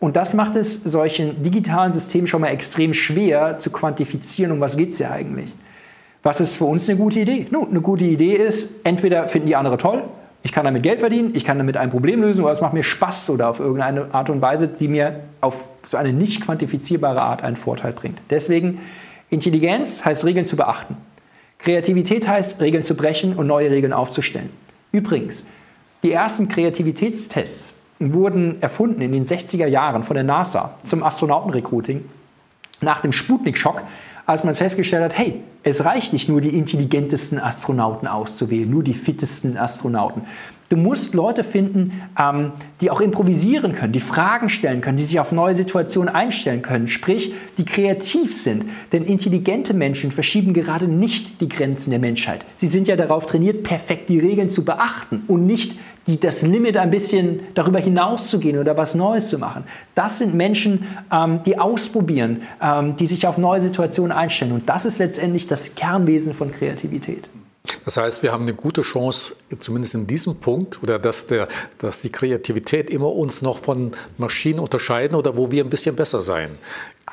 Und 0.00 0.16
das 0.16 0.32
macht 0.32 0.56
es 0.56 0.72
solchen 0.82 1.42
digitalen 1.42 1.92
Systemen 1.92 2.26
schon 2.26 2.40
mal 2.40 2.48
extrem 2.48 2.94
schwer 2.94 3.58
zu 3.58 3.70
quantifizieren, 3.70 4.50
um 4.50 4.60
was 4.60 4.78
geht 4.78 4.92
es 4.92 4.98
ja 4.98 5.10
eigentlich. 5.10 5.52
Was 6.22 6.40
ist 6.40 6.56
für 6.56 6.64
uns 6.64 6.88
eine 6.88 6.98
gute 6.98 7.18
Idee? 7.18 7.46
Nun, 7.50 7.68
eine 7.68 7.82
gute 7.82 8.04
Idee 8.04 8.32
ist, 8.32 8.76
entweder 8.84 9.28
finden 9.28 9.48
die 9.48 9.56
andere 9.56 9.76
toll, 9.76 10.04
ich 10.42 10.52
kann 10.52 10.64
damit 10.64 10.82
Geld 10.84 11.00
verdienen, 11.00 11.32
ich 11.34 11.44
kann 11.44 11.58
damit 11.58 11.76
ein 11.76 11.90
Problem 11.90 12.22
lösen 12.22 12.42
oder 12.42 12.52
es 12.52 12.62
macht 12.62 12.72
mir 12.72 12.82
Spaß 12.82 13.28
oder 13.28 13.50
auf 13.50 13.60
irgendeine 13.60 14.14
Art 14.14 14.30
und 14.30 14.40
Weise, 14.40 14.68
die 14.68 14.88
mir 14.88 15.20
auf 15.42 15.68
so 15.86 15.98
eine 15.98 16.14
nicht 16.14 16.40
quantifizierbare 16.40 17.20
Art 17.20 17.44
einen 17.44 17.56
Vorteil 17.56 17.92
bringt. 17.92 18.22
Deswegen 18.30 18.80
Intelligenz 19.32 20.04
heißt 20.04 20.26
Regeln 20.26 20.44
zu 20.44 20.56
beachten. 20.56 20.94
Kreativität 21.56 22.28
heißt 22.28 22.60
Regeln 22.60 22.82
zu 22.82 22.94
brechen 22.94 23.34
und 23.34 23.46
neue 23.46 23.70
Regeln 23.70 23.94
aufzustellen. 23.94 24.50
Übrigens, 24.92 25.46
die 26.02 26.12
ersten 26.12 26.48
Kreativitätstests 26.48 27.76
wurden 27.98 28.60
erfunden 28.60 29.00
in 29.00 29.12
den 29.12 29.24
60er 29.24 29.66
Jahren 29.66 30.02
von 30.02 30.14
der 30.14 30.24
NASA 30.24 30.74
zum 30.84 31.02
Astronautenrecruiting 31.02 32.04
nach 32.82 33.00
dem 33.00 33.12
Sputnik-Schock, 33.12 33.82
als 34.26 34.44
man 34.44 34.54
festgestellt 34.54 35.04
hat, 35.04 35.18
hey, 35.18 35.40
es 35.62 35.84
reicht 35.84 36.12
nicht 36.12 36.28
nur 36.28 36.40
die 36.40 36.56
intelligentesten 36.56 37.38
Astronauten 37.38 38.08
auszuwählen, 38.08 38.68
nur 38.68 38.82
die 38.82 38.94
fittesten 38.94 39.56
Astronauten. 39.56 40.22
Du 40.72 40.78
musst 40.78 41.12
Leute 41.12 41.44
finden, 41.44 42.00
ähm, 42.18 42.52
die 42.80 42.90
auch 42.90 43.02
improvisieren 43.02 43.74
können, 43.74 43.92
die 43.92 44.00
Fragen 44.00 44.48
stellen 44.48 44.80
können, 44.80 44.96
die 44.96 45.04
sich 45.04 45.20
auf 45.20 45.30
neue 45.30 45.54
Situationen 45.54 46.08
einstellen 46.08 46.62
können, 46.62 46.88
sprich, 46.88 47.34
die 47.58 47.66
kreativ 47.66 48.34
sind. 48.34 48.64
Denn 48.90 49.02
intelligente 49.02 49.74
Menschen 49.74 50.12
verschieben 50.12 50.54
gerade 50.54 50.88
nicht 50.88 51.42
die 51.42 51.48
Grenzen 51.50 51.90
der 51.90 51.98
Menschheit. 51.98 52.46
Sie 52.54 52.68
sind 52.68 52.88
ja 52.88 52.96
darauf 52.96 53.26
trainiert, 53.26 53.64
perfekt 53.64 54.08
die 54.08 54.18
Regeln 54.18 54.48
zu 54.48 54.64
beachten 54.64 55.24
und 55.28 55.44
nicht 55.44 55.76
die, 56.06 56.18
das 56.18 56.42
Limit 56.42 56.76
ein 56.76 56.90
bisschen 56.90 57.40
darüber 57.54 57.78
hinaus 57.78 58.26
zu 58.26 58.40
gehen 58.40 58.58
oder 58.58 58.76
was 58.76 58.94
Neues 58.94 59.28
zu 59.28 59.38
machen. 59.38 59.64
Das 59.94 60.18
sind 60.18 60.34
Menschen, 60.34 60.86
ähm, 61.12 61.40
die 61.44 61.58
ausprobieren, 61.58 62.42
ähm, 62.60 62.96
die 62.96 63.06
sich 63.06 63.26
auf 63.26 63.38
neue 63.38 63.60
Situationen 63.60 64.10
einstellen. 64.10 64.52
Und 64.52 64.68
das 64.68 64.84
ist 64.84 64.98
letztendlich 64.98 65.46
das 65.52 65.74
Kernwesen 65.74 66.34
von 66.34 66.50
Kreativität. 66.50 67.28
Das 67.84 67.96
heißt, 67.96 68.22
wir 68.22 68.32
haben 68.32 68.42
eine 68.42 68.54
gute 68.54 68.80
Chance, 68.80 69.34
zumindest 69.60 69.94
in 69.94 70.06
diesem 70.06 70.36
Punkt, 70.36 70.82
oder 70.82 70.98
dass, 70.98 71.26
der, 71.26 71.46
dass 71.78 72.00
die 72.00 72.10
Kreativität 72.10 72.88
immer 72.90 73.12
uns 73.12 73.42
noch 73.42 73.58
von 73.58 73.92
Maschinen 74.18 74.58
unterscheiden 74.58 75.14
oder 75.14 75.36
wo 75.36 75.50
wir 75.50 75.62
ein 75.62 75.70
bisschen 75.70 75.94
besser 75.94 76.22
sein. 76.22 76.58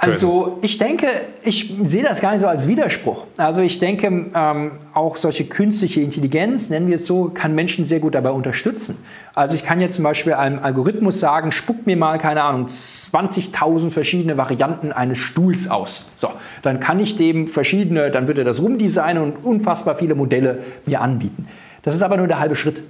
Also 0.02 0.60
ich 0.62 0.78
denke, 0.78 1.08
ich 1.44 1.76
sehe 1.84 2.04
das 2.04 2.22
gar 2.22 2.32
nicht 2.32 2.40
so 2.40 2.48
als 2.48 2.70
Widerspruch. 2.70 3.26
Also 3.36 3.62
ich 3.62 3.80
denke, 3.80 4.32
ähm, 4.34 4.72
auch 4.94 5.18
solche 5.18 5.44
künstliche 5.44 6.00
Intelligenz, 6.00 6.70
nennen 6.70 6.88
wir 6.88 6.96
es 6.96 7.06
so, 7.06 7.26
kann 7.34 7.54
Menschen 7.54 7.84
sehr 7.84 8.00
gut 8.00 8.16
dabei 8.16 8.32
unterstützen. 8.32 8.98
Also 9.36 9.56
ich 9.56 9.66
kann 9.66 9.82
jetzt 9.82 9.96
zum 9.96 10.04
Beispiel 10.04 10.34
einem 10.34 10.60
Algorithmus 10.60 11.20
sagen, 11.20 11.52
spuck 11.52 11.86
mir 11.86 11.98
mal, 11.98 12.18
keine 12.18 12.44
Ahnung, 12.44 12.68
20.000 12.68 13.92
verschiedene 13.92 14.38
Varianten 14.38 14.94
eines 14.94 15.18
Stuhls 15.18 15.70
aus. 15.70 16.06
So, 16.16 16.30
dann 16.62 16.80
kann 16.80 17.00
ich 17.00 17.18
dem 17.18 17.48
verschiedene, 17.48 18.10
dann 18.10 18.28
wird 18.28 18.38
er 18.38 18.46
das 18.46 18.62
rumdesignen 18.62 19.22
und 19.22 19.44
unfassbar 19.44 19.96
viele 19.96 20.16
Modelle 20.16 20.60
mir 20.86 21.02
anbieten. 21.02 21.46
Das 21.84 21.94
ist 21.94 22.04
aber 22.04 22.16
nur 22.16 22.28
der 22.28 22.40
halbe 22.40 22.56
Schritt. 22.56 22.84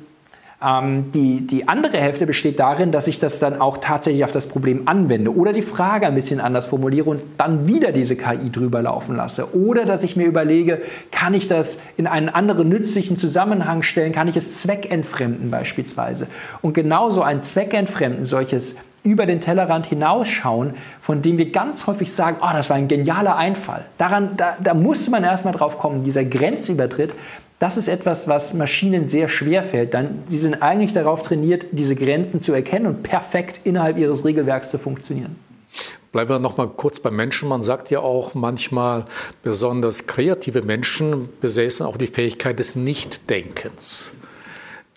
Ähm, 0.61 1.11
die, 1.13 1.47
die 1.47 1.69
andere 1.69 1.97
Hälfte 1.97 2.25
besteht 2.25 2.59
darin, 2.59 2.91
dass 2.91 3.07
ich 3.07 3.19
das 3.19 3.39
dann 3.39 3.61
auch 3.61 3.77
tatsächlich 3.77 4.25
auf 4.25 4.31
das 4.31 4.47
Problem 4.47 4.87
anwende 4.87 5.33
oder 5.33 5.53
die 5.53 5.61
Frage 5.61 6.05
ein 6.05 6.15
bisschen 6.15 6.41
anders 6.41 6.67
formuliere 6.67 7.09
und 7.09 7.21
dann 7.37 7.65
wieder 7.65 7.93
diese 7.93 8.17
KI 8.17 8.51
drüber 8.51 8.81
laufen 8.81 9.15
lasse. 9.15 9.55
Oder 9.55 9.85
dass 9.85 10.03
ich 10.03 10.17
mir 10.17 10.27
überlege, 10.27 10.81
kann 11.11 11.33
ich 11.33 11.47
das 11.47 11.79
in 11.95 12.07
einen 12.07 12.27
anderen 12.27 12.67
nützlichen 12.67 13.15
Zusammenhang 13.15 13.83
stellen, 13.83 14.11
kann 14.11 14.27
ich 14.27 14.35
es 14.35 14.57
zweckentfremden 14.57 15.49
beispielsweise. 15.49 16.27
Und 16.61 16.73
genauso 16.73 17.21
ein 17.21 17.41
Zweckentfremden, 17.41 18.25
solches 18.25 18.75
über 19.03 19.25
den 19.25 19.41
Tellerrand 19.41 19.85
hinausschauen, 19.85 20.75
von 21.01 21.21
dem 21.21 21.37
wir 21.37 21.51
ganz 21.51 21.87
häufig 21.87 22.11
sagen, 22.11 22.37
oh, 22.41 22.49
das 22.51 22.69
war 22.69 22.77
ein 22.77 22.87
genialer 22.87 23.35
Einfall. 23.35 23.85
Daran, 23.97 24.35
da, 24.37 24.57
da 24.61 24.73
muss 24.73 25.09
man 25.09 25.23
erstmal 25.23 25.53
drauf 25.53 25.77
kommen, 25.77 26.03
dieser 26.03 26.23
Grenzübertritt, 26.23 27.13
das 27.59 27.75
ist 27.75 27.89
etwas, 27.89 28.27
was 28.29 28.53
Maschinen 28.53 29.09
sehr 29.09 29.27
schwer 29.27 29.63
fällt. 29.63 29.93
Dann, 29.93 30.23
sie 30.27 30.37
sind 30.37 30.61
eigentlich 30.61 30.93
darauf 30.93 31.23
trainiert, 31.23 31.67
diese 31.71 31.95
Grenzen 31.95 32.41
zu 32.41 32.53
erkennen 32.53 32.87
und 32.87 33.03
perfekt 33.03 33.61
innerhalb 33.65 33.97
ihres 33.97 34.23
Regelwerks 34.23 34.69
zu 34.69 34.77
funktionieren. 34.77 35.35
Bleiben 36.11 36.29
wir 36.29 36.39
noch 36.39 36.57
mal 36.57 36.67
kurz 36.67 36.99
beim 36.99 37.15
Menschen. 37.15 37.49
Man 37.49 37.61
sagt 37.61 37.91
ja 37.91 37.99
auch 37.99 38.33
manchmal, 38.33 39.05
besonders 39.43 40.07
kreative 40.07 40.63
Menschen 40.63 41.29
besäßen 41.41 41.85
auch 41.85 41.97
die 41.97 42.07
Fähigkeit 42.07 42.57
des 42.57 42.75
Nichtdenkens. 42.75 44.13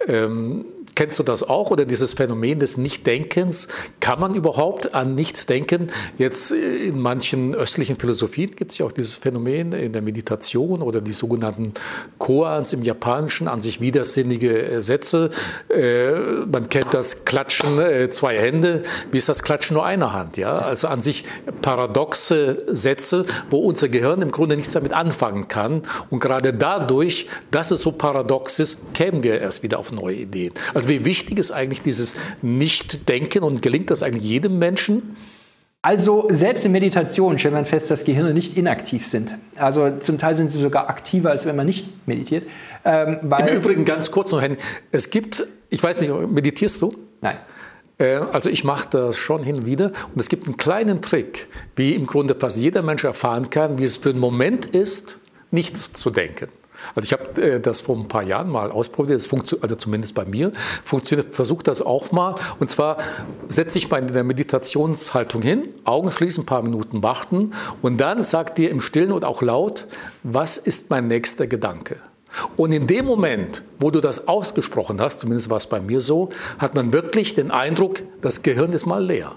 Ähm, 0.09 0.65
Kennst 0.95 1.19
du 1.19 1.23
das 1.23 1.43
auch 1.43 1.71
oder 1.71 1.87
dieses 1.87 2.13
Phänomen 2.13 2.59
des 2.59 2.77
Nichtdenkens? 2.77 3.69
Kann 4.01 4.21
man 4.21 4.35
überhaupt 4.35 4.95
an 4.95 5.15
nichts 5.15 5.47
denken? 5.47 5.89
Jetzt 6.19 6.53
äh, 6.53 6.57
in 6.57 7.01
manchen 7.01 7.55
östlichen 7.55 7.97
Philosophien 7.97 8.51
gibt 8.55 8.73
es 8.73 8.79
ja 8.79 8.87
auch 8.87 8.93
dieses 8.93 9.15
Phänomen 9.15 9.73
in 9.73 9.93
der 9.93 10.03
Meditation 10.03 10.83
oder 10.83 11.01
die 11.01 11.13
sogenannten 11.13 11.73
Koans 12.19 12.75
im 12.75 12.83
Japanischen, 12.83 13.49
an 13.49 13.63
sich 13.63 13.81
widersinnige 13.81 14.71
äh, 14.71 14.83
Sätze. 14.83 15.31
Äh, 15.71 16.13
man 16.51 16.69
kennt 16.69 16.93
das 16.93 17.25
Klatschen 17.25 17.81
zwei 18.11 18.39
Hände, 18.39 18.83
wie 19.11 19.17
ist 19.17 19.29
das 19.29 19.43
Klatschen 19.43 19.75
nur 19.75 19.85
eine 19.85 20.13
Hand? 20.13 20.37
Ja? 20.37 20.59
Also 20.59 20.89
an 20.89 21.01
sich 21.01 21.25
paradoxe 21.63 22.65
Sätze, 22.69 23.25
wo 23.51 23.59
unser 23.61 23.89
Gehirn 23.89 24.21
im 24.21 24.31
Grunde 24.31 24.57
nichts 24.57 24.75
damit 24.75 24.93
anfangen 24.93 25.49
kann. 25.49 25.83
Und 26.11 26.21
gerade 26.21 26.53
dadurch, 26.53 27.29
dass 27.51 27.71
es 27.71 27.83
so 27.83 27.93
paradox 27.93 28.59
ist, 28.59 28.79
kämen 28.95 29.23
wir 29.23 29.41
erst 29.41 29.63
wieder 29.63 29.79
auf 29.79 29.93
neue 29.93 30.17
Ideen. 30.17 30.53
Also 30.75 30.82
also 30.83 30.89
wie 30.89 31.05
wichtig 31.05 31.39
ist 31.39 31.53
eigentlich 31.53 31.83
dieses 31.83 32.17
Nicht-Denken 32.43 33.45
und 33.45 33.63
gelingt 33.63 33.91
das 33.91 34.03
eigentlich 34.03 34.25
jedem 34.25 34.59
Menschen? 34.59 35.17
Also 35.81 36.27
selbst 36.31 36.65
in 36.65 36.73
Meditation 36.73 37.39
stellt 37.39 37.55
man 37.55 37.67
fest, 37.67 37.91
dass 37.91 38.05
Gehirne 38.05 38.35
nicht 38.35 38.57
inaktiv 38.57 39.07
sind. 39.07 39.37
Also 39.57 39.99
zum 39.99 40.19
Teil 40.19 40.35
sind 40.35 40.51
sie 40.51 40.59
sogar 40.59 40.89
aktiver, 40.89 41.31
als 41.31 41.47
wenn 41.47 41.57
man 41.57 41.67
nicht 41.67 42.07
meditiert. 42.07 42.49
Ähm, 42.85 43.19
Im 43.23 43.47
Übrigen 43.49 43.85
ganz 43.85 44.11
kurz 44.11 44.33
noch, 44.33 44.43
es 44.91 45.11
gibt, 45.11 45.47
ich 45.71 45.83
weiß 45.83 46.01
nicht, 46.01 46.13
meditierst 46.31 46.83
du? 46.83 46.95
Nein. 47.21 47.37
Äh, 47.99 48.17
also 48.33 48.51
ich 48.51 48.65
mache 48.65 48.89
das 48.91 49.17
schon 49.17 49.45
hin 49.45 49.57
und 49.57 49.67
wieder 49.67 49.87
und 50.15 50.21
es 50.21 50.29
gibt 50.29 50.47
einen 50.47 50.57
kleinen 50.57 51.01
Trick, 51.01 51.49
wie 51.77 51.95
im 51.95 52.07
Grunde 52.07 52.35
fast 52.35 52.59
jeder 52.59 52.83
Mensch 52.83 53.05
erfahren 53.05 53.51
kann, 53.51 53.79
wie 53.79 53.85
es 53.85 53.99
für 53.99 54.11
einen 54.11 54.21
Moment 54.21 54.67
ist, 54.67 55.19
nichts 55.53 55.93
zu 55.93 56.11
denken. 56.11 56.49
Also 56.95 57.07
ich 57.07 57.13
habe 57.13 57.43
äh, 57.43 57.61
das 57.61 57.81
vor 57.81 57.97
ein 57.97 58.09
paar 58.09 58.23
Jahren 58.23 58.51
mal 58.51 58.71
ausprobiert, 58.71 59.21
das 59.21 59.31
also 59.61 59.77
zumindest 59.77 60.15
bei 60.15 60.25
mir, 60.25 60.53
funktioniert, 60.85 61.35
versuche 61.35 61.63
das 61.63 61.83
auch 61.83 62.13
mal. 62.13 62.35
Und 62.59 62.71
zwar 62.71 62.99
setze 63.49 63.79
ich 63.79 63.91
mal 63.91 63.99
in 63.99 64.13
der 64.13 64.25
Meditationshaltung 64.25 65.43
hin, 65.43 65.69
Augen 65.85 66.13
schließen, 66.13 66.43
ein 66.43 66.47
paar 66.47 66.63
Minuten 66.63 67.03
warten 67.03 67.53
und 67.81 67.99
dann 67.99 68.23
sagt 68.23 68.59
dir 68.59 68.71
im 68.71 68.81
Stillen 68.81 69.13
und 69.13 69.25
auch 69.25 69.43
laut, 69.43 69.87
was 70.23 70.57
ist 70.57 70.91
mein 70.91 71.09
nächster 71.09 71.47
Gedanke? 71.47 71.97
Und 72.57 72.73
in 72.73 72.87
dem 72.87 73.05
Moment, 73.05 73.63
wo 73.79 73.91
du 73.91 74.01
das 74.01 74.27
ausgesprochen 74.29 75.01
hast, 75.01 75.21
zumindest 75.21 75.51
war 75.51 75.59
es 75.59 75.67
bei 75.67 75.81
mir 75.81 76.01
so, 76.01 76.31
hat 76.59 76.75
man 76.75 76.93
wirklich 76.93 77.35
den 77.35 77.51
Eindruck, 77.51 78.03
das 78.23 78.43
Gehirn 78.43 78.73
ist 78.73 78.87
mal 78.87 79.05
leer. 79.05 79.37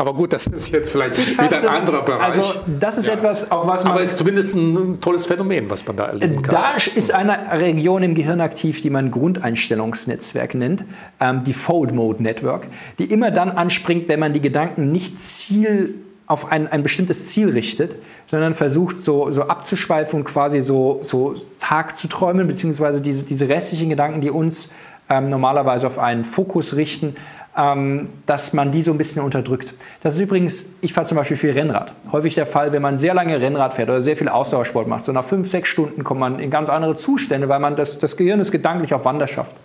Aber 0.00 0.14
gut, 0.14 0.32
das 0.32 0.46
ist 0.46 0.72
jetzt 0.72 0.92
vielleicht 0.92 1.18
ich 1.18 1.38
wieder 1.38 1.60
ein 1.60 1.68
anderer 1.68 2.02
Bereich. 2.02 2.22
Also 2.22 2.60
das 2.80 2.96
ist 2.96 3.06
ja. 3.06 3.12
etwas, 3.12 3.50
auch 3.50 3.66
was 3.66 3.84
man... 3.84 3.92
Aber 3.92 4.00
es 4.00 4.12
ist 4.12 4.16
zumindest 4.16 4.56
ein 4.56 4.98
tolles 4.98 5.26
Phänomen, 5.26 5.68
was 5.68 5.86
man 5.86 5.94
da 5.94 6.06
erleben 6.06 6.40
kann. 6.40 6.54
Da 6.54 6.76
ist 6.94 7.12
eine 7.12 7.36
Region 7.60 8.02
im 8.02 8.14
Gehirn 8.14 8.40
aktiv, 8.40 8.80
die 8.80 8.88
man 8.88 9.10
Grundeinstellungsnetzwerk 9.10 10.54
nennt, 10.54 10.84
ähm, 11.20 11.44
die 11.44 11.52
Fold 11.52 11.92
Mode 11.92 12.22
Network, 12.22 12.68
die 12.98 13.12
immer 13.12 13.30
dann 13.30 13.50
anspringt, 13.50 14.08
wenn 14.08 14.20
man 14.20 14.32
die 14.32 14.40
Gedanken 14.40 14.90
nicht 14.90 15.22
ziel 15.22 15.96
auf 16.26 16.50
ein, 16.50 16.66
ein 16.66 16.82
bestimmtes 16.82 17.26
Ziel 17.26 17.50
richtet, 17.50 17.96
sondern 18.26 18.54
versucht 18.54 19.04
so, 19.04 19.30
so 19.30 19.42
abzuschweifen 19.42 20.20
und 20.20 20.24
quasi 20.24 20.62
so, 20.62 21.00
so 21.02 21.34
Tag 21.58 21.98
zu 21.98 22.08
träumen, 22.08 22.46
beziehungsweise 22.46 23.02
diese, 23.02 23.24
diese 23.24 23.50
restlichen 23.50 23.90
Gedanken, 23.90 24.22
die 24.22 24.30
uns 24.30 24.70
ähm, 25.10 25.28
normalerweise 25.28 25.88
auf 25.88 25.98
einen 25.98 26.24
Fokus 26.24 26.76
richten, 26.76 27.16
dass 27.52 28.52
man 28.52 28.70
die 28.70 28.82
so 28.82 28.92
ein 28.92 28.98
bisschen 28.98 29.22
unterdrückt. 29.22 29.74
Das 30.02 30.14
ist 30.14 30.20
übrigens, 30.20 30.70
ich 30.80 30.92
fahre 30.92 31.06
zum 31.08 31.16
Beispiel 31.16 31.36
viel 31.36 31.50
Rennrad. 31.50 31.92
Häufig 32.12 32.34
der 32.36 32.46
Fall, 32.46 32.72
wenn 32.72 32.80
man 32.80 32.96
sehr 32.96 33.12
lange 33.12 33.40
Rennrad 33.40 33.74
fährt 33.74 33.88
oder 33.88 34.02
sehr 34.02 34.16
viel 34.16 34.28
Ausdauersport 34.28 34.86
macht. 34.86 35.04
So 35.04 35.10
nach 35.12 35.24
fünf, 35.24 35.50
sechs 35.50 35.68
Stunden 35.68 36.04
kommt 36.04 36.20
man 36.20 36.38
in 36.38 36.50
ganz 36.50 36.68
andere 36.68 36.96
Zustände, 36.96 37.48
weil 37.48 37.58
man 37.58 37.74
das, 37.74 37.98
das 37.98 38.16
Gehirn 38.16 38.38
ist 38.38 38.52
gedanklich 38.52 38.94
auf 38.94 39.04
Wanderschaft. 39.04 39.56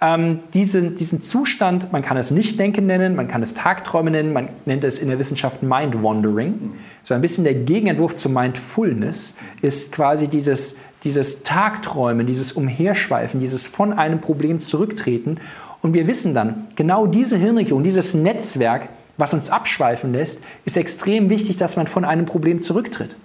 Ähm, 0.00 0.40
diesen, 0.52 0.96
diesen 0.96 1.20
Zustand, 1.20 1.92
man 1.92 2.02
kann 2.02 2.16
es 2.16 2.32
nicht 2.32 2.58
Denken 2.58 2.86
nennen, 2.86 3.14
man 3.14 3.28
kann 3.28 3.40
es 3.40 3.54
Tagträume 3.54 4.10
nennen, 4.10 4.32
man 4.32 4.48
nennt 4.66 4.82
es 4.82 4.98
in 4.98 5.08
der 5.08 5.20
Wissenschaft 5.20 5.62
Mind 5.62 6.02
Wandering. 6.02 6.72
So 7.04 7.14
ein 7.14 7.20
bisschen 7.20 7.44
der 7.44 7.54
Gegenentwurf 7.54 8.16
zu 8.16 8.28
Mindfulness 8.28 9.36
ist 9.60 9.92
quasi 9.92 10.26
dieses, 10.26 10.74
dieses 11.04 11.44
Tagträumen, 11.44 12.26
dieses 12.26 12.52
Umherschweifen, 12.52 13.38
dieses 13.38 13.68
von 13.68 13.92
einem 13.92 14.20
Problem 14.20 14.60
zurücktreten 14.60 15.38
und 15.82 15.94
wir 15.94 16.06
wissen 16.06 16.32
dann, 16.32 16.68
genau 16.76 17.06
diese 17.06 17.36
Hirnregion, 17.36 17.82
dieses 17.82 18.14
Netzwerk, 18.14 18.88
was 19.18 19.34
uns 19.34 19.50
abschweifen 19.50 20.12
lässt, 20.12 20.40
ist 20.64 20.76
extrem 20.76 21.28
wichtig, 21.28 21.56
dass 21.56 21.76
man 21.76 21.86
von 21.88 22.04
einem 22.04 22.24
Problem 22.24 22.62
zurücktritt. 22.62 23.16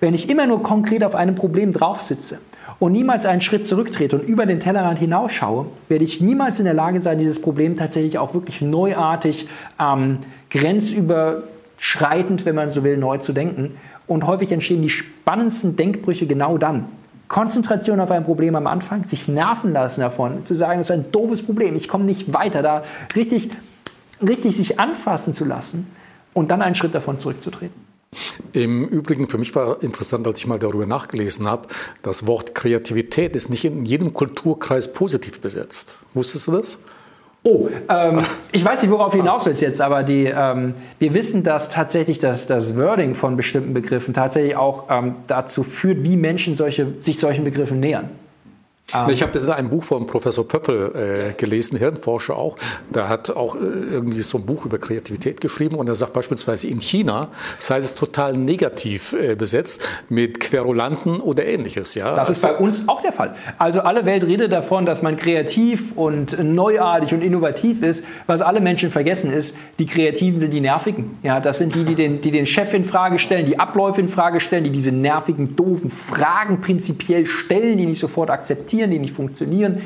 Wenn 0.00 0.14
ich 0.14 0.28
immer 0.28 0.46
nur 0.46 0.62
konkret 0.62 1.04
auf 1.04 1.14
einem 1.14 1.34
Problem 1.34 1.72
draufsitze 1.72 2.40
und 2.78 2.92
niemals 2.92 3.24
einen 3.26 3.40
Schritt 3.40 3.66
zurücktrete 3.66 4.16
und 4.16 4.26
über 4.26 4.46
den 4.46 4.60
Tellerrand 4.60 4.98
hinausschaue, 4.98 5.66
werde 5.88 6.04
ich 6.04 6.20
niemals 6.20 6.58
in 6.58 6.64
der 6.64 6.74
Lage 6.74 7.00
sein, 7.00 7.18
dieses 7.18 7.40
Problem 7.40 7.76
tatsächlich 7.76 8.18
auch 8.18 8.34
wirklich 8.34 8.60
neuartig, 8.60 9.48
ähm, 9.80 10.18
grenzüberschreitend, 10.50 12.44
wenn 12.44 12.54
man 12.54 12.70
so 12.70 12.84
will, 12.84 12.96
neu 12.96 13.18
zu 13.18 13.32
denken. 13.32 13.76
Und 14.06 14.26
häufig 14.26 14.52
entstehen 14.52 14.82
die 14.82 14.90
spannendsten 14.90 15.76
Denkbrüche 15.76 16.26
genau 16.26 16.58
dann, 16.58 16.86
Konzentration 17.28 18.00
auf 18.00 18.10
ein 18.10 18.24
Problem 18.24 18.54
am 18.56 18.66
Anfang, 18.66 19.04
sich 19.04 19.28
nerven 19.28 19.72
lassen 19.72 20.00
davon, 20.00 20.46
zu 20.46 20.54
sagen, 20.54 20.78
das 20.78 20.90
ist 20.90 20.96
ein 20.96 21.10
doofes 21.12 21.42
Problem, 21.42 21.74
ich 21.74 21.88
komme 21.88 22.04
nicht 22.04 22.32
weiter, 22.32 22.62
da 22.62 22.84
richtig, 23.14 23.50
richtig 24.26 24.56
sich 24.56 24.78
anfassen 24.78 25.32
zu 25.32 25.44
lassen 25.44 25.86
und 26.34 26.50
dann 26.50 26.62
einen 26.62 26.74
Schritt 26.74 26.94
davon 26.94 27.18
zurückzutreten. 27.18 27.86
Im 28.52 28.88
Übrigen, 28.88 29.28
für 29.28 29.38
mich 29.38 29.54
war 29.54 29.82
interessant, 29.82 30.26
als 30.26 30.38
ich 30.38 30.46
mal 30.46 30.58
darüber 30.58 30.86
nachgelesen 30.86 31.46
habe, 31.46 31.68
das 32.02 32.26
Wort 32.26 32.54
Kreativität 32.54 33.36
ist 33.36 33.50
nicht 33.50 33.64
in 33.64 33.84
jedem 33.84 34.14
Kulturkreis 34.14 34.92
positiv 34.92 35.40
besetzt. 35.40 35.98
Wusstest 36.14 36.46
du 36.46 36.52
das? 36.52 36.78
Oh, 37.48 37.68
ähm, 37.88 38.22
ich 38.50 38.64
weiß 38.64 38.82
nicht, 38.82 38.90
worauf 38.90 39.12
du 39.12 39.18
hinaus 39.18 39.46
willst 39.46 39.62
jetzt, 39.62 39.80
aber 39.80 40.02
die, 40.02 40.24
ähm, 40.24 40.74
wir 40.98 41.14
wissen, 41.14 41.44
dass 41.44 41.68
tatsächlich 41.68 42.18
das, 42.18 42.48
das 42.48 42.76
Wording 42.76 43.14
von 43.14 43.36
bestimmten 43.36 43.72
Begriffen 43.72 44.14
tatsächlich 44.14 44.56
auch 44.56 44.86
ähm, 44.90 45.14
dazu 45.28 45.62
führt, 45.62 46.02
wie 46.02 46.16
Menschen 46.16 46.56
solche, 46.56 46.94
sich 46.98 47.20
solchen 47.20 47.44
Begriffen 47.44 47.78
nähern. 47.78 48.10
Um. 48.94 49.10
Ich 49.10 49.20
habe 49.22 49.32
das 49.32 49.42
in 49.42 49.50
einem 49.50 49.68
Buch 49.68 49.82
von 49.82 50.06
Professor 50.06 50.46
Pöppel 50.46 51.30
äh, 51.30 51.32
gelesen, 51.32 51.76
Hirnforscher 51.76 52.36
auch. 52.36 52.56
Da 52.92 53.08
hat 53.08 53.30
auch 53.30 53.56
äh, 53.56 53.58
irgendwie 53.58 54.22
so 54.22 54.38
ein 54.38 54.46
Buch 54.46 54.64
über 54.64 54.78
Kreativität 54.78 55.40
geschrieben 55.40 55.74
und 55.74 55.88
er 55.88 55.96
sagt 55.96 56.12
beispielsweise 56.12 56.68
in 56.68 56.80
China 56.80 57.28
sei 57.58 57.78
es 57.78 57.96
total 57.96 58.34
negativ 58.34 59.12
äh, 59.12 59.34
besetzt 59.34 59.82
mit 60.08 60.38
Querulanten 60.38 61.20
oder 61.20 61.44
ähnliches. 61.46 61.96
Ja? 61.96 62.14
Das 62.14 62.30
ist 62.30 62.42
bei 62.42 62.54
uns 62.54 62.86
auch 62.86 63.02
der 63.02 63.10
Fall. 63.10 63.34
Also 63.58 63.80
alle 63.80 64.06
Welt 64.06 64.22
redet 64.22 64.52
davon, 64.52 64.86
dass 64.86 65.02
man 65.02 65.16
kreativ 65.16 65.90
und 65.96 66.40
neuartig 66.40 67.12
und 67.12 67.24
innovativ 67.24 67.82
ist. 67.82 68.04
Was 68.28 68.40
alle 68.40 68.60
Menschen 68.60 68.92
vergessen 68.92 69.32
ist, 69.32 69.56
die 69.80 69.86
Kreativen 69.86 70.38
sind 70.38 70.52
die 70.52 70.60
Nervigen. 70.60 71.18
Ja, 71.24 71.40
das 71.40 71.58
sind 71.58 71.74
die, 71.74 71.82
die 71.82 71.96
den, 71.96 72.20
die 72.20 72.30
den 72.30 72.46
Chef 72.46 72.72
in 72.72 72.84
Frage 72.84 73.18
stellen, 73.18 73.46
die 73.46 73.58
Abläufe 73.58 74.00
in 74.00 74.08
Frage 74.08 74.38
stellen, 74.38 74.62
die 74.62 74.70
diese 74.70 74.92
nervigen, 74.92 75.56
doofen 75.56 75.90
Fragen 75.90 76.60
prinzipiell 76.60 77.26
stellen, 77.26 77.78
die 77.78 77.86
nicht 77.86 78.00
sofort 78.00 78.30
akzeptieren 78.30 78.75
existieren, 78.76 78.90
die 78.90 78.98
nicht 78.98 79.14
funktionieren, 79.14 79.82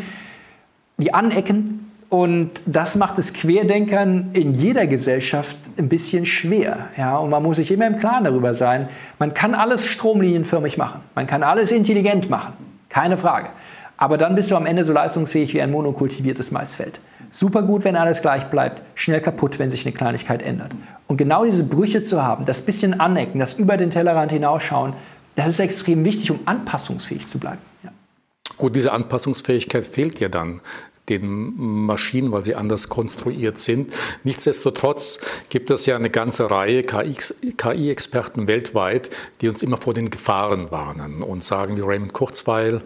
die 0.98 1.14
anecken. 1.14 1.86
Und 2.08 2.50
das 2.66 2.96
macht 2.96 3.18
es 3.18 3.32
Querdenkern 3.32 4.30
in 4.32 4.52
jeder 4.52 4.88
Gesellschaft 4.88 5.56
ein 5.78 5.88
bisschen 5.88 6.26
schwer. 6.26 6.88
Ja? 6.96 7.16
Und 7.18 7.30
man 7.30 7.40
muss 7.40 7.56
sich 7.58 7.70
immer 7.70 7.86
im 7.86 7.98
Klaren 7.98 8.24
darüber 8.24 8.52
sein, 8.52 8.88
man 9.20 9.32
kann 9.32 9.54
alles 9.54 9.86
stromlinienförmig 9.86 10.76
machen, 10.76 11.02
man 11.14 11.28
kann 11.28 11.44
alles 11.44 11.70
intelligent 11.70 12.28
machen, 12.28 12.54
keine 12.88 13.16
Frage. 13.16 13.50
Aber 13.96 14.18
dann 14.18 14.34
bist 14.34 14.50
du 14.50 14.56
am 14.56 14.66
Ende 14.66 14.84
so 14.84 14.92
leistungsfähig 14.92 15.54
wie 15.54 15.62
ein 15.62 15.70
monokultiviertes 15.70 16.50
Maisfeld. 16.50 17.00
Super 17.30 17.62
gut, 17.62 17.84
wenn 17.84 17.94
alles 17.94 18.22
gleich 18.22 18.46
bleibt, 18.46 18.82
schnell 18.96 19.20
kaputt, 19.20 19.60
wenn 19.60 19.70
sich 19.70 19.86
eine 19.86 19.94
Kleinigkeit 19.94 20.42
ändert. 20.42 20.72
Und 21.06 21.16
genau 21.16 21.44
diese 21.44 21.62
Brüche 21.62 22.02
zu 22.02 22.24
haben, 22.24 22.44
das 22.44 22.62
bisschen 22.62 22.98
anecken, 22.98 23.38
das 23.38 23.52
über 23.52 23.76
den 23.76 23.90
Tellerrand 23.90 24.32
hinausschauen, 24.32 24.94
das 25.36 25.46
ist 25.46 25.60
extrem 25.60 26.04
wichtig, 26.04 26.32
um 26.32 26.40
anpassungsfähig 26.44 27.28
zu 27.28 27.38
bleiben. 27.38 27.69
Gut, 28.60 28.76
diese 28.76 28.92
Anpassungsfähigkeit 28.92 29.86
fehlt 29.86 30.20
ja 30.20 30.28
dann 30.28 30.60
den 31.08 31.54
Maschinen, 31.86 32.30
weil 32.30 32.44
sie 32.44 32.54
anders 32.54 32.90
konstruiert 32.90 33.56
sind. 33.56 33.90
Nichtsdestotrotz 34.22 35.18
gibt 35.48 35.70
es 35.70 35.86
ja 35.86 35.96
eine 35.96 36.10
ganze 36.10 36.50
Reihe 36.50 36.82
KI-Experten 36.82 38.46
weltweit, 38.48 39.08
die 39.40 39.48
uns 39.48 39.62
immer 39.62 39.78
vor 39.78 39.94
den 39.94 40.10
Gefahren 40.10 40.70
warnen 40.70 41.22
und 41.22 41.42
sagen, 41.42 41.78
wie 41.78 41.80
Raymond 41.80 42.12
Kurzweil, 42.12 42.82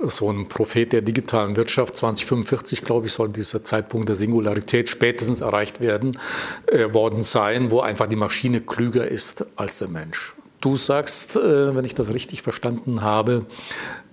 so 0.00 0.28
ein 0.28 0.48
Prophet 0.48 0.92
der 0.92 1.02
digitalen 1.02 1.54
Wirtschaft, 1.54 1.96
2045, 1.96 2.84
glaube 2.84 3.06
ich, 3.06 3.12
soll 3.12 3.28
dieser 3.28 3.62
Zeitpunkt 3.62 4.08
der 4.08 4.16
Singularität 4.16 4.90
spätestens 4.90 5.40
erreicht 5.40 5.80
werden, 5.80 6.18
äh, 6.66 6.92
worden 6.92 7.22
sein, 7.22 7.70
wo 7.70 7.78
einfach 7.78 8.08
die 8.08 8.16
Maschine 8.16 8.60
klüger 8.60 9.06
ist 9.06 9.46
als 9.54 9.78
der 9.78 9.88
Mensch. 9.88 10.34
Du 10.60 10.76
sagst, 10.76 11.36
äh, 11.36 11.74
wenn 11.74 11.84
ich 11.84 11.94
das 11.94 12.12
richtig 12.12 12.42
verstanden 12.42 13.02
habe, 13.02 13.46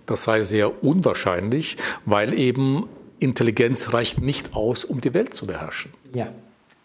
das 0.10 0.24
sei 0.24 0.41
sehr 0.41 0.84
unwahrscheinlich, 0.84 1.78
weil 2.05 2.34
eben 2.34 2.86
Intelligenz 3.20 3.93
reicht 3.93 4.22
nicht 4.22 4.55
aus, 4.55 4.86
um 4.86 5.01
die 5.01 5.14
Welt 5.14 5.34
zu 5.34 5.45
beherrschen. 5.45 5.91
Ja. 6.14 6.28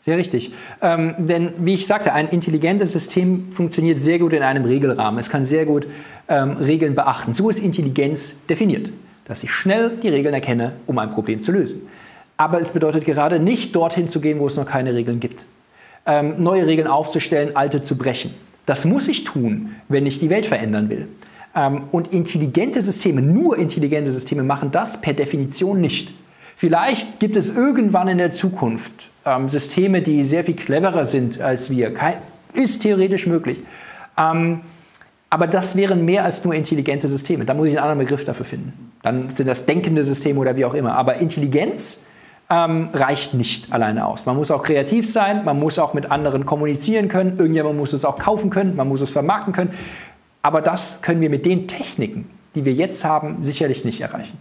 Sehr 0.01 0.19
richtig. 0.19 0.53
Ähm, 0.83 1.15
denn 1.19 1.55
wie 1.61 1.73
ich 1.73 1.87
sagte, 1.87 2.13
ein 2.13 2.29
intelligentes 2.29 2.93
System 2.93 3.51
funktioniert 3.51 3.99
sehr 3.99 4.19
gut 4.19 4.35
in 4.35 4.43
einem 4.43 4.67
Regelrahmen. 4.67 5.19
Es 5.19 5.31
kann 5.31 5.47
sehr 5.47 5.65
gut 5.65 5.87
ähm, 6.29 6.59
Regeln 6.59 6.95
beachten. 6.95 7.33
So 7.33 7.49
ist 7.49 7.59
Intelligenz 7.59 8.37
definiert, 8.47 8.93
dass 9.25 9.43
ich 9.43 9.51
schnell 9.51 9.97
die 10.03 10.11
Regeln 10.11 10.35
erkenne, 10.35 10.73
um 10.85 10.99
ein 10.99 11.11
Problem 11.11 11.41
zu 11.41 11.53
lösen. 11.53 11.89
Aber 12.37 12.61
es 12.61 12.73
bedeutet 12.73 13.07
gerade 13.07 13.39
nicht 13.39 13.75
dorthin 13.75 14.09
zu 14.09 14.21
gehen, 14.21 14.41
wo 14.41 14.47
es 14.47 14.57
noch 14.57 14.67
keine 14.67 14.93
Regeln 14.93 15.21
gibt. 15.21 15.47
Ähm, 16.05 16.35
neue 16.37 16.67
Regeln 16.67 16.87
aufzustellen, 16.87 17.57
alte 17.57 17.83
zu 17.83 17.97
brechen. 17.97 18.35
Das 18.67 18.85
muss 18.85 19.09
ich 19.09 19.25
tun, 19.25 19.75
wenn 19.89 20.05
ich 20.05 20.21
die 20.21 20.29
Welt 20.29 20.45
verändern 20.45 20.91
will. 20.91 21.09
Ähm, 21.57 21.85
und 21.93 22.13
intelligente 22.13 22.83
Systeme, 22.83 23.23
nur 23.23 23.59
intelligente 23.59 24.13
Systeme 24.13 24.43
machen 24.43 24.71
das 24.71 25.01
per 25.01 25.13
Definition 25.15 25.81
nicht. 25.81 26.15
Vielleicht 26.57 27.21
gibt 27.21 27.37
es 27.37 27.57
irgendwann 27.57 28.09
in 28.09 28.19
der 28.19 28.31
Zukunft 28.31 29.11
ähm, 29.25 29.49
Systeme, 29.49 30.03
die 30.03 30.23
sehr 30.23 30.45
viel 30.45 30.57
cleverer 30.57 31.05
sind 31.05 31.41
als 31.41 31.71
wir. 31.71 31.93
Ist 32.55 32.83
theoretisch 32.83 33.27
möglich. 33.27 33.59
Ähm, 34.17 34.61
aber 35.31 35.49
das 35.49 35.75
wären 35.75 36.05
mehr 36.05 36.25
als 36.25 36.45
nur 36.45 36.55
intelligente 36.55 37.09
Systeme. 37.09 37.45
Da 37.45 37.55
muss 37.55 37.67
ich 37.67 37.73
einen 37.73 37.83
anderen 37.83 37.99
Begriff 37.99 38.25
dafür 38.25 38.45
finden. 38.45 38.93
Dann 39.03 39.35
sind 39.35 39.49
das 39.49 39.67
denkende 39.67 40.05
Systeme 40.05 40.39
oder 40.39 40.55
wie 40.55 40.65
auch 40.65 40.75
immer. 40.75 40.95
Aber 40.95 41.17
Intelligenz 41.17 42.05
ähm, 42.51 42.91
reicht 42.93 43.35
nicht 43.35 43.73
alleine 43.73 44.07
aus. 44.07 44.27
Man 44.27 44.37
muss 44.37 44.51
auch 44.51 44.63
kreativ 44.63 45.11
sein, 45.11 45.45
man 45.45 45.59
muss 45.59 45.79
auch 45.79 45.95
mit 45.95 46.11
anderen 46.11 46.45
kommunizieren 46.45 47.09
können, 47.09 47.39
irgendjemand 47.39 47.77
muss 47.77 47.93
es 47.93 48.05
auch 48.05 48.17
kaufen 48.19 48.51
können, 48.51 48.77
man 48.77 48.89
muss 48.89 49.01
es 49.01 49.11
vermarkten 49.11 49.53
können. 49.53 49.73
Aber 50.45 50.61
das 50.61 51.01
können 51.01 51.23
wir 51.23 51.31
mit 51.31 51.47
den 51.47 51.69
Techniken, 51.69 52.29
die 52.55 52.67
wir 52.67 52.75
jetzt 52.75 53.03
haben, 53.03 53.43
sicherlich 53.43 53.83
nicht 53.87 54.03
erreichen. 54.03 54.39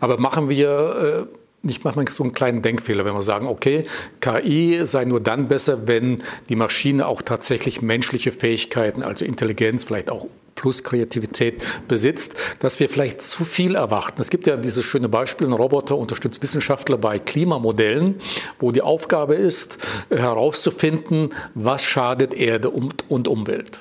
Aber 0.00 0.18
machen 0.18 0.48
wir 0.48 1.28
äh, 1.30 1.36
nicht 1.64 1.84
manchmal 1.84 2.08
so 2.08 2.24
einen 2.24 2.32
kleinen 2.32 2.60
Denkfehler, 2.60 3.04
wenn 3.04 3.14
wir 3.14 3.22
sagen, 3.22 3.46
okay, 3.46 3.86
KI 4.20 4.80
sei 4.82 5.04
nur 5.04 5.20
dann 5.20 5.46
besser, 5.46 5.86
wenn 5.86 6.24
die 6.48 6.56
Maschine 6.56 7.06
auch 7.06 7.22
tatsächlich 7.22 7.82
menschliche 7.82 8.32
Fähigkeiten, 8.32 9.04
also 9.04 9.24
Intelligenz, 9.24 9.84
vielleicht 9.84 10.10
auch 10.10 10.26
plus 10.56 10.82
Kreativität 10.82 11.62
besitzt, 11.86 12.34
dass 12.58 12.80
wir 12.80 12.88
vielleicht 12.88 13.22
zu 13.22 13.44
viel 13.44 13.76
erwarten. 13.76 14.20
Es 14.20 14.30
gibt 14.30 14.48
ja 14.48 14.56
dieses 14.56 14.84
schöne 14.84 15.08
Beispiel, 15.08 15.46
ein 15.46 15.52
Roboter 15.52 15.96
unterstützt 15.96 16.42
Wissenschaftler 16.42 16.98
bei 16.98 17.20
Klimamodellen, 17.20 18.16
wo 18.58 18.72
die 18.72 18.82
Aufgabe 18.82 19.36
ist, 19.36 19.78
herauszufinden, 20.10 21.32
was 21.54 21.84
schadet 21.84 22.34
Erde 22.34 22.70
und 22.70 23.28
Umwelt. 23.28 23.78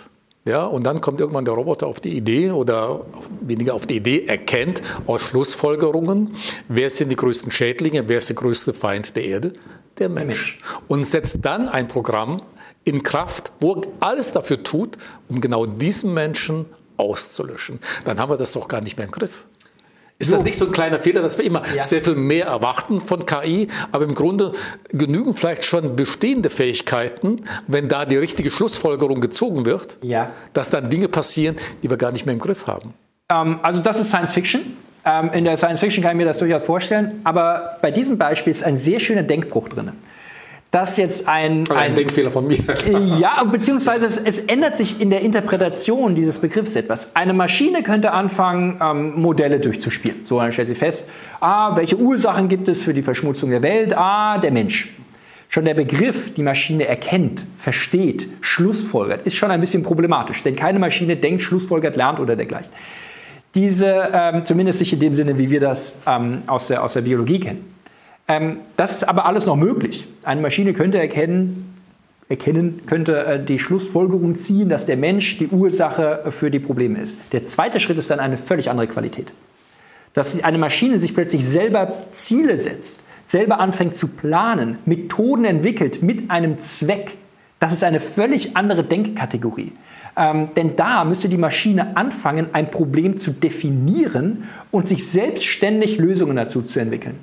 Ja, 0.48 0.64
und 0.66 0.86
dann 0.86 1.02
kommt 1.02 1.20
irgendwann 1.20 1.43
der 1.43 1.56
Roboter 1.56 1.88
auf 1.88 2.00
die 2.00 2.16
Idee 2.16 2.52
oder 2.52 3.02
weniger 3.41 3.74
auf 3.74 3.86
die 3.86 3.98
Idee, 3.98 4.28
erkennt 4.28 4.82
aus 5.06 5.24
Schlussfolgerungen, 5.24 6.36
wer 6.70 6.89
sind 6.89 7.10
die 7.10 7.18
größten 7.18 7.52
Schädlinge, 7.52 8.08
wer 8.08 8.20
ist 8.20 8.30
der 8.30 8.38
größte 8.38 8.74
Feind 8.74 9.18
der 9.18 9.26
Erde? 9.26 9.52
Der 10.00 10.08
Mensch. 10.08 10.60
Und 10.88 11.06
setzt 11.06 11.39
dann 11.41 11.68
ein 11.68 11.89
Programm 11.89 12.41
in 12.86 13.04
Kraft, 13.04 13.52
wo 13.60 13.82
alles 14.00 14.32
dafür 14.32 14.64
tut, 14.64 14.98
um 15.28 15.41
genau 15.41 15.66
diesen 15.66 16.14
Menschen 16.14 16.66
auszulöschen. 16.95 17.82
Dann 18.06 18.18
haben 18.18 18.30
wir 18.30 18.38
das 18.38 18.54
doch 18.54 18.70
gar 18.70 18.80
nicht 18.80 18.95
mehr 18.95 19.06
im 19.06 19.12
Griff. 19.12 19.47
Ist 20.20 20.32
so. 20.32 20.38
das 20.38 20.45
nicht 20.45 20.57
so 20.57 20.65
ein 20.65 20.72
kleiner 20.72 20.97
Fehler, 20.97 21.22
dass 21.22 21.38
wir 21.38 21.45
immer 21.45 21.61
ja. 21.76 21.84
sehr 21.84 22.03
viel 22.03 22.15
mehr 22.15 22.47
erwarten 22.47 23.01
von 23.01 23.26
KI, 23.26 23.68
aber 23.91 24.05
im 24.05 24.15
Grunde 24.15 24.51
genügen 24.89 25.36
vielleicht 25.36 25.63
schon 25.63 25.95
bestehende 25.95 26.49
Fähigkeiten, 26.49 27.41
wenn 27.68 27.88
da 27.88 28.05
die 28.05 28.18
richtige 28.18 28.49
Schlussfolgerung 28.49 29.22
gezogen 29.22 29.65
wird, 29.65 29.97
ja. 30.01 30.32
dass 30.53 30.72
dann 30.72 30.89
Dinge 30.89 31.07
passieren, 31.07 31.55
die 31.84 31.89
wir 31.89 31.97
gar 31.97 32.11
nicht 32.11 32.26
mehr 32.26 32.34
im 32.34 32.39
Griff 32.39 32.65
haben? 32.65 32.95
Ähm, 33.32 33.59
also 33.61 33.80
das 33.80 33.99
ist 33.99 34.07
Science 34.07 34.34
Fiction. 34.34 34.78
Ähm, 35.05 35.30
in 35.34 35.45
der 35.45 35.55
Science 35.55 35.80
Fiction 35.80 36.03
kann 36.03 36.13
ich 36.13 36.18
mir 36.18 36.26
das 36.26 36.39
durchaus 36.39 36.63
vorstellen, 36.63 37.22
aber 37.24 37.78
bei 37.84 37.91
diesem 37.91 38.18
Beispiel 38.18 38.51
ist 38.51 38.63
ein 38.63 38.78
sehr 38.78 38.99
schöner 38.99 39.24
Denkbruch 39.24 39.70
drin 39.70 39.91
dass 40.72 40.97
jetzt 40.97 41.28
ein, 41.28 41.63
ein, 41.70 41.78
ein, 41.78 41.95
Denkfehler 41.95 42.32
von 42.32 42.47
mir. 42.47 42.59
Ja, 43.20 43.43
beziehungsweise 43.45 44.05
es, 44.05 44.18
es, 44.18 44.39
ändert 44.39 44.78
sich 44.78 44.99
in 44.99 45.09
der 45.09 45.22
Interpretation 45.22 46.13
dieses 46.13 46.39
Begriffs 46.39 46.76
etwas. 46.76 47.15
Eine 47.15 47.34
Maschine 47.34 47.84
könnte 47.84 48.11
anfangen, 48.11 48.80
ähm, 48.82 49.20
Modelle 49.20 49.59
durchzuspielen. 49.59 50.26
So, 50.26 50.39
dann 50.39 50.51
stellt 50.51 50.68
sie 50.68 50.76
fest, 50.76 51.09
ah, 51.39 51.76
welche 51.76 51.97
Ursachen 51.97 52.49
gibt 52.49 52.68
es 52.68 52.82
für 52.82 52.93
die 52.93 53.01
Verschmutzung 53.01 53.49
der 53.49 53.61
Welt? 53.61 53.97
Ah, 53.97 54.38
der 54.38 54.51
Mensch. 54.51 54.89
Schon 55.49 55.63
der 55.63 55.76
Begriff, 55.76 56.34
die 56.34 56.43
Maschine 56.43 56.86
erkennt, 56.86 57.47
versteht, 57.57 58.28
schlussfolgert, 58.41 59.26
ist 59.26 59.38
schon 59.38 59.49
ein 59.49 59.61
bisschen 59.61 59.82
problematisch, 59.82 60.43
denn 60.43 60.57
keine 60.57 60.78
Maschine 60.78 61.15
denkt, 61.15 61.41
schlussfolgert, 61.41 61.95
lernt 61.95 62.20
oder 62.20 62.36
dergleichen. 62.36 62.72
Diese, 63.55 64.09
ähm, 64.13 64.45
zumindest 64.45 64.82
nicht 64.82 64.91
in 64.91 64.99
dem 64.99 65.15
Sinne, 65.15 65.38
wie 65.38 65.49
wir 65.49 65.61
das 65.61 65.99
ähm, 66.05 66.41
aus, 66.47 66.68
der, 66.68 66.84
aus 66.84 66.93
der 66.93 67.01
Biologie 67.01 67.39
kennen. 67.39 67.76
Ähm, 68.28 68.59
das 68.75 68.91
ist 68.91 69.03
aber 69.05 69.25
alles 69.25 69.45
noch 69.45 69.55
möglich. 69.55 70.07
Eine 70.23 70.41
Maschine 70.41 70.73
könnte 70.73 70.99
erkennen, 70.99 71.75
erkennen, 72.30 72.82
könnte 72.86 73.25
äh, 73.25 73.43
die 73.43 73.59
Schlussfolgerung 73.59 74.36
ziehen, 74.36 74.69
dass 74.69 74.86
der 74.86 74.97
Mensch 74.97 75.38
die 75.38 75.47
Ursache 75.47 76.32
für 76.32 76.51
die 76.51 76.59
Probleme 76.59 76.99
ist. 76.99 77.17
Der 77.32 77.45
zweite 77.45 77.80
Schritt 77.80 77.97
ist 77.97 78.11
dann 78.11 78.19
eine 78.19 78.38
völlig 78.38 78.69
andere 78.69 78.88
Qualität. 78.88 79.34
Dass 80.13 80.41
eine 80.43 80.57
Maschine 80.57 80.99
sich 80.99 81.13
plötzlich 81.13 81.45
selber 81.45 82.05
Ziele 82.09 82.59
setzt, 82.59 83.01
selber 83.25 83.59
anfängt 83.59 83.95
zu 83.95 84.09
planen, 84.09 84.78
Methoden 84.86 85.45
entwickelt 85.45 86.01
mit 86.01 86.30
einem 86.30 86.57
Zweck. 86.57 87.17
Das 87.59 87.71
ist 87.71 87.84
eine 87.84 87.99
völlig 87.99 88.57
andere 88.57 88.84
Denkkategorie. 88.84 89.73
Ähm, 90.17 90.49
denn 90.55 90.75
da 90.75 91.05
müsste 91.05 91.30
die 91.30 91.38
Maschine 91.38 91.95
anfangen, 91.95 92.47
ein 92.53 92.71
Problem 92.71 93.17
zu 93.17 93.32
definieren 93.32 94.45
und 94.71 94.88
sich 94.88 95.07
selbstständig 95.07 95.97
Lösungen 95.97 96.36
dazu 96.36 96.63
zu 96.63 96.80
entwickeln. 96.80 97.15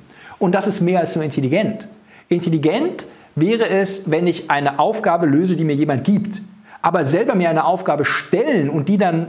Und 0.44 0.54
das 0.54 0.66
ist 0.66 0.82
mehr 0.82 1.00
als 1.00 1.16
nur 1.16 1.24
intelligent. 1.24 1.88
Intelligent 2.28 3.06
wäre 3.34 3.66
es, 3.66 4.10
wenn 4.10 4.26
ich 4.26 4.50
eine 4.50 4.78
Aufgabe 4.78 5.24
löse, 5.24 5.56
die 5.56 5.64
mir 5.64 5.74
jemand 5.74 6.04
gibt, 6.04 6.42
aber 6.82 7.06
selber 7.06 7.34
mir 7.34 7.48
eine 7.48 7.64
Aufgabe 7.64 8.04
stellen 8.04 8.68
und 8.68 8.90
die 8.90 8.98
dann 8.98 9.28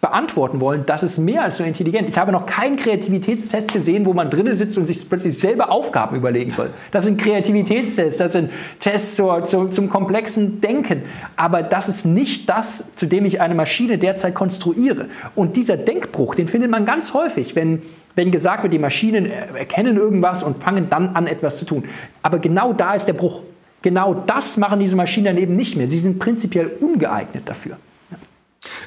beantworten 0.00 0.60
wollen, 0.60 0.84
das 0.86 1.02
ist 1.02 1.18
mehr 1.18 1.42
als 1.42 1.58
nur 1.58 1.66
intelligent. 1.66 2.08
Ich 2.08 2.16
habe 2.16 2.30
noch 2.30 2.46
keinen 2.46 2.76
Kreativitätstest 2.76 3.72
gesehen, 3.72 4.06
wo 4.06 4.12
man 4.12 4.30
drinnen 4.30 4.54
sitzt 4.54 4.78
und 4.78 4.84
sich 4.84 5.08
plötzlich 5.08 5.36
selber 5.36 5.72
Aufgaben 5.72 6.14
überlegen 6.14 6.52
soll. 6.52 6.70
Das 6.92 7.04
sind 7.04 7.20
Kreativitätstests, 7.20 8.18
das 8.18 8.32
sind 8.32 8.52
Tests 8.78 9.16
zur, 9.16 9.44
zur, 9.44 9.68
zum 9.72 9.88
komplexen 9.88 10.60
Denken. 10.60 11.02
Aber 11.34 11.62
das 11.62 11.88
ist 11.88 12.04
nicht 12.04 12.48
das, 12.48 12.84
zu 12.94 13.06
dem 13.06 13.24
ich 13.24 13.40
eine 13.40 13.56
Maschine 13.56 13.98
derzeit 13.98 14.36
konstruiere. 14.36 15.06
Und 15.34 15.56
dieser 15.56 15.76
Denkbruch, 15.76 16.36
den 16.36 16.46
findet 16.46 16.70
man 16.70 16.84
ganz 16.84 17.14
häufig, 17.14 17.56
wenn, 17.56 17.82
wenn 18.14 18.30
gesagt 18.30 18.62
wird, 18.62 18.72
die 18.72 18.78
Maschinen 18.78 19.26
erkennen 19.26 19.96
irgendwas 19.96 20.42
und 20.42 20.62
fangen 20.62 20.88
dann 20.90 21.10
an, 21.10 21.26
etwas 21.26 21.58
zu 21.58 21.64
tun. 21.64 21.84
Aber 22.22 22.38
genau 22.38 22.72
da 22.72 22.94
ist 22.94 23.06
der 23.06 23.14
Bruch. 23.14 23.42
Genau 23.80 24.14
das 24.14 24.56
machen 24.56 24.78
diese 24.80 24.96
Maschinen 24.96 25.26
dann 25.26 25.38
eben 25.38 25.56
nicht 25.56 25.76
mehr. 25.76 25.88
Sie 25.88 25.98
sind 25.98 26.18
prinzipiell 26.18 26.70
ungeeignet 26.80 27.48
dafür. 27.48 27.76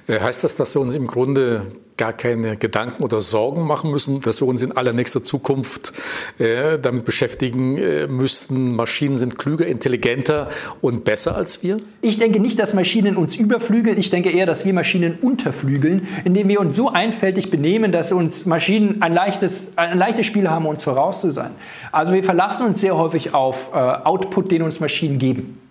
Äh, 0.07 0.19
heißt 0.19 0.43
das, 0.43 0.55
dass 0.55 0.75
wir 0.75 0.81
uns 0.81 0.95
im 0.95 1.07
Grunde 1.07 1.63
gar 1.97 2.11
keine 2.11 2.57
Gedanken 2.57 3.03
oder 3.03 3.21
Sorgen 3.21 3.65
machen 3.65 3.89
müssen, 3.89 4.19
dass 4.19 4.41
wir 4.41 4.47
uns 4.47 4.61
in 4.61 4.73
allernächster 4.73 5.23
Zukunft 5.23 5.93
äh, 6.39 6.77
damit 6.77 7.05
beschäftigen 7.05 7.77
äh, 7.77 8.07
müssten, 8.07 8.75
Maschinen 8.75 9.17
sind 9.17 9.39
klüger, 9.39 9.65
intelligenter 9.65 10.49
und 10.81 11.05
besser 11.05 11.35
als 11.35 11.63
wir? 11.63 11.77
Ich 12.01 12.17
denke 12.17 12.41
nicht, 12.41 12.59
dass 12.59 12.73
Maschinen 12.73 13.15
uns 13.15 13.37
überflügeln. 13.37 13.97
Ich 13.97 14.09
denke 14.09 14.29
eher, 14.29 14.45
dass 14.45 14.65
wir 14.65 14.73
Maschinen 14.73 15.17
unterflügeln, 15.21 16.07
indem 16.25 16.49
wir 16.49 16.59
uns 16.59 16.75
so 16.75 16.89
einfältig 16.89 17.49
benehmen, 17.49 17.93
dass 17.93 18.11
uns 18.11 18.45
Maschinen 18.45 19.01
ein 19.01 19.13
leichtes, 19.13 19.69
ein 19.77 19.97
leichtes 19.97 20.25
Spiel 20.25 20.49
haben, 20.49 20.65
uns 20.65 20.83
voraus 20.83 21.21
zu 21.21 21.29
sein. 21.29 21.51
Also 21.93 22.13
wir 22.13 22.23
verlassen 22.23 22.67
uns 22.67 22.81
sehr 22.81 22.97
häufig 22.97 23.33
auf 23.33 23.73
Output, 23.73 24.51
den 24.51 24.63
uns 24.63 24.79
Maschinen 24.79 25.17
geben 25.17 25.64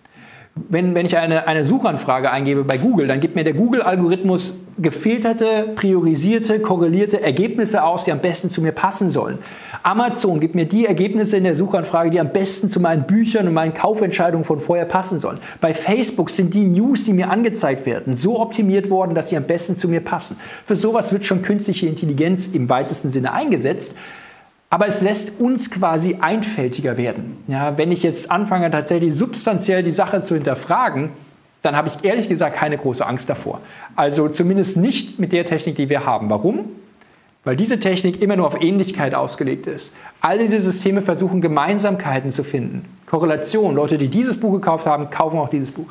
wenn, 0.55 0.95
wenn 0.95 1.05
ich 1.05 1.17
eine, 1.17 1.47
eine 1.47 1.65
Suchanfrage 1.65 2.31
eingebe 2.31 2.63
bei 2.63 2.77
Google, 2.77 3.07
dann 3.07 3.19
gibt 3.19 3.35
mir 3.35 3.43
der 3.43 3.53
Google-Algorithmus 3.53 4.55
gefilterte, 4.77 5.73
priorisierte, 5.75 6.59
korrelierte 6.59 7.21
Ergebnisse 7.21 7.83
aus, 7.83 8.05
die 8.05 8.11
am 8.11 8.19
besten 8.19 8.49
zu 8.49 8.61
mir 8.61 8.71
passen 8.71 9.09
sollen. 9.09 9.39
Amazon 9.83 10.39
gibt 10.39 10.55
mir 10.55 10.65
die 10.65 10.85
Ergebnisse 10.85 11.37
in 11.37 11.43
der 11.43 11.55
Suchanfrage, 11.55 12.09
die 12.09 12.19
am 12.19 12.29
besten 12.29 12.69
zu 12.69 12.79
meinen 12.79 13.05
Büchern 13.05 13.47
und 13.47 13.53
meinen 13.53 13.73
Kaufentscheidungen 13.73 14.43
von 14.43 14.59
vorher 14.59 14.85
passen 14.85 15.19
sollen. 15.19 15.39
Bei 15.61 15.73
Facebook 15.73 16.29
sind 16.29 16.53
die 16.53 16.63
News, 16.63 17.03
die 17.03 17.13
mir 17.13 17.29
angezeigt 17.29 17.85
werden, 17.85 18.15
so 18.15 18.39
optimiert 18.39 18.89
worden, 18.89 19.13
dass 19.13 19.29
sie 19.29 19.37
am 19.37 19.43
besten 19.43 19.75
zu 19.75 19.87
mir 19.87 20.01
passen. 20.01 20.37
Für 20.65 20.75
sowas 20.75 21.13
wird 21.13 21.25
schon 21.25 21.41
künstliche 21.41 21.87
Intelligenz 21.87 22.47
im 22.47 22.69
weitesten 22.69 23.11
Sinne 23.11 23.33
eingesetzt. 23.33 23.95
Aber 24.75 24.87
es 24.87 24.99
lässt 24.99 25.39
uns 25.39 25.71
quasi 25.71 26.17
einfältiger 26.19 26.97
werden. 26.97 27.37
Ja, 27.47 27.77
wenn 27.77 27.93
ich 27.93 28.03
jetzt 28.03 28.29
anfange, 28.29 28.69
tatsächlich 28.69 29.15
substanziell 29.15 29.83
die 29.83 29.91
Sache 29.91 30.19
zu 30.19 30.35
hinterfragen, 30.35 31.11
dann 31.61 31.77
habe 31.77 31.87
ich 31.87 32.03
ehrlich 32.03 32.27
gesagt 32.27 32.57
keine 32.57 32.77
große 32.77 33.07
Angst 33.07 33.29
davor. 33.29 33.61
Also 33.95 34.27
zumindest 34.27 34.75
nicht 34.75 35.17
mit 35.17 35.31
der 35.31 35.45
Technik, 35.45 35.77
die 35.77 35.87
wir 35.87 36.05
haben. 36.05 36.29
Warum? 36.29 36.65
Weil 37.45 37.55
diese 37.55 37.79
Technik 37.79 38.21
immer 38.21 38.35
nur 38.35 38.47
auf 38.47 38.61
Ähnlichkeit 38.61 39.15
ausgelegt 39.15 39.65
ist. 39.65 39.93
All 40.19 40.39
diese 40.39 40.59
Systeme 40.59 41.01
versuchen 41.01 41.39
Gemeinsamkeiten 41.39 42.31
zu 42.31 42.43
finden. 42.43 42.83
Korrelation. 43.05 43.75
Leute, 43.75 43.97
die 43.97 44.09
dieses 44.09 44.37
Buch 44.37 44.51
gekauft 44.51 44.87
haben, 44.87 45.09
kaufen 45.09 45.39
auch 45.39 45.47
dieses 45.47 45.71
Buch. 45.71 45.87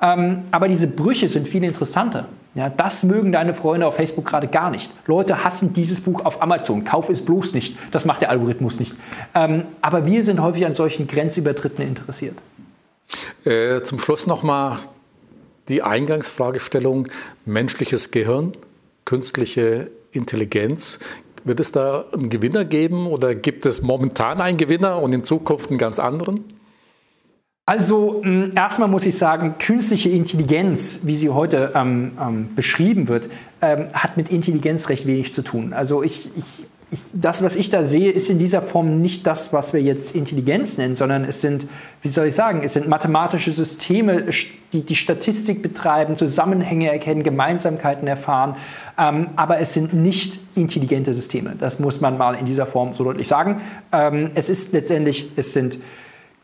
Ähm, 0.00 0.44
aber 0.50 0.68
diese 0.68 0.88
Brüche 0.88 1.28
sind 1.28 1.46
viel 1.46 1.62
interessanter. 1.62 2.24
Ja, 2.54 2.70
das 2.70 3.02
mögen 3.02 3.32
deine 3.32 3.52
Freunde 3.52 3.86
auf 3.86 3.96
Facebook 3.96 4.24
gerade 4.24 4.46
gar 4.46 4.70
nicht. 4.70 4.92
Leute 5.06 5.42
hassen 5.42 5.72
dieses 5.72 6.00
Buch 6.00 6.24
auf 6.24 6.40
Amazon. 6.40 6.84
Kauf 6.84 7.08
es 7.08 7.24
bloß 7.24 7.52
nicht. 7.52 7.76
Das 7.90 8.04
macht 8.04 8.20
der 8.20 8.30
Algorithmus 8.30 8.78
nicht. 8.78 8.94
Ähm, 9.34 9.64
aber 9.80 10.06
wir 10.06 10.22
sind 10.22 10.40
häufig 10.40 10.64
an 10.64 10.72
solchen 10.72 11.08
Grenzübertritten 11.08 11.86
interessiert. 11.86 12.38
Äh, 13.44 13.82
zum 13.82 13.98
Schluss 13.98 14.26
nochmal 14.26 14.78
die 15.68 15.82
Eingangsfragestellung 15.82 17.08
menschliches 17.44 18.12
Gehirn, 18.12 18.52
künstliche 19.04 19.90
Intelligenz. 20.12 21.00
Wird 21.42 21.58
es 21.58 21.72
da 21.72 22.04
einen 22.12 22.30
Gewinner 22.30 22.64
geben 22.64 23.06
oder 23.08 23.34
gibt 23.34 23.66
es 23.66 23.82
momentan 23.82 24.40
einen 24.40 24.58
Gewinner 24.58 25.02
und 25.02 25.12
in 25.12 25.24
Zukunft 25.24 25.70
einen 25.70 25.78
ganz 25.78 25.98
anderen? 25.98 26.44
Also 27.66 28.20
hm, 28.22 28.52
erstmal 28.54 28.88
muss 28.88 29.06
ich 29.06 29.16
sagen, 29.16 29.54
künstliche 29.58 30.10
Intelligenz, 30.10 31.00
wie 31.04 31.16
sie 31.16 31.30
heute 31.30 31.72
ähm, 31.74 32.12
ähm, 32.20 32.54
beschrieben 32.54 33.08
wird, 33.08 33.30
ähm, 33.62 33.86
hat 33.94 34.18
mit 34.18 34.28
Intelligenz 34.28 34.90
recht 34.90 35.06
wenig 35.06 35.32
zu 35.32 35.40
tun. 35.40 35.72
Also 35.72 36.02
ich, 36.02 36.28
ich, 36.36 36.44
ich, 36.90 37.00
das, 37.14 37.42
was 37.42 37.56
ich 37.56 37.70
da 37.70 37.82
sehe, 37.82 38.10
ist 38.10 38.28
in 38.28 38.36
dieser 38.36 38.60
Form 38.60 39.00
nicht 39.00 39.26
das, 39.26 39.54
was 39.54 39.72
wir 39.72 39.80
jetzt 39.80 40.14
Intelligenz 40.14 40.76
nennen, 40.76 40.94
sondern 40.94 41.24
es 41.24 41.40
sind, 41.40 41.66
wie 42.02 42.10
soll 42.10 42.26
ich 42.26 42.34
sagen, 42.34 42.60
es 42.62 42.74
sind 42.74 42.86
mathematische 42.86 43.50
Systeme, 43.50 44.26
die 44.74 44.82
die 44.82 44.94
Statistik 44.94 45.62
betreiben, 45.62 46.18
Zusammenhänge 46.18 46.92
erkennen, 46.92 47.22
Gemeinsamkeiten 47.22 48.06
erfahren, 48.06 48.56
ähm, 48.98 49.28
aber 49.36 49.58
es 49.60 49.72
sind 49.72 49.94
nicht 49.94 50.38
intelligente 50.54 51.14
Systeme. 51.14 51.54
Das 51.58 51.78
muss 51.78 52.02
man 52.02 52.18
mal 52.18 52.34
in 52.34 52.44
dieser 52.44 52.66
Form 52.66 52.92
so 52.92 53.04
deutlich 53.04 53.26
sagen. 53.26 53.62
Ähm, 53.90 54.32
es 54.34 54.50
ist 54.50 54.74
letztendlich, 54.74 55.32
es 55.36 55.54
sind 55.54 55.78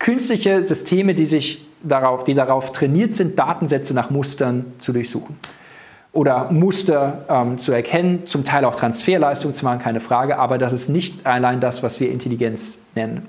künstliche 0.00 0.64
Systeme, 0.64 1.14
die, 1.14 1.26
sich 1.26 1.64
darauf, 1.84 2.24
die 2.24 2.34
darauf 2.34 2.72
trainiert 2.72 3.14
sind, 3.14 3.38
Datensätze 3.38 3.94
nach 3.94 4.10
Mustern 4.10 4.72
zu 4.78 4.92
durchsuchen 4.92 5.38
oder 6.12 6.50
Muster 6.50 7.24
ähm, 7.28 7.58
zu 7.58 7.70
erkennen, 7.72 8.26
zum 8.26 8.44
Teil 8.44 8.64
auch 8.64 8.74
Transferleistung 8.74 9.54
zu 9.54 9.64
machen, 9.64 9.78
keine 9.78 10.00
Frage, 10.00 10.38
aber 10.38 10.58
das 10.58 10.72
ist 10.72 10.88
nicht 10.88 11.24
allein 11.24 11.60
das, 11.60 11.84
was 11.84 12.00
wir 12.00 12.10
Intelligenz 12.10 12.78
nennen. 12.96 13.28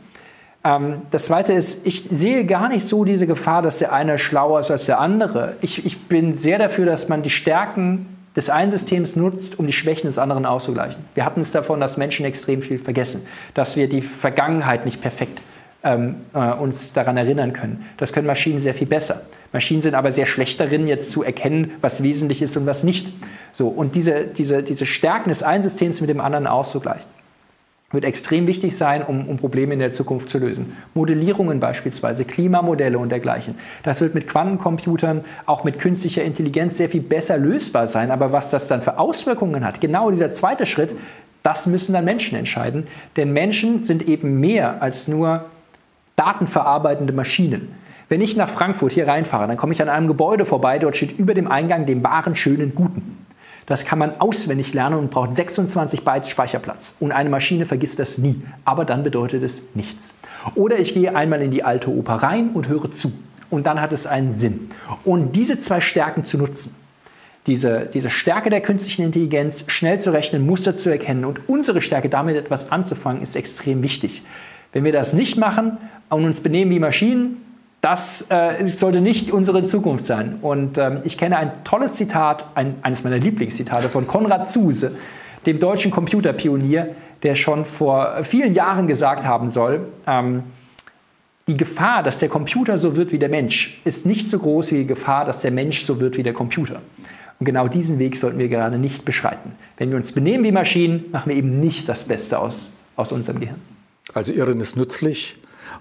Ähm, 0.63 1.01
das 1.11 1.25
Zweite 1.25 1.53
ist, 1.53 1.85
ich 1.85 2.03
sehe 2.09 2.45
gar 2.45 2.69
nicht 2.69 2.87
so 2.87 3.05
diese 3.05 3.27
Gefahr, 3.27 3.61
dass 3.61 3.79
der 3.79 3.93
eine 3.93 4.17
schlauer 4.17 4.61
ist 4.61 4.71
als 4.71 4.87
der 4.87 4.99
andere. 4.99 5.57
Ich, 5.61 5.85
ich 5.85 6.07
bin 6.07 6.33
sehr 6.33 6.57
dafür, 6.57 6.87
dass 6.87 7.07
man 7.07 7.21
die 7.21 7.29
Stärken 7.29 8.07
des 8.35 8.49
einen 8.49 8.71
Systems 8.71 9.15
nutzt, 9.15 9.59
um 9.59 9.67
die 9.67 9.73
Schwächen 9.73 10.07
des 10.07 10.17
anderen 10.17 10.45
auszugleichen. 10.45 11.03
Wir 11.13 11.25
hatten 11.25 11.41
es 11.41 11.51
davon, 11.51 11.81
dass 11.81 11.97
Menschen 11.97 12.25
extrem 12.25 12.61
viel 12.61 12.79
vergessen, 12.79 13.27
dass 13.53 13.75
wir 13.75 13.89
die 13.89 14.01
Vergangenheit 14.01 14.85
nicht 14.85 15.01
perfekt 15.01 15.41
ähm, 15.83 16.17
äh, 16.33 16.51
uns 16.53 16.93
daran 16.93 17.17
erinnern 17.17 17.53
können. 17.53 17.85
Das 17.97 18.13
können 18.13 18.27
Maschinen 18.27 18.59
sehr 18.59 18.73
viel 18.73 18.87
besser. 18.87 19.23
Maschinen 19.53 19.81
sind 19.81 19.95
aber 19.95 20.11
sehr 20.11 20.25
schlecht 20.25 20.59
darin, 20.59 20.87
jetzt 20.87 21.11
zu 21.11 21.23
erkennen, 21.23 21.71
was 21.81 22.03
wesentlich 22.03 22.41
ist 22.41 22.55
und 22.57 22.65
was 22.65 22.83
nicht. 22.83 23.11
So, 23.51 23.67
und 23.67 23.95
diese, 23.95 24.25
diese, 24.25 24.63
diese 24.63 24.85
Stärken 24.85 25.29
des 25.29 25.43
einen 25.43 25.63
Systems 25.63 25.99
mit 25.99 26.09
dem 26.09 26.21
anderen 26.21 26.47
auszugleichen, 26.47 27.05
wird 27.91 28.05
extrem 28.05 28.47
wichtig 28.47 28.77
sein, 28.77 29.03
um, 29.03 29.27
um 29.27 29.37
Probleme 29.37 29.73
in 29.73 29.79
der 29.79 29.91
Zukunft 29.91 30.29
zu 30.29 30.37
lösen. 30.37 30.77
Modellierungen 30.93 31.59
beispielsweise, 31.59 32.23
Klimamodelle 32.23 32.97
und 32.97 33.09
dergleichen. 33.09 33.55
Das 33.83 33.99
wird 33.99 34.15
mit 34.15 34.27
Quantencomputern, 34.27 35.25
auch 35.45 35.63
mit 35.63 35.77
künstlicher 35.77 36.23
Intelligenz 36.23 36.77
sehr 36.77 36.87
viel 36.89 37.01
besser 37.01 37.37
lösbar 37.37 37.87
sein. 37.89 38.11
Aber 38.11 38.31
was 38.31 38.49
das 38.49 38.67
dann 38.69 38.81
für 38.81 38.97
Auswirkungen 38.97 39.65
hat, 39.65 39.81
genau 39.81 40.09
dieser 40.09 40.31
zweite 40.31 40.65
Schritt, 40.65 40.95
das 41.43 41.67
müssen 41.67 41.93
dann 41.93 42.05
Menschen 42.05 42.37
entscheiden. 42.37 42.87
Denn 43.17 43.33
Menschen 43.33 43.81
sind 43.81 44.07
eben 44.07 44.39
mehr 44.39 44.81
als 44.81 45.07
nur 45.07 45.45
datenverarbeitende 46.21 47.13
Maschinen. 47.13 47.75
Wenn 48.07 48.21
ich 48.21 48.35
nach 48.35 48.49
Frankfurt 48.49 48.91
hier 48.91 49.07
reinfahre, 49.07 49.47
dann 49.47 49.57
komme 49.57 49.73
ich 49.73 49.81
an 49.81 49.89
einem 49.89 50.07
Gebäude 50.07 50.45
vorbei, 50.45 50.79
dort 50.79 50.95
steht 50.95 51.17
über 51.17 51.33
dem 51.33 51.49
Eingang 51.49 51.85
den 51.85 52.03
wahren, 52.03 52.35
schönen, 52.35 52.75
guten. 52.75 53.25
Das 53.65 53.85
kann 53.85 53.99
man 53.99 54.19
auswendig 54.19 54.73
lernen 54.73 54.97
und 54.97 55.11
braucht 55.11 55.35
26 55.35 56.03
Bytes 56.03 56.29
Speicherplatz. 56.29 56.95
Und 56.99 57.11
eine 57.11 57.29
Maschine 57.29 57.65
vergisst 57.65 57.99
das 57.99 58.17
nie. 58.17 58.41
Aber 58.65 58.85
dann 58.85 59.03
bedeutet 59.03 59.43
es 59.43 59.61
nichts. 59.75 60.15
Oder 60.55 60.77
ich 60.77 60.93
gehe 60.93 61.15
einmal 61.15 61.41
in 61.41 61.51
die 61.51 61.63
alte 61.63 61.89
Oper 61.89 62.15
rein 62.15 62.49
und 62.49 62.67
höre 62.67 62.91
zu. 62.91 63.13
Und 63.49 63.65
dann 63.65 63.81
hat 63.81 63.93
es 63.93 64.07
einen 64.07 64.35
Sinn. 64.35 64.69
Und 65.05 65.35
diese 65.35 65.57
zwei 65.57 65.79
Stärken 65.79 66.25
zu 66.25 66.37
nutzen, 66.37 66.75
diese, 67.47 67.89
diese 67.91 68.09
Stärke 68.09 68.49
der 68.49 68.61
künstlichen 68.61 69.03
Intelligenz, 69.03 69.63
schnell 69.67 69.99
zu 69.99 70.11
rechnen, 70.11 70.45
Muster 70.45 70.75
zu 70.75 70.89
erkennen 70.89 71.25
und 71.25 71.47
unsere 71.47 71.81
Stärke 71.81 72.09
damit 72.09 72.35
etwas 72.35 72.71
anzufangen, 72.71 73.21
ist 73.21 73.35
extrem 73.35 73.83
wichtig. 73.83 74.21
Wenn 74.73 74.83
wir 74.83 74.91
das 74.91 75.13
nicht 75.13 75.37
machen 75.37 75.77
und 76.11 76.25
uns 76.25 76.41
benehmen 76.41 76.71
wie 76.71 76.79
Maschinen, 76.79 77.37
das 77.81 78.27
äh, 78.29 78.65
sollte 78.67 79.01
nicht 79.01 79.31
unsere 79.31 79.63
Zukunft 79.63 80.05
sein. 80.05 80.37
Und 80.41 80.77
ähm, 80.77 80.99
ich 81.03 81.17
kenne 81.17 81.37
ein 81.37 81.63
tolles 81.63 81.93
Zitat, 81.93 82.45
ein, 82.55 82.75
eines 82.83 83.03
meiner 83.03 83.17
Lieblingszitate 83.17 83.89
von 83.89 84.05
Konrad 84.07 84.51
Zuse, 84.51 84.95
dem 85.47 85.59
deutschen 85.59 85.89
Computerpionier, 85.89 86.95
der 87.23 87.35
schon 87.35 87.65
vor 87.65 88.23
vielen 88.23 88.53
Jahren 88.53 88.87
gesagt 88.87 89.25
haben 89.25 89.49
soll, 89.49 89.87
ähm, 90.05 90.43
die 91.47 91.57
Gefahr, 91.57 92.03
dass 92.03 92.19
der 92.19 92.29
Computer 92.29 92.77
so 92.77 92.95
wird 92.95 93.11
wie 93.11 93.17
der 93.17 93.29
Mensch, 93.29 93.81
ist 93.83 94.05
nicht 94.05 94.29
so 94.29 94.37
groß 94.37 94.71
wie 94.71 94.77
die 94.79 94.87
Gefahr, 94.87 95.25
dass 95.25 95.41
der 95.41 95.51
Mensch 95.51 95.83
so 95.83 95.99
wird 95.99 96.17
wie 96.17 96.23
der 96.23 96.33
Computer. 96.33 96.81
Und 97.39 97.45
genau 97.45 97.67
diesen 97.67 97.97
Weg 97.97 98.15
sollten 98.15 98.37
wir 98.37 98.47
gerade 98.47 98.77
nicht 98.77 99.05
beschreiten. 99.05 99.53
Wenn 99.77 99.89
wir 99.89 99.97
uns 99.97 100.11
benehmen 100.11 100.43
wie 100.43 100.51
Maschinen, 100.51 101.05
machen 101.11 101.31
wir 101.31 101.35
eben 101.35 101.59
nicht 101.59 101.89
das 101.89 102.03
Beste 102.03 102.37
aus, 102.37 102.71
aus 102.95 103.11
unserem 103.11 103.39
Gehirn. 103.39 103.59
Also 104.13 104.31
Irren 104.31 104.59
ist 104.59 104.77
nützlich. 104.77 105.37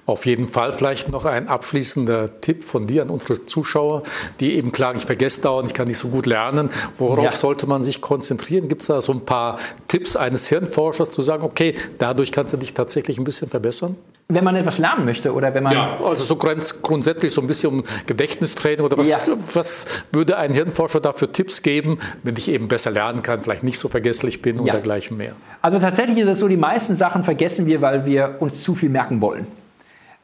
Auf 0.07 0.27
jeden 0.27 0.49
Fall 0.49 0.73
vielleicht 0.73 1.09
noch 1.09 1.25
ein 1.25 1.49
abschließender 1.49 2.41
Tipp 2.41 2.65
von 2.65 2.87
dir 2.87 3.03
an 3.03 3.11
unsere 3.11 3.47
Zuschauer, 3.47 4.03
die 4.41 4.55
eben 4.55 4.73
klagen, 4.73 4.99
ich 4.99 5.07
vergesse 5.07 5.43
dauernd, 5.43 5.69
ich 5.69 5.75
kann 5.75 5.89
nicht 5.89 5.99
so 5.99 6.09
gut 6.09 6.27
lernen. 6.27 6.71
Worauf 6.99 7.25
ja. 7.25 7.31
sollte 7.33 7.67
man 7.67 7.85
sich 7.85 8.01
konzentrieren? 8.01 8.69
Gibt 8.69 8.83
es 8.83 8.89
da 8.89 9.01
so 9.01 9.13
ein 9.13 9.25
paar 9.25 9.59
Tipps 9.89 10.17
eines 10.17 10.49
Hirnforschers 10.49 11.11
zu 11.11 11.23
sagen, 11.23 11.45
okay, 11.45 11.75
dadurch 11.99 12.33
kannst 12.33 12.53
du 12.53 12.57
dich 12.57 12.75
tatsächlich 12.75 13.19
ein 13.19 13.25
bisschen 13.25 13.49
verbessern? 13.49 13.97
wenn 14.35 14.45
man 14.45 14.57
etwas 14.57 14.79
lernen 14.79 15.05
möchte 15.05 15.35
oder 15.35 15.53
wenn 15.55 15.63
man. 15.63 15.73
Ja, 15.73 15.99
also 16.03 16.25
so 16.25 16.37
grundsätzlich 16.37 17.33
so 17.33 17.41
ein 17.41 17.47
bisschen 17.47 17.71
um 17.71 17.85
Gedächtnistraining 18.07 18.85
oder 18.85 18.97
was, 18.97 19.11
ja. 19.11 19.19
was 19.55 19.87
würde 20.13 20.39
ein 20.39 20.53
Hirnforscher 20.53 21.01
da 21.01 21.13
für 21.13 21.31
Tipps 21.31 21.63
geben, 21.63 21.99
wenn 22.23 22.37
ich 22.37 22.49
eben 22.49 22.69
besser 22.69 22.91
lernen 22.91 23.23
kann, 23.23 23.43
vielleicht 23.43 23.63
nicht 23.63 23.79
so 23.79 23.89
vergesslich 23.89 24.43
bin 24.43 24.57
ja. 24.57 24.63
und 24.63 24.73
dergleichen 24.73 25.17
mehr? 25.17 25.35
Also 25.63 25.79
tatsächlich 25.79 26.19
ist 26.19 26.29
es 26.29 26.39
so, 26.39 26.49
die 26.49 26.57
meisten 26.57 26.97
Sachen 26.97 27.25
vergessen 27.25 27.67
wir, 27.67 27.83
weil 27.83 28.05
wir 28.05 28.37
uns 28.41 28.63
zu 28.63 28.75
viel 28.75 28.89
merken 28.89 29.21
wollen. 29.21 29.47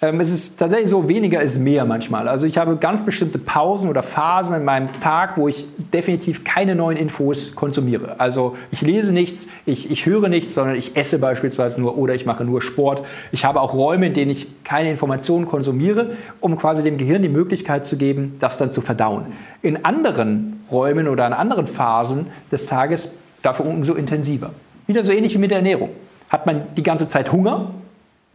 Ähm, 0.03 0.21
es 0.21 0.31
ist 0.31 0.59
tatsächlich 0.59 0.91
so, 0.91 1.09
weniger 1.09 1.41
ist 1.41 1.59
mehr 1.59 1.87
manchmal. 1.87 2.29
Also 2.29 2.45
ich 2.45 2.59
habe 2.59 2.77
ganz 2.77 3.03
bestimmte 3.03 3.39
Pausen 3.39 3.89
oder 3.89 4.03
Phasen 4.03 4.55
in 4.55 4.63
meinem 4.63 4.93
Tag, 5.01 5.39
wo 5.39 5.49
ich 5.49 5.65
definitiv 5.91 6.45
keine 6.45 6.75
neuen 6.75 6.99
Infos 6.99 7.55
konsumiere. 7.55 8.17
Also 8.21 8.57
ich 8.71 8.83
lese 8.83 9.15
nichts, 9.15 9.49
ich, 9.65 9.91
ich 9.91 10.05
höre 10.05 10.29
nichts, 10.29 10.53
sondern 10.53 10.77
ich 10.77 10.97
esse 10.99 11.19
beispielsweise 11.19 11.81
nur 11.81 11.97
oder 11.97 12.15
ich 12.15 12.27
mache 12.27 12.45
nur 12.45 12.61
Sport. 12.61 13.05
Ich 13.33 13.47
habe 13.47 13.63
auch 13.63 13.73
Räume, 13.73 14.09
in 14.09 14.13
denen 14.13 14.31
ich 14.31 14.63
keine 14.65 14.91
Informationen 14.91 15.47
konsumiere, 15.47 16.11
um 16.41 16.59
quasi 16.59 16.83
dem 16.83 16.99
Gehirn 16.99 17.23
die 17.23 17.31
Möglichkeit 17.31 17.87
zu 17.87 17.97
geben, 17.97 18.37
das 18.39 18.59
dann 18.59 18.73
zu 18.73 18.83
verdauen. 18.83 19.33
In 19.63 19.87
anderen 19.87 20.63
Räumen 20.71 21.09
oder 21.09 21.27
in 21.27 21.33
anderen 21.33 21.67
Phasen 21.67 22.27
des 22.53 22.67
Tages 22.67 23.15
dafür 23.41 23.65
umso 23.65 23.95
intensiver. 23.95 24.51
Wieder 24.87 25.05
so 25.05 25.13
ähnlich 25.13 25.33
wie 25.33 25.39
mit 25.39 25.53
der 25.53 25.59
Ernährung. 25.59 25.89
Hat 26.29 26.45
man 26.45 26.65
die 26.77 26.83
ganze 26.83 27.09
Zeit 27.09 27.33
Hunger, 27.33 27.71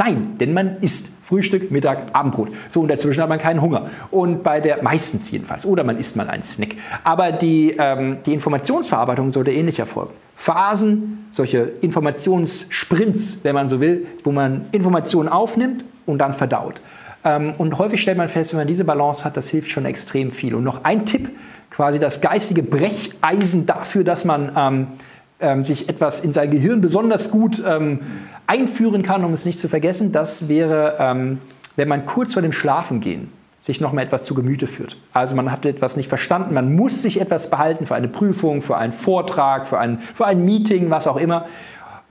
Nein, 0.03 0.35
denn 0.39 0.51
man 0.53 0.77
isst 0.79 1.09
Frühstück, 1.23 1.69
Mittag, 1.69 2.07
Abendbrot. 2.13 2.49
So 2.69 2.81
und 2.81 2.87
dazwischen 2.87 3.21
hat 3.21 3.29
man 3.29 3.37
keinen 3.37 3.61
Hunger. 3.61 3.91
Und 4.09 4.41
bei 4.41 4.59
der, 4.59 4.81
meistens 4.81 5.29
jedenfalls, 5.29 5.63
oder 5.63 5.83
man 5.83 5.99
isst 5.99 6.15
mal 6.15 6.27
einen 6.27 6.41
Snack. 6.41 6.69
Aber 7.03 7.31
die, 7.31 7.75
ähm, 7.77 8.17
die 8.25 8.33
Informationsverarbeitung 8.33 9.29
sollte 9.29 9.51
ähnlich 9.51 9.77
erfolgen. 9.77 10.11
Phasen, 10.35 11.27
solche 11.29 11.73
Informationssprints, 11.81 13.41
wenn 13.43 13.53
man 13.53 13.67
so 13.67 13.79
will, 13.79 14.07
wo 14.23 14.31
man 14.31 14.65
Informationen 14.71 15.29
aufnimmt 15.29 15.85
und 16.07 16.17
dann 16.17 16.33
verdaut. 16.33 16.81
Ähm, 17.23 17.53
und 17.59 17.77
häufig 17.77 18.01
stellt 18.01 18.17
man 18.17 18.27
fest, 18.27 18.53
wenn 18.53 18.61
man 18.61 18.67
diese 18.67 18.85
Balance 18.85 19.23
hat, 19.23 19.37
das 19.37 19.49
hilft 19.49 19.69
schon 19.69 19.85
extrem 19.85 20.31
viel. 20.31 20.55
Und 20.55 20.63
noch 20.63 20.83
ein 20.83 21.05
Tipp, 21.05 21.29
quasi 21.69 21.99
das 21.99 22.21
geistige 22.21 22.63
Brecheisen 22.63 23.67
dafür, 23.67 24.03
dass 24.03 24.25
man 24.25 24.51
ähm, 24.57 24.87
ähm, 25.41 25.63
sich 25.63 25.89
etwas 25.89 26.19
in 26.19 26.33
sein 26.33 26.49
Gehirn 26.49 26.81
besonders 26.81 27.31
gut 27.31 27.61
ähm, 27.65 27.99
einführen 28.47 29.03
kann, 29.03 29.23
um 29.23 29.33
es 29.33 29.45
nicht 29.45 29.59
zu 29.59 29.69
vergessen, 29.69 30.11
das 30.11 30.47
wäre, 30.47 30.95
ähm, 30.99 31.39
wenn 31.75 31.87
man 31.87 32.05
kurz 32.05 32.33
vor 32.33 32.41
dem 32.41 32.51
Schlafengehen 32.51 33.29
sich 33.61 33.79
noch 33.79 33.93
mal 33.93 34.01
etwas 34.01 34.23
zu 34.23 34.33
Gemüte 34.33 34.65
führt. 34.65 34.97
Also 35.13 35.35
man 35.35 35.51
hat 35.51 35.65
etwas 35.65 35.95
nicht 35.95 36.09
verstanden, 36.09 36.53
man 36.55 36.75
muss 36.75 37.03
sich 37.03 37.21
etwas 37.21 37.49
behalten 37.49 37.85
für 37.85 37.93
eine 37.93 38.07
Prüfung, 38.07 38.61
für 38.61 38.75
einen 38.75 38.91
Vortrag, 38.91 39.67
für 39.67 39.77
ein, 39.77 39.99
für 40.15 40.25
ein 40.25 40.43
Meeting, 40.43 40.89
was 40.89 41.05
auch 41.05 41.17
immer. 41.17 41.45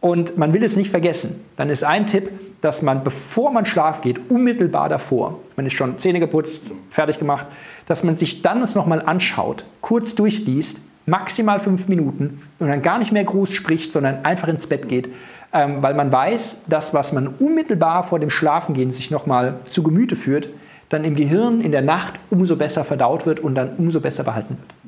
Und 0.01 0.39
man 0.39 0.55
will 0.55 0.63
es 0.65 0.77
nicht 0.77 0.91
vergessen. 0.91 1.45
Dann 1.57 1.69
ist 1.69 1.85
ein 1.85 2.07
Tipp, 2.07 2.31
dass 2.61 2.83
man, 2.83 3.05
bevor 3.05 3.51
man 3.51 3.67
schlafen 3.67 4.01
geht, 4.03 4.31
unmittelbar 4.31 4.89
davor, 4.89 5.41
man 5.57 5.67
ist 5.67 5.75
schon 5.75 5.99
Zähne 5.99 6.21
geputzt, 6.21 6.71
fertig 6.89 7.19
gemacht, 7.19 7.47
dass 7.87 8.05
man 8.05 8.15
sich 8.15 8.43
dann 8.43 8.63
es 8.63 8.75
nochmal 8.75 9.03
anschaut, 9.03 9.65
kurz 9.81 10.15
durchliest, 10.15 10.81
maximal 11.07 11.59
fünf 11.61 11.89
Minuten 11.89 12.43
und 12.59 12.69
dann 12.69 12.83
gar 12.83 12.99
nicht 12.99 13.13
mehr 13.13 13.25
groß 13.25 13.53
spricht, 13.53 13.93
sondern 13.93 14.25
einfach 14.25 14.49
ins 14.49 14.67
Bett 14.67 14.89
geht, 14.89 15.09
ähm, 15.53 15.83
weil 15.83 15.95
man 15.95 16.13
weiß, 16.13 16.63
dass 16.69 16.95
was 16.95 17.13
man 17.13 17.27
unmittelbar 17.27 18.05
vor 18.05 18.19
dem 18.19 18.31
Schlafengehen 18.31 18.93
sich 18.93 19.11
nochmal 19.11 19.61
zu 19.65 19.83
Gemüte 19.83 20.17
führt, 20.17 20.49
dann 20.89 21.05
im 21.05 21.15
Gehirn 21.15 21.61
in 21.61 21.73
der 21.73 21.83
Nacht 21.83 22.15
umso 22.31 22.57
besser 22.57 22.85
verdaut 22.85 23.27
wird 23.27 23.41
und 23.41 23.55
dann 23.55 23.77
umso 23.77 24.01
besser 24.01 24.25
behalten 24.25 24.57
wird. 24.59 24.80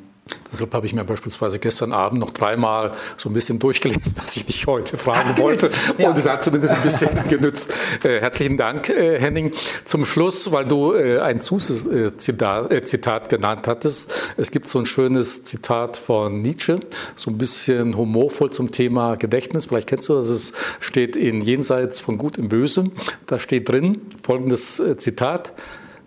Deshalb 0.53 0.75
habe 0.75 0.87
ich 0.87 0.95
mir 0.95 1.05
beispielsweise 1.05 1.59
gestern 1.59 1.93
Abend 1.93 2.21
noch 2.21 2.31
dreimal 2.31 2.93
so 3.17 3.31
ein 3.31 3.33
bisschen 3.33 3.59
durchgelesen, 3.59 4.15
was 4.23 4.37
ich 4.37 4.45
dich 4.45 4.67
heute 4.67 4.97
fragen 4.97 5.37
wollte. 5.39 5.71
Ja. 5.99 6.11
Und 6.11 6.19
es 6.19 6.29
hat 6.29 6.43
zumindest 6.43 6.75
ein 6.75 6.83
bisschen 6.83 7.11
genützt. 7.29 7.73
Äh, 8.03 8.21
herzlichen 8.21 8.57
Dank, 8.57 8.89
äh, 8.89 9.19
Henning. 9.19 9.53
Zum 9.85 10.05
Schluss, 10.05 10.53
weil 10.53 10.67
du 10.67 10.93
äh, 10.93 11.21
ein 11.21 11.41
Zusatzzitat 11.41 12.71
äh, 12.71 12.83
Zitat 12.85 13.29
genannt 13.29 13.67
hattest. 13.67 14.35
Es 14.37 14.51
gibt 14.51 14.69
so 14.69 14.79
ein 14.79 14.87
schönes 14.87 15.43
Zitat 15.45 15.97
von 15.97 16.43
Nietzsche, 16.43 16.81
so 17.15 17.31
ein 17.31 17.39
bisschen 17.39 17.97
humorvoll 17.97 18.51
zum 18.51 18.71
Thema 18.71 19.17
Gedächtnis. 19.17 19.67
Vielleicht 19.67 19.89
kennst 19.89 20.09
du 20.09 20.15
das. 20.15 20.29
Es 20.29 20.53
steht 20.81 21.17
in 21.17 21.41
Jenseits 21.41 22.01
von 22.01 22.19
Gut 22.19 22.39
im 22.39 22.49
Böse. 22.49 22.85
Da 23.27 23.39
steht 23.39 23.69
drin 23.69 24.03
folgendes 24.23 24.81
äh, 24.81 24.97
Zitat. 24.97 25.53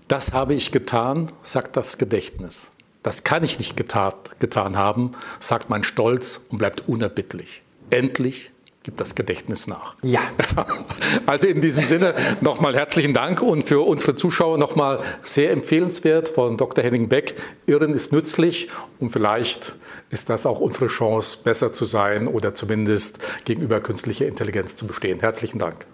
Das 0.07 0.33
habe 0.33 0.53
ich 0.53 0.71
getan, 0.71 1.31
sagt 1.41 1.75
das 1.77 1.97
Gedächtnis. 1.97 2.71
Das 3.05 3.23
kann 3.23 3.43
ich 3.43 3.59
nicht 3.59 3.77
getat, 3.77 4.39
getan 4.39 4.77
haben, 4.77 5.11
sagt 5.39 5.69
mein 5.69 5.83
Stolz 5.83 6.41
und 6.49 6.57
bleibt 6.57 6.89
unerbittlich. 6.89 7.61
Endlich 7.91 8.49
gibt 8.81 8.99
das 8.99 9.13
Gedächtnis 9.13 9.67
nach. 9.67 9.95
Ja. 10.01 10.21
Also 11.27 11.47
in 11.47 11.61
diesem 11.61 11.85
Sinne 11.85 12.15
nochmal 12.41 12.75
herzlichen 12.75 13.13
Dank 13.13 13.43
und 13.43 13.63
für 13.63 13.81
unsere 13.81 14.15
Zuschauer 14.15 14.57
nochmal 14.57 15.01
sehr 15.21 15.51
empfehlenswert 15.51 16.29
von 16.29 16.57
Dr. 16.57 16.83
Henning 16.83 17.07
Beck. 17.07 17.35
Irren 17.67 17.93
ist 17.93 18.11
nützlich 18.11 18.69
und 18.99 19.11
vielleicht 19.11 19.75
ist 20.09 20.29
das 20.29 20.47
auch 20.47 20.59
unsere 20.59 20.87
Chance, 20.87 21.37
besser 21.43 21.73
zu 21.73 21.85
sein 21.85 22.27
oder 22.27 22.55
zumindest 22.55 23.19
gegenüber 23.45 23.81
künstlicher 23.81 24.25
Intelligenz 24.25 24.75
zu 24.75 24.87
bestehen. 24.87 25.19
Herzlichen 25.19 25.59
Dank. 25.59 25.85